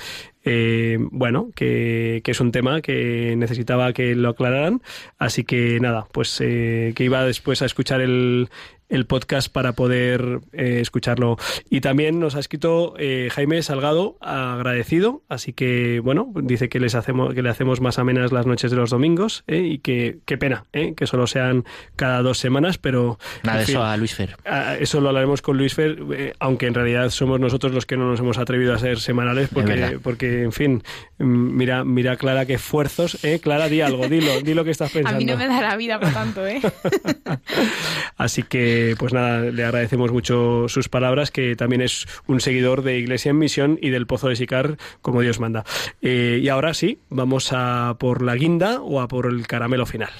Eh, 0.45 0.97
bueno, 1.11 1.49
que, 1.53 2.21
que 2.23 2.31
es 2.31 2.39
un 2.39 2.53
tema 2.53 2.81
que 2.81 3.35
necesitaba 3.35 3.91
que 3.91 4.15
lo 4.15 4.29
aclararan. 4.29 4.81
Así 5.17 5.43
que 5.43 5.81
nada, 5.81 6.07
pues 6.13 6.39
eh, 6.39 6.93
que 6.95 7.03
iba 7.03 7.25
después 7.25 7.61
a 7.61 7.65
escuchar 7.65 7.99
el, 7.99 8.47
el 8.91 9.05
podcast 9.07 9.51
para 9.51 9.73
poder 9.73 10.41
eh, 10.53 10.79
escucharlo. 10.81 11.37
Y 11.69 11.81
también 11.81 12.19
nos 12.19 12.35
ha 12.35 12.39
escrito 12.39 12.93
eh, 12.99 13.29
Jaime 13.31 13.63
Salgado, 13.63 14.17
agradecido, 14.21 15.23
así 15.29 15.53
que 15.53 15.99
bueno, 16.01 16.31
dice 16.35 16.69
que 16.69 16.79
les 16.79 16.93
hacemos, 16.93 17.33
que 17.33 17.41
le 17.41 17.49
hacemos 17.49 17.81
más 17.81 17.97
amenas 17.97 18.31
las 18.31 18.45
noches 18.45 18.69
de 18.69 18.77
los 18.77 18.89
domingos, 18.91 19.43
eh, 19.47 19.61
y 19.61 19.77
que 19.79 20.19
qué 20.25 20.37
pena, 20.37 20.65
eh, 20.73 20.93
que 20.95 21.07
solo 21.07 21.25
sean 21.25 21.63
cada 21.95 22.21
dos 22.21 22.37
semanas, 22.37 22.77
pero 22.77 23.17
Nada 23.43 23.57
de 23.57 23.63
en 23.63 23.67
fin, 23.67 23.75
eso 23.75 23.83
a 23.83 23.97
Luis 23.97 24.13
Fer. 24.13 24.35
Eso 24.79 25.01
lo 25.01 25.09
hablaremos 25.09 25.41
con 25.41 25.57
Luis 25.57 25.73
Fer, 25.73 25.97
eh, 26.13 26.33
aunque 26.39 26.67
en 26.67 26.73
realidad 26.73 27.09
somos 27.09 27.39
nosotros 27.39 27.73
los 27.73 27.85
que 27.85 27.97
no 27.97 28.07
nos 28.09 28.19
hemos 28.19 28.37
atrevido 28.37 28.73
a 28.73 28.77
ser 28.77 28.99
semanales, 28.99 29.49
porque, 29.53 29.99
porque 30.03 30.43
en 30.43 30.51
fin, 30.51 30.83
mm, 31.17 31.23
mira, 31.55 31.83
mira 31.85 32.17
Clara 32.17 32.45
qué 32.45 32.55
esfuerzos, 32.55 33.23
¿eh? 33.23 33.39
Clara, 33.41 33.69
di 33.69 33.81
algo, 33.81 34.07
dilo, 34.07 34.41
di 34.41 34.53
lo 34.53 34.63
que 34.65 34.71
estás 34.71 34.91
A 34.91 34.93
pensando. 34.93 35.17
mí 35.19 35.25
no 35.25 35.37
me 35.37 35.47
da 35.47 35.61
la 35.61 35.75
vida 35.77 35.99
para 35.99 36.13
tanto, 36.13 36.45
¿eh? 36.45 36.59
Así 38.17 38.43
que, 38.43 38.80
pues 38.97 39.13
nada, 39.13 39.41
le 39.41 39.63
agradecemos 39.63 40.11
mucho 40.11 40.67
sus 40.67 40.89
palabras, 40.89 41.31
que 41.31 41.55
también 41.55 41.81
es 41.81 42.07
un 42.27 42.39
seguidor 42.39 42.83
de 42.83 42.97
Iglesia 42.97 43.31
en 43.31 43.37
Misión 43.37 43.79
y 43.81 43.89
del 43.89 44.07
Pozo 44.07 44.29
de 44.29 44.35
Sicar, 44.35 44.77
como 45.01 45.21
Dios 45.21 45.39
manda. 45.39 45.63
Eh, 46.01 46.39
y 46.41 46.49
ahora 46.49 46.73
sí, 46.73 46.99
vamos 47.09 47.49
a 47.53 47.95
por 47.99 48.21
la 48.21 48.35
guinda 48.35 48.81
o 48.81 49.01
a 49.01 49.07
por 49.07 49.27
el 49.27 49.47
caramelo 49.47 49.85
final. 49.85 50.11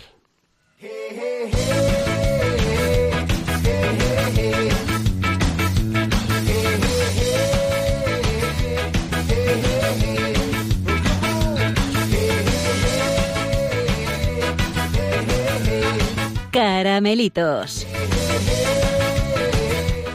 Caramelitos. 16.51 17.88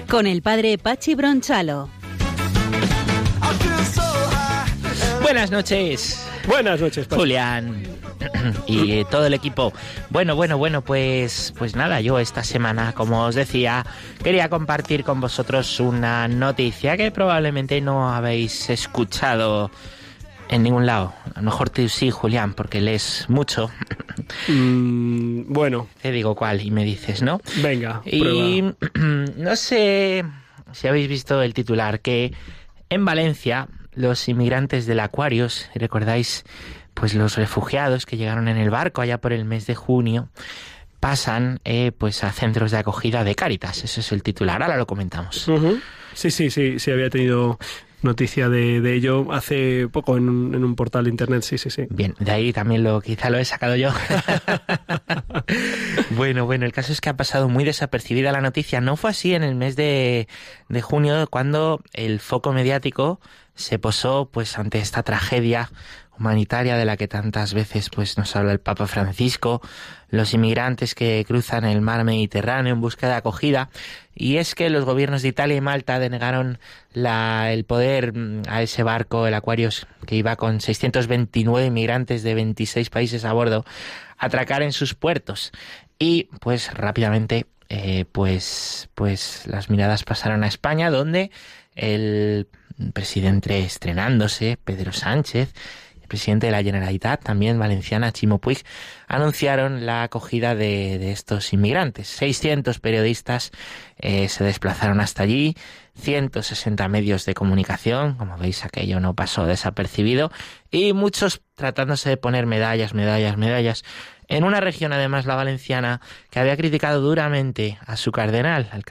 Con 0.09 0.27
el 0.27 0.43
padre 0.43 0.79
Pachi 0.79 1.15
Bronchalo. 1.15 1.91
Buenas 5.23 5.51
noches. 5.51 6.27
Buenas 6.47 6.81
noches, 6.81 7.07
Pachi. 7.07 7.21
Julián. 7.21 7.83
Y 8.67 8.93
eh, 8.93 9.07
todo 9.11 9.27
el 9.27 9.35
equipo. 9.35 9.73
Bueno, 10.11 10.37
bueno, 10.37 10.57
bueno, 10.59 10.83
pues, 10.83 11.53
pues 11.59 11.77
nada, 11.77 12.01
yo 12.01 12.19
esta 12.19 12.45
semana, 12.45 12.93
como 12.93 13.25
os 13.25 13.35
decía, 13.35 13.85
quería 14.23 14.49
compartir 14.49 15.05
con 15.05 15.21
vosotros 15.21 15.81
una 15.81 16.29
noticia 16.29 16.97
que 16.97 17.11
probablemente 17.11 17.81
no 17.81 18.13
habéis 18.13 18.71
escuchado 18.71 19.71
en 20.49 20.63
ningún 20.63 20.87
lado. 20.87 21.15
A 21.35 21.41
lo 21.41 21.43
mejor 21.43 21.71
tú 21.71 21.89
sí, 21.89 22.11
Julián, 22.11 22.55
porque 22.55 22.81
lees 22.81 23.27
mucho. 23.29 23.71
Mm, 24.49 25.53
bueno. 25.53 25.89
Te 26.03 26.11
digo 26.13 26.35
cuál 26.35 26.63
y 26.63 26.71
me 26.71 26.85
dices, 26.85 27.23
¿no? 27.23 27.41
Venga, 27.63 28.03
Y 28.05 28.21
prueba. 28.21 28.75
no 29.37 29.57
sé 29.57 30.25
si 30.73 30.89
habéis 30.89 31.09
visto 31.09 31.43
el 31.43 31.55
titular 31.55 32.01
que 32.01 32.33
en 32.89 33.05
Valencia 33.05 33.69
los 33.95 34.29
inmigrantes 34.29 34.87
del 34.87 35.01
Aquarius, 35.01 35.69
recordáis, 35.75 36.45
pues 36.95 37.15
los 37.15 37.37
refugiados 37.37 38.07
que 38.07 38.17
llegaron 38.17 38.49
en 38.49 38.57
el 38.57 38.71
barco 38.71 39.01
allá 39.01 39.19
por 39.19 39.33
el 39.33 39.45
mes 39.45 39.67
de 39.67 39.75
junio, 39.75 40.29
pasan 41.01 41.61
eh, 41.65 41.93
pues 41.97 42.25
a 42.25 42.33
centros 42.33 42.71
de 42.71 42.79
acogida 42.79 43.25
de 43.25 43.35
Cáritas. 43.35 43.85
Ese 43.85 44.01
es 44.01 44.13
el 44.13 44.23
titular. 44.23 44.63
Ahora 44.63 44.77
lo 44.77 44.87
comentamos. 44.87 45.47
Sí, 46.15 46.31
sí, 46.31 46.51
sí, 46.51 46.79
sí, 46.79 46.91
había 46.91 47.11
tenido 47.11 47.59
noticia 48.07 48.49
de, 48.49 48.81
de 48.81 48.95
ello 48.95 49.33
hace 49.33 49.89
poco 49.89 50.17
en 50.17 50.29
un, 50.29 50.55
en 50.55 50.65
un 50.65 50.75
portal 50.75 51.05
de 51.05 51.11
internet, 51.11 51.43
sí, 51.43 51.59
sí, 51.59 51.69
sí. 51.69 51.87
Bien, 51.91 52.15
de 52.19 52.33
ahí 52.33 52.53
también 52.53 52.83
lo 52.83 53.01
quizá 53.03 53.29
lo 53.29 53.39
he 53.39 53.45
sacado 53.45 53.77
yo. 53.77 53.91
bueno, 56.11 56.47
bueno, 56.47 56.65
el 56.65 56.73
caso 56.73 56.93
es 56.93 57.01
que 57.01 57.11
ha 57.11 57.17
pasado 57.17 57.49
muy 57.49 57.65
desapercibida 57.65 58.33
la 58.33 58.41
noticia. 58.41 58.81
No 58.81 58.97
fue 58.97 59.11
así 59.11 59.35
en 59.35 59.43
el 59.43 59.55
mes 59.55 59.77
de, 59.77 60.29
de 60.69 60.83
junio 60.83 61.27
cuando 61.29 61.83
el 61.93 62.21
foco 62.21 62.53
mediático 62.53 63.21
se 63.55 63.79
posó 63.79 64.31
pues 64.31 64.59
ante 64.59 64.79
esta 64.79 65.03
tragedia 65.03 65.71
humanitaria 66.19 66.77
de 66.77 66.85
la 66.85 66.97
que 66.97 67.09
tantas 67.09 67.55
veces 67.55 67.91
pues 67.91 68.17
nos 68.19 68.35
habla 68.37 68.53
el 68.53 68.61
Papa 68.61 68.87
Francisco, 68.87 69.61
los 70.09 70.35
inmigrantes 70.35 70.95
que 70.95 71.25
cruzan 71.27 71.65
el 71.65 71.81
mar 71.81 72.05
Mediterráneo 72.05 72.73
en 72.73 72.81
busca 72.81 73.09
de 73.09 73.15
acogida, 73.15 73.71
y 74.15 74.37
es 74.37 74.55
que 74.55 74.71
los 74.71 74.85
gobiernos 74.85 75.23
de 75.23 75.29
Italia 75.29 75.57
y 75.57 75.61
Malta 75.61 75.99
denegaron 75.99 76.59
la, 76.93 77.53
el 77.53 77.65
poder 77.65 78.17
mm, 78.17 78.43
a 78.49 78.63
ese 78.63 78.83
barco, 78.83 79.27
el 79.27 79.35
Aquarius, 79.35 79.87
que 80.07 80.17
iba 80.17 80.37
con 80.37 80.61
629 80.61 81.67
inmigrantes 81.67 82.23
de 82.23 82.35
26 82.35 82.89
países 82.91 83.25
a 83.25 83.33
bordo, 83.33 83.65
atracar 84.19 84.63
en 84.63 84.73
sus 84.73 84.95
puertos. 84.95 85.53
Y 85.99 86.25
pues 86.41 86.73
rápidamente 86.75 87.47
eh, 87.69 88.05
pues, 88.11 88.89
pues 88.95 89.47
las 89.47 89.71
miradas 89.71 90.05
pasaron 90.05 90.45
a 90.45 90.47
España, 90.47 90.91
donde 90.91 91.31
el 91.75 92.49
presidente 92.93 93.61
estrenándose, 93.61 94.59
Pedro 94.63 94.93
Sánchez, 94.93 95.53
el 96.07 96.09
presidente 96.09 96.47
de 96.47 96.53
la 96.53 96.63
Generalitat, 96.63 97.21
también 97.21 97.59
valenciana, 97.59 98.13
Chimo 98.13 98.39
Puig, 98.39 98.63
anunciaron 99.09 99.87
la 99.87 100.05
acogida 100.05 100.55
de, 100.55 101.11
estos 101.11 101.53
inmigrantes. 101.53 102.07
600 102.07 102.79
periodistas 102.79 103.51
eh, 103.99 104.29
se 104.29 104.45
desplazaron 104.45 105.01
hasta 105.01 105.25
allí, 105.25 105.57
160 105.97 106.89
medios 106.89 107.25
de 107.25 107.35
comunicación, 107.35 108.15
como 108.15 108.37
veis 108.37 108.65
aquello 108.65 109.01
no 109.01 109.15
pasó 109.15 109.47
desapercibido, 109.47 110.31
y 110.71 110.93
muchos 110.93 111.41
tratándose 111.55 112.11
de 112.11 112.17
poner 112.17 112.47
medallas, 112.47 112.95
medallas, 112.95 113.37
medallas, 113.37 113.85
en 114.29 114.45
una 114.45 114.61
región 114.61 114.93
además 114.93 115.25
la 115.27 115.37
valenciana 115.37 116.01
que 116.31 116.41
había 116.41 116.57
criticado 116.57 117.01
duramente 117.01 117.79
a 117.87 117.97
su 117.97 118.11
cardenal, 118.11 118.69
al 118.73 118.85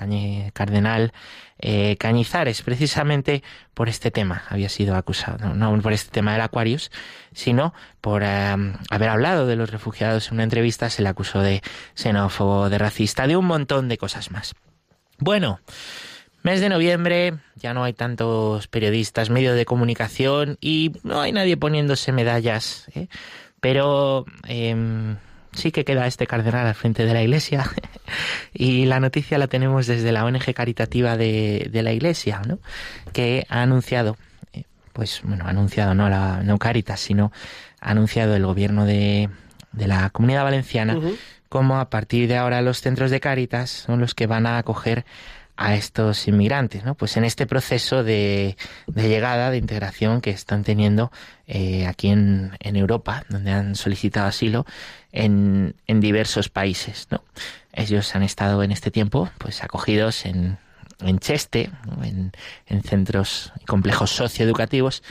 cardenal 0.53 1.11
eh, 1.59 1.97
Cañizares, 1.97 2.61
precisamente 2.61 3.43
por 3.73 3.89
este 3.89 4.11
tema. 4.11 4.43
Había 4.49 4.69
sido 4.69 4.95
acusado, 4.95 5.53
no, 5.53 5.77
por 5.81 5.93
este 5.93 6.11
tema 6.11 6.33
del 6.33 6.41
Aquarius, 6.41 6.89
sino 7.33 7.73
por 8.01 8.23
haber 8.23 9.09
hablado 9.09 9.45
de 9.45 9.55
los 9.55 9.69
refugiados 9.69 10.29
en 10.29 10.35
una 10.35 10.43
entrevista, 10.43 10.89
se 10.89 11.01
le 11.01 11.09
acusó 11.09 11.41
de 11.41 11.61
xenófobo, 11.95 12.69
de 12.69 12.77
racista, 12.77 13.27
de 13.27 13.35
un 13.35 13.45
montón 13.45 13.89
de 13.89 13.97
cosas 13.97 14.31
más. 14.31 14.55
Bueno, 15.17 15.59
mes 16.45 16.61
de 16.61 16.69
noviembre, 16.69 17.33
ya 17.55 17.73
no 17.73 17.83
hay 17.83 17.93
tantos 17.93 18.67
periodistas, 18.67 19.31
medios 19.31 19.55
de 19.55 19.65
comunicación 19.65 20.59
y 20.61 20.91
no 21.01 21.19
hay 21.21 21.31
nadie 21.31 21.57
poniéndose 21.57 22.11
medallas, 22.11 22.85
¿eh? 22.93 23.07
pero 23.59 24.25
em, 24.47 25.15
sí 25.53 25.71
que 25.71 25.83
queda 25.83 26.05
este 26.05 26.27
cardenal 26.27 26.67
al 26.67 26.75
frente 26.75 27.03
de 27.03 27.15
la 27.15 27.23
iglesia 27.23 27.65
y 28.53 28.85
la 28.85 28.99
noticia 28.99 29.39
la 29.39 29.47
tenemos 29.47 29.87
desde 29.87 30.11
la 30.11 30.23
ONG 30.23 30.53
caritativa 30.53 31.17
de, 31.17 31.67
de 31.71 31.81
la 31.81 31.93
iglesia, 31.93 32.43
¿no? 32.47 32.59
que 33.11 33.47
ha 33.49 33.63
anunciado, 33.63 34.15
eh, 34.53 34.65
pues 34.93 35.21
bueno, 35.23 35.45
ha 35.47 35.49
anunciado 35.49 35.95
no, 35.95 36.09
la, 36.09 36.43
no 36.43 36.59
Caritas, 36.59 36.99
sino 36.99 37.31
ha 37.81 37.89
anunciado 37.89 38.35
el 38.35 38.45
gobierno 38.45 38.85
de, 38.85 39.31
de 39.71 39.87
la 39.87 40.11
comunidad 40.11 40.43
valenciana 40.43 40.95
como 41.49 41.79
a 41.79 41.89
partir 41.89 42.27
de 42.27 42.37
ahora 42.37 42.61
los 42.61 42.81
centros 42.81 43.09
de 43.09 43.19
Caritas 43.19 43.69
son 43.69 43.99
los 43.99 44.13
que 44.13 44.27
van 44.27 44.45
a 44.45 44.57
acoger 44.57 45.05
a 45.57 45.75
estos 45.75 46.27
inmigrantes, 46.27 46.83
¿no? 46.83 46.95
Pues 46.95 47.15
en 47.17 47.23
este 47.23 47.45
proceso 47.45 48.03
de, 48.03 48.57
de 48.87 49.09
llegada, 49.09 49.51
de 49.51 49.57
integración 49.57 50.21
que 50.21 50.31
están 50.31 50.63
teniendo 50.63 51.11
eh, 51.47 51.87
aquí 51.87 52.09
en, 52.09 52.57
Europa, 52.61 53.23
donde 53.29 53.51
han 53.51 53.75
solicitado 53.75 54.27
asilo 54.27 54.65
en, 55.11 55.75
diversos 55.87 56.49
países, 56.49 57.07
¿no? 57.09 57.23
Ellos 57.71 58.15
han 58.15 58.23
estado 58.23 58.63
en 58.63 58.71
este 58.71 58.91
tiempo, 58.91 59.29
pues 59.37 59.63
acogidos 59.63 60.25
en, 60.25 60.57
en 61.01 61.19
Cheste, 61.19 61.69
en 62.01 62.31
centros 62.83 63.53
y 63.61 63.65
complejos 63.65 64.11
socioeducativos, 64.11 65.03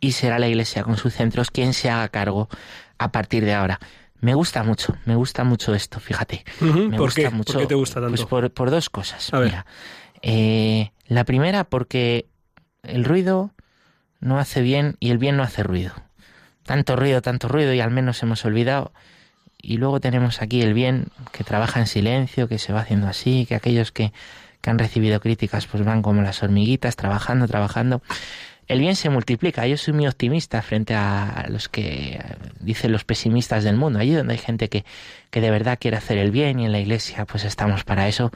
y 0.00 0.12
será 0.12 0.38
la 0.38 0.48
Iglesia 0.48 0.82
con 0.82 0.96
sus 0.96 1.14
centros 1.14 1.50
quien 1.50 1.72
se 1.72 1.90
haga 1.90 2.08
cargo 2.08 2.48
a 2.98 3.12
partir 3.12 3.44
de 3.44 3.54
ahora. 3.54 3.80
Me 4.20 4.34
gusta 4.34 4.62
mucho, 4.62 4.96
me 5.04 5.14
gusta 5.14 5.44
mucho 5.44 5.74
esto, 5.74 6.00
fíjate. 6.00 6.44
Me 6.60 6.96
¿por 6.96 7.06
gusta 7.06 7.20
qué? 7.20 7.28
¿Por 7.28 7.34
mucho. 7.36 7.58
qué 7.58 7.66
te 7.66 7.74
gusta 7.74 8.00
tanto? 8.00 8.08
Pues 8.08 8.24
por, 8.24 8.50
por 8.52 8.70
dos 8.70 8.88
cosas. 8.90 9.32
A. 9.32 9.40
Mira, 9.40 9.66
eh, 10.22 10.92
la 11.06 11.24
primera 11.24 11.64
porque 11.64 12.26
el 12.82 13.04
ruido 13.04 13.52
no 14.20 14.38
hace 14.38 14.62
bien 14.62 14.96
y 15.00 15.10
el 15.10 15.18
bien 15.18 15.36
no 15.36 15.42
hace 15.42 15.62
ruido. 15.62 15.92
Tanto 16.64 16.96
ruido, 16.96 17.22
tanto 17.22 17.48
ruido 17.48 17.72
y 17.74 17.80
al 17.80 17.90
menos 17.90 18.22
hemos 18.22 18.44
olvidado. 18.44 18.92
Y 19.60 19.76
luego 19.78 20.00
tenemos 20.00 20.42
aquí 20.42 20.62
el 20.62 20.74
bien 20.74 21.08
que 21.32 21.44
trabaja 21.44 21.80
en 21.80 21.86
silencio, 21.86 22.48
que 22.48 22.58
se 22.58 22.72
va 22.72 22.80
haciendo 22.80 23.06
así, 23.08 23.46
que 23.46 23.54
aquellos 23.54 23.92
que, 23.92 24.12
que 24.60 24.70
han 24.70 24.78
recibido 24.78 25.20
críticas 25.20 25.66
pues 25.66 25.84
van 25.84 26.02
como 26.02 26.22
las 26.22 26.42
hormiguitas, 26.42 26.96
trabajando, 26.96 27.46
trabajando. 27.46 28.02
El 28.68 28.80
bien 28.80 28.96
se 28.96 29.10
multiplica. 29.10 29.66
Yo 29.66 29.76
soy 29.76 29.94
muy 29.94 30.06
optimista 30.06 30.60
frente 30.62 30.94
a 30.94 31.46
los 31.48 31.68
que 31.68 32.20
dicen 32.60 32.92
los 32.92 33.04
pesimistas 33.04 33.64
del 33.64 33.76
mundo. 33.76 33.98
Allí 33.98 34.12
donde 34.12 34.34
hay 34.34 34.38
gente 34.38 34.68
que, 34.68 34.84
que 35.30 35.40
de 35.40 35.50
verdad 35.50 35.78
quiere 35.80 35.96
hacer 35.96 36.18
el 36.18 36.30
bien 36.30 36.58
y 36.58 36.66
en 36.66 36.72
la 36.72 36.80
iglesia 36.80 37.24
pues 37.26 37.44
estamos 37.44 37.84
para 37.84 38.08
eso 38.08 38.32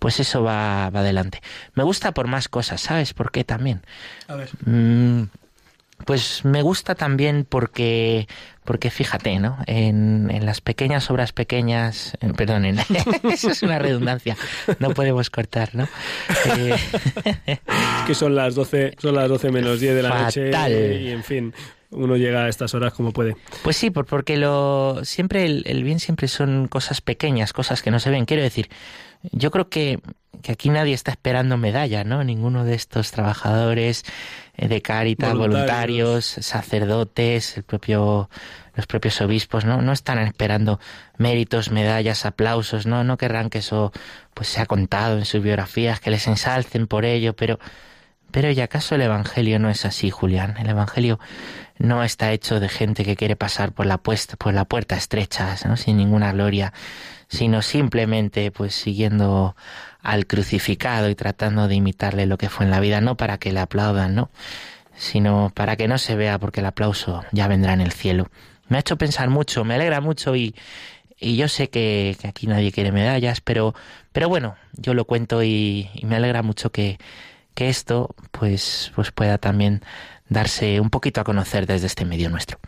pues 0.00 0.18
eso 0.18 0.42
va, 0.42 0.90
va 0.90 1.00
adelante. 1.00 1.40
Me 1.74 1.84
gusta 1.84 2.12
por 2.12 2.26
más 2.26 2.48
cosas, 2.48 2.80
¿sabes 2.80 3.12
por 3.12 3.30
qué 3.30 3.44
también? 3.44 3.82
A 4.26 4.34
ver. 4.34 4.48
Mm, 4.64 5.24
pues 6.04 6.44
me 6.44 6.62
gusta 6.62 6.94
también 6.94 7.46
porque, 7.48 8.26
porque 8.64 8.90
fíjate, 8.90 9.38
¿no? 9.38 9.58
En, 9.66 10.30
en 10.30 10.46
las 10.46 10.60
pequeñas 10.60 11.10
obras 11.10 11.32
pequeñas, 11.32 12.14
eh, 12.20 12.32
perdón, 12.36 12.64
en- 12.64 12.78
eso 13.32 13.50
es 13.50 13.62
una 13.62 13.78
redundancia, 13.78 14.36
no 14.78 14.90
podemos 14.90 15.30
cortar, 15.30 15.70
¿no? 15.74 15.88
Eh, 16.56 16.74
Es 17.46 17.58
que 18.06 18.14
son 18.14 18.34
las 18.34 18.54
12, 18.54 18.94
son 18.98 19.14
las 19.14 19.28
12 19.28 19.50
menos 19.50 19.80
10 19.80 19.94
de 19.94 20.02
la 20.02 20.10
Fatal. 20.10 20.50
noche 20.50 21.00
y 21.02 21.10
en 21.10 21.22
fin, 21.24 21.54
uno 21.90 22.16
llega 22.16 22.44
a 22.44 22.48
estas 22.48 22.72
horas 22.74 22.92
como 22.92 23.12
puede. 23.12 23.36
Pues 23.62 23.76
sí, 23.76 23.90
por- 23.90 24.06
porque 24.06 24.36
lo 24.36 25.00
siempre 25.04 25.44
el, 25.44 25.64
el 25.66 25.82
bien 25.84 26.00
siempre 26.00 26.28
son 26.28 26.68
cosas 26.68 27.00
pequeñas, 27.00 27.52
cosas 27.52 27.82
que 27.82 27.90
no 27.90 27.98
se 28.00 28.10
ven. 28.10 28.24
Quiero 28.26 28.42
decir, 28.42 28.68
yo 29.32 29.50
creo 29.50 29.68
que, 29.68 29.98
que 30.42 30.52
aquí 30.52 30.70
nadie 30.70 30.94
está 30.94 31.10
esperando 31.10 31.56
medalla, 31.58 32.04
¿no? 32.04 32.22
Ninguno 32.24 32.64
de 32.64 32.74
estos 32.74 33.10
trabajadores 33.10 34.04
de 34.68 34.82
Cáritas, 34.82 35.30
Voluntarios. 35.32 35.54
voluntarios, 35.54 36.24
sacerdotes, 36.24 37.56
el 37.56 37.62
propio, 37.62 38.28
los 38.74 38.86
propios 38.86 39.20
obispos, 39.20 39.64
¿no? 39.64 39.82
No 39.82 39.92
están 39.92 40.18
esperando 40.18 40.80
méritos, 41.16 41.70
medallas, 41.70 42.26
aplausos, 42.26 42.86
¿no? 42.86 43.04
No 43.04 43.16
querrán 43.16 43.50
que 43.50 43.58
eso 43.58 43.92
pues 44.34 44.48
sea 44.48 44.66
contado 44.66 45.18
en 45.18 45.24
sus 45.24 45.42
biografías, 45.42 46.00
que 46.00 46.10
les 46.10 46.26
ensalcen 46.26 46.86
por 46.86 47.04
ello, 47.04 47.34
pero 47.34 47.58
pero 48.30 48.50
¿y 48.50 48.60
acaso 48.60 48.94
el 48.94 49.02
Evangelio 49.02 49.58
no 49.58 49.70
es 49.70 49.84
así, 49.84 50.10
Julián? 50.10 50.56
El 50.58 50.68
Evangelio 50.68 51.18
no 51.78 52.04
está 52.04 52.32
hecho 52.32 52.60
de 52.60 52.68
gente 52.68 53.04
que 53.04 53.16
quiere 53.16 53.36
pasar 53.36 53.72
por 53.72 53.86
la, 53.86 53.98
puesta, 53.98 54.36
por 54.36 54.54
la 54.54 54.64
puerta 54.64 54.96
estrecha, 54.96 55.56
¿no? 55.64 55.76
sin 55.76 55.96
ninguna 55.96 56.32
gloria, 56.32 56.72
sino 57.28 57.62
simplemente 57.62 58.50
pues 58.50 58.74
siguiendo 58.74 59.56
al 60.02 60.26
crucificado 60.26 61.08
y 61.08 61.14
tratando 61.14 61.68
de 61.68 61.74
imitarle 61.74 62.26
lo 62.26 62.38
que 62.38 62.48
fue 62.48 62.64
en 62.64 62.70
la 62.70 62.80
vida, 62.80 63.00
no 63.00 63.16
para 63.16 63.38
que 63.38 63.52
le 63.52 63.60
aplaudan, 63.60 64.14
¿no? 64.14 64.30
sino 65.00 65.50
para 65.54 65.76
que 65.76 65.88
no 65.88 65.96
se 65.96 66.14
vea 66.14 66.38
porque 66.38 66.60
el 66.60 66.66
aplauso 66.66 67.24
ya 67.32 67.48
vendrá 67.48 67.72
en 67.72 67.80
el 67.80 67.90
cielo. 67.90 68.28
Me 68.68 68.76
ha 68.76 68.80
hecho 68.80 68.98
pensar 68.98 69.30
mucho, 69.30 69.64
me 69.64 69.74
alegra 69.74 70.02
mucho 70.02 70.36
y, 70.36 70.54
y 71.18 71.36
yo 71.36 71.48
sé 71.48 71.70
que, 71.70 72.18
aquí 72.28 72.46
nadie 72.46 72.70
quiere 72.70 72.92
medallas, 72.92 73.40
pero, 73.40 73.74
pero 74.12 74.28
bueno, 74.28 74.56
yo 74.74 74.92
lo 74.92 75.06
cuento 75.06 75.42
y, 75.42 75.88
y 75.94 76.04
me 76.04 76.16
alegra 76.16 76.42
mucho 76.42 76.70
que, 76.70 76.98
que 77.54 77.70
esto 77.70 78.14
pues, 78.30 78.92
pues 78.94 79.10
pueda 79.10 79.38
también 79.38 79.82
darse 80.28 80.80
un 80.80 80.90
poquito 80.90 81.22
a 81.22 81.24
conocer 81.24 81.66
desde 81.66 81.86
este 81.86 82.04
medio 82.04 82.28
nuestro. 82.28 82.58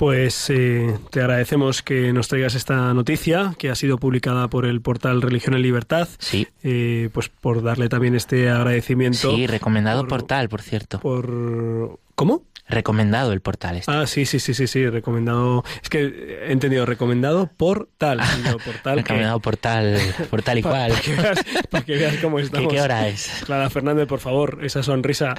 Pues 0.00 0.48
eh, 0.48 0.98
te 1.10 1.20
agradecemos 1.20 1.82
que 1.82 2.10
nos 2.14 2.26
traigas 2.28 2.54
esta 2.54 2.94
noticia 2.94 3.54
que 3.58 3.68
ha 3.68 3.74
sido 3.74 3.98
publicada 3.98 4.48
por 4.48 4.64
el 4.64 4.80
portal 4.80 5.20
Religión 5.20 5.54
en 5.54 5.60
Libertad. 5.60 6.08
Sí. 6.18 6.48
Eh, 6.62 7.10
pues 7.12 7.28
por 7.28 7.62
darle 7.62 7.90
también 7.90 8.14
este 8.14 8.48
agradecimiento. 8.48 9.36
Sí, 9.36 9.46
recomendado 9.46 10.00
por- 10.00 10.08
portal, 10.08 10.48
por 10.48 10.62
cierto. 10.62 11.00
Por 11.00 11.98
¿cómo? 12.20 12.44
Recomendado 12.68 13.32
el 13.32 13.40
portal 13.40 13.78
este. 13.78 13.90
Ah, 13.90 14.06
sí, 14.06 14.26
sí, 14.26 14.38
sí, 14.38 14.52
sí, 14.54 14.66
sí, 14.68 14.86
recomendado. 14.88 15.64
Es 15.82 15.88
que 15.88 16.04
he 16.46 16.52
entendido 16.52 16.84
recomendado 16.86 17.50
por 17.56 17.88
tal, 17.98 18.22
sino 18.22 18.58
por 18.58 18.74
tal. 18.74 18.96
que- 18.98 19.02
recomendado 19.02 19.40
portal, 19.40 19.98
por 20.30 20.42
tal 20.42 20.58
y 20.58 20.62
cual. 20.62 20.90
Para 20.92 21.00
que 21.02 21.14
veas, 21.16 21.44
para 21.70 21.84
que 21.84 21.96
veas 21.96 22.16
cómo 22.18 22.36
¿Qué, 22.36 22.42
estamos. 22.44 22.72
qué 22.72 22.80
hora 22.80 23.08
es? 23.08 23.42
Clara 23.46 23.68
Fernández, 23.70 24.06
por 24.06 24.20
favor, 24.20 24.58
esa 24.62 24.82
sonrisa. 24.84 25.34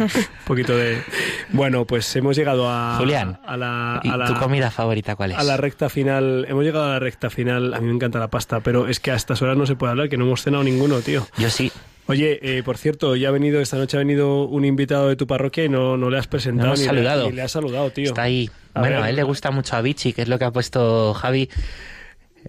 Un 0.00 0.08
poquito 0.46 0.74
de. 0.76 1.02
Bueno, 1.50 1.84
pues 1.84 2.14
hemos 2.16 2.36
llegado 2.36 2.70
a. 2.70 2.96
Julián, 2.96 3.40
a 3.44 3.56
la, 3.58 4.00
¿Y 4.04 4.08
a 4.08 4.16
la- 4.16 4.26
tu 4.26 4.34
comida 4.36 4.70
favorita 4.70 5.16
cuál 5.16 5.32
es? 5.32 5.38
a 5.38 5.42
la 5.42 5.56
recta 5.58 5.88
final. 5.90 6.46
Hemos 6.48 6.64
llegado 6.64 6.86
a 6.86 6.90
la 6.92 6.98
recta 7.00 7.28
final. 7.28 7.74
A 7.74 7.80
mí 7.80 7.88
me 7.88 7.92
encanta 7.94 8.18
la 8.18 8.28
pasta, 8.28 8.60
pero 8.60 8.88
es 8.88 9.00
que 9.00 9.10
a 9.10 9.16
estas 9.16 9.42
horas 9.42 9.56
no 9.58 9.66
se 9.66 9.74
puede 9.76 9.90
hablar, 9.90 10.08
que 10.08 10.16
no 10.16 10.24
hemos 10.24 10.42
cenado 10.42 10.64
ninguno, 10.64 11.00
tío. 11.00 11.26
Yo 11.36 11.50
sí. 11.50 11.70
Oye, 12.08 12.38
eh, 12.42 12.62
por 12.62 12.78
cierto, 12.78 13.16
ya 13.16 13.28
ha 13.28 13.32
venido, 13.32 13.60
esta 13.60 13.76
noche 13.76 13.98
ha 13.98 14.00
venido 14.00 14.44
un 14.44 14.64
invitado 14.64 15.08
de 15.08 15.16
tu 15.16 15.26
parroquia 15.26 15.64
y 15.64 15.68
no, 15.68 15.98
no 15.98 16.08
le 16.08 16.18
has 16.18 16.26
presentado 16.26 16.70
No 16.70 16.74
ni, 16.74 16.82
saludado. 16.82 17.24
Le, 17.24 17.30
ni 17.30 17.36
le 17.36 17.42
has 17.42 17.52
saludado, 17.52 17.90
tío. 17.90 18.06
Está 18.06 18.22
ahí. 18.22 18.48
A 18.72 18.80
bueno, 18.80 18.96
ver. 18.96 19.04
a 19.04 19.10
él 19.10 19.16
le 19.16 19.22
gusta 19.24 19.50
mucho 19.50 19.76
a 19.76 19.82
Vichy, 19.82 20.14
que 20.14 20.22
es 20.22 20.28
lo 20.28 20.38
que 20.38 20.46
ha 20.46 20.50
puesto 20.50 21.12
Javi. 21.12 21.50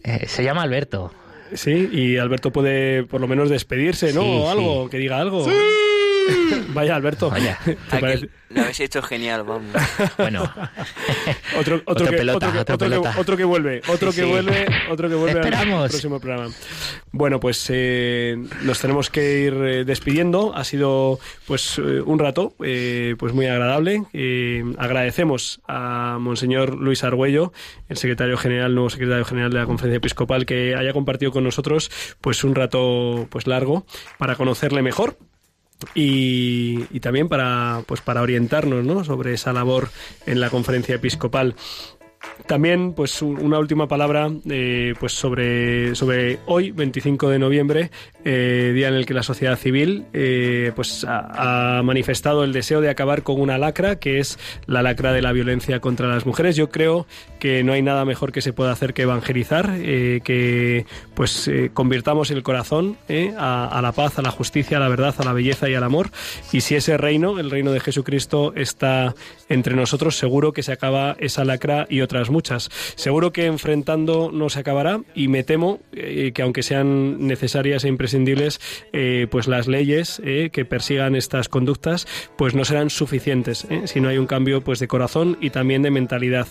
Eh, 0.03 0.27
se 0.27 0.45
llama 0.45 0.61
Alberto. 0.63 1.11
Sí, 1.53 1.89
y 1.91 2.17
Alberto 2.17 2.51
puede 2.51 3.03
por 3.03 3.19
lo 3.19 3.27
menos 3.27 3.49
despedirse, 3.49 4.13
¿no? 4.13 4.21
Sí, 4.21 4.27
o 4.29 4.49
algo, 4.49 4.83
sí. 4.85 4.91
que 4.91 4.97
diga 4.97 5.19
algo. 5.19 5.45
Vaya, 6.73 6.95
Alberto. 6.95 7.29
Vaya. 7.29 7.57
¿Te 7.65 7.75
Ah? 7.91 8.15
Lo 8.51 8.61
habéis 8.61 8.79
hecho 8.79 9.03
genial, 9.03 9.43
vamos. 9.43 9.71
Bueno, 10.17 10.41
Otro, 11.59 11.75
otro, 11.75 11.81
Otro 11.85 12.07
que, 12.07 12.17
pelota, 12.17 12.47
otro, 12.47 12.51
que, 12.51 12.59
otro 12.59 12.73
otro 12.73 12.87
que- 12.87 12.89
pelota. 12.95 13.15
otro 13.19 13.37
que 13.37 13.43
vuelve, 13.43 13.81
otro 13.87 14.07
que 14.09 14.21
Sí. 14.23 14.23
vuelve, 14.23 14.65
otro 14.89 15.07
que 15.07 15.13
vuelve 15.13 15.39
al 15.39 15.45
Esperamos. 15.45 15.89
próximo 15.91 16.19
programa. 16.19 16.51
Bueno, 17.11 17.39
pues 17.39 17.67
eh, 17.69 18.37
nos 18.63 18.79
tenemos 18.79 19.11
que 19.11 19.41
ir 19.41 19.53
eh, 19.53 19.83
despidiendo. 19.85 20.55
Ha 20.55 20.63
sido 20.63 21.19
pues 21.45 21.77
eh, 21.77 22.01
un 22.01 22.17
rato 22.17 22.55
eh, 22.63 23.15
pues 23.19 23.33
muy 23.33 23.45
agradable. 23.45 24.03
Eh, 24.13 24.63
agradecemos 24.79 25.61
a 25.67 26.17
Monseñor 26.19 26.75
Luis 26.75 27.03
Argüello, 27.03 27.53
el 27.87 27.97
secretario 27.97 28.35
general, 28.37 28.73
nuevo 28.73 28.89
secretario 28.89 29.25
general 29.25 29.51
de 29.51 29.59
la 29.59 29.65
Conferencia 29.67 29.97
Episcopal, 29.97 30.47
que 30.47 30.75
haya 30.75 30.91
compartido 30.93 31.31
con 31.31 31.43
nosotros 31.43 31.91
pues 32.19 32.43
un 32.43 32.55
rato 32.55 33.27
pues 33.29 33.45
largo 33.45 33.85
para 34.17 34.35
conocerle 34.35 34.81
mejor 34.81 35.17
y, 35.95 36.85
y 36.91 36.99
también 36.99 37.29
para 37.29 37.83
pues 37.87 38.01
para 38.01 38.21
orientarnos 38.21 38.83
¿no? 38.83 39.03
sobre 39.03 39.33
esa 39.33 39.53
labor 39.53 39.89
en 40.25 40.39
la 40.39 40.49
conferencia 40.49 40.95
episcopal 40.95 41.55
también 42.45 42.93
pues 42.93 43.21
un- 43.21 43.37
una 43.39 43.59
última 43.59 43.87
palabra 43.87 44.29
eh, 44.49 44.93
pues 44.99 45.13
sobre 45.13 45.93
sobre 45.95 46.39
hoy 46.47 46.71
25 46.71 47.29
de 47.29 47.39
noviembre 47.39 47.91
eh, 48.25 48.71
día 48.73 48.87
en 48.87 48.95
el 48.95 49.05
que 49.05 49.13
la 49.13 49.23
sociedad 49.23 49.55
civil 49.57 50.05
eh, 50.13 50.71
pues 50.75 51.05
ha, 51.07 51.81
manifestado 51.83 52.43
el 52.43 52.51
deseo 52.53 52.81
de 52.81 52.89
acabar 52.89 53.23
con 53.23 53.39
una 53.39 53.57
lacra 53.57 53.97
que 53.99 54.19
es 54.19 54.37
la 54.65 54.81
lacra 54.81 55.13
de 55.13 55.21
la 55.21 55.31
violencia 55.31 55.79
contra 55.79 56.07
las 56.07 56.25
mujeres. 56.25 56.55
Yo 56.55 56.69
creo 56.69 57.05
que 57.39 57.63
no 57.63 57.73
hay 57.73 57.81
nada 57.81 58.03
mejor 58.05 58.31
que 58.31 58.41
se 58.41 58.51
pueda 58.53 58.71
hacer 58.71 58.93
que 58.93 59.03
evangelizar 59.03 59.77
que 59.79 60.85
pues 61.13 61.49
convirtamos 61.73 62.31
el 62.31 62.43
corazón 62.43 62.97
a, 63.37 63.65
a 63.67 63.81
la 63.81 63.91
paz 63.91 64.19
a 64.19 64.21
la 64.21 64.31
justicia 64.31 64.77
a 64.77 64.79
la 64.79 64.89
verdad 64.89 65.15
a 65.17 65.23
la 65.23 65.33
belleza 65.33 65.69
y 65.69 65.75
al 65.75 65.83
amor. 65.83 66.09
Y 66.51 66.61
si 66.61 66.75
ese 66.75 66.97
reino 66.97 67.39
el 67.39 67.49
reino 67.51 67.71
de 67.71 67.79
Jesucristo 67.79 68.53
está 68.55 69.13
entre 69.47 69.75
nosotros 69.75 70.17
seguro 70.17 70.51
que 70.53 70.63
se 70.63 70.71
acaba 70.71 71.15
esa 71.19 71.45
lacra 71.45 71.85
y 71.89 72.01
otras 72.19 72.29
muchas. 72.29 72.69
Seguro 72.95 73.31
que 73.31 73.45
enfrentando 73.45 74.29
no 74.33 74.49
se 74.49 74.59
acabará 74.59 75.01
y 75.15 75.29
me 75.29 75.43
temo 75.43 75.79
eh, 75.93 76.31
que 76.33 76.41
aunque 76.41 76.63
sean 76.63 77.25
necesarias 77.25 77.85
e 77.85 77.87
imprescindibles 77.87 78.59
eh, 78.91 79.27
pues 79.31 79.47
las 79.47 79.67
leyes 79.67 80.21
eh, 80.25 80.49
que 80.51 80.65
persigan 80.65 81.15
estas 81.15 81.47
conductas 81.47 82.07
pues 82.37 82.55
no 82.55 82.65
serán 82.65 82.89
suficientes 82.89 83.65
eh, 83.69 83.83
si 83.85 84.01
no 84.01 84.09
hay 84.09 84.17
un 84.17 84.27
cambio 84.27 84.61
pues 84.61 84.79
de 84.79 84.89
corazón 84.89 85.37
y 85.39 85.51
también 85.51 85.81
de 85.81 85.91
mentalidad. 85.91 86.47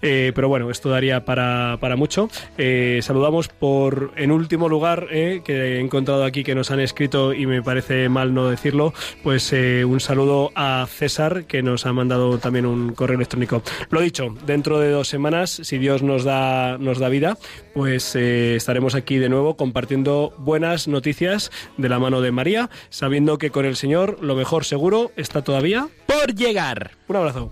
Eh, 0.00 0.32
pero 0.34 0.48
bueno 0.48 0.70
esto 0.70 0.88
daría 0.88 1.26
para, 1.26 1.76
para 1.80 1.96
mucho. 1.96 2.30
Eh, 2.56 3.00
saludamos 3.02 3.48
por 3.48 4.12
en 4.16 4.30
último 4.30 4.68
lugar 4.70 5.08
que 5.10 5.42
he 5.46 5.80
encontrado 5.80 6.24
aquí 6.24 6.44
que 6.44 6.54
nos 6.54 6.70
han 6.70 6.80
escrito 6.80 7.34
y 7.34 7.44
me 7.44 7.62
parece 7.62 8.08
mal 8.08 8.32
no 8.32 8.48
decirlo 8.48 8.94
pues 9.22 9.52
un 9.52 10.00
saludo 10.00 10.50
a 10.54 10.86
César 10.88 11.44
que 11.44 11.62
nos 11.62 11.84
ha 11.84 11.92
mandado 11.92 12.38
también 12.38 12.64
un 12.64 12.94
correo 12.94 13.16
electrónico. 13.16 13.62
Lo 13.90 14.00
dicho 14.00 14.34
dentro 14.46 14.78
de 14.78 14.90
dos 15.00 15.08
semanas 15.08 15.60
si 15.62 15.78
Dios 15.78 16.02
nos 16.02 16.24
da 16.24 16.76
nos 16.76 16.98
da 16.98 17.08
vida 17.08 17.38
pues 17.72 18.14
eh, 18.16 18.54
estaremos 18.54 18.94
aquí 18.94 19.16
de 19.16 19.30
nuevo 19.30 19.56
compartiendo 19.56 20.34
buenas 20.36 20.88
noticias 20.88 21.50
de 21.78 21.88
la 21.88 21.98
mano 21.98 22.20
de 22.20 22.32
María 22.32 22.68
sabiendo 22.90 23.38
que 23.38 23.48
con 23.50 23.64
el 23.64 23.76
Señor 23.76 24.18
lo 24.20 24.34
mejor 24.34 24.66
seguro 24.66 25.10
está 25.16 25.42
todavía 25.42 25.88
por 26.04 26.34
llegar 26.34 26.90
un 27.08 27.16
abrazo 27.16 27.50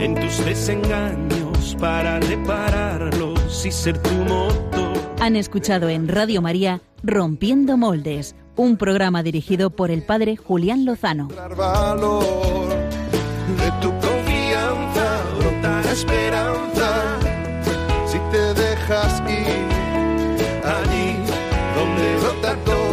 en 0.00 0.14
tus 0.14 0.42
desengaños 0.46 1.76
para 1.78 2.18
repararlos 2.20 3.66
y 3.66 3.70
ser 3.72 4.00
tu 4.02 4.12
motor. 4.12 4.96
Han 5.20 5.36
escuchado 5.36 5.88
en 5.88 6.08
Radio 6.08 6.40
María 6.40 6.80
Rompiendo 7.02 7.76
Moldes, 7.76 8.36
un 8.56 8.76
programa 8.76 9.22
dirigido 9.22 9.70
por 9.70 9.90
el 9.90 10.02
padre 10.02 10.36
Julián 10.36 10.84
Lozano. 10.84 11.28
valor 11.56 12.75
esperanza 15.96 17.18
si 18.06 18.18
te 18.30 18.52
dejas 18.52 19.22
ir 19.26 19.66
allí 20.76 21.16
donde 21.74 22.16
brota 22.20 22.54
todo. 22.66 22.85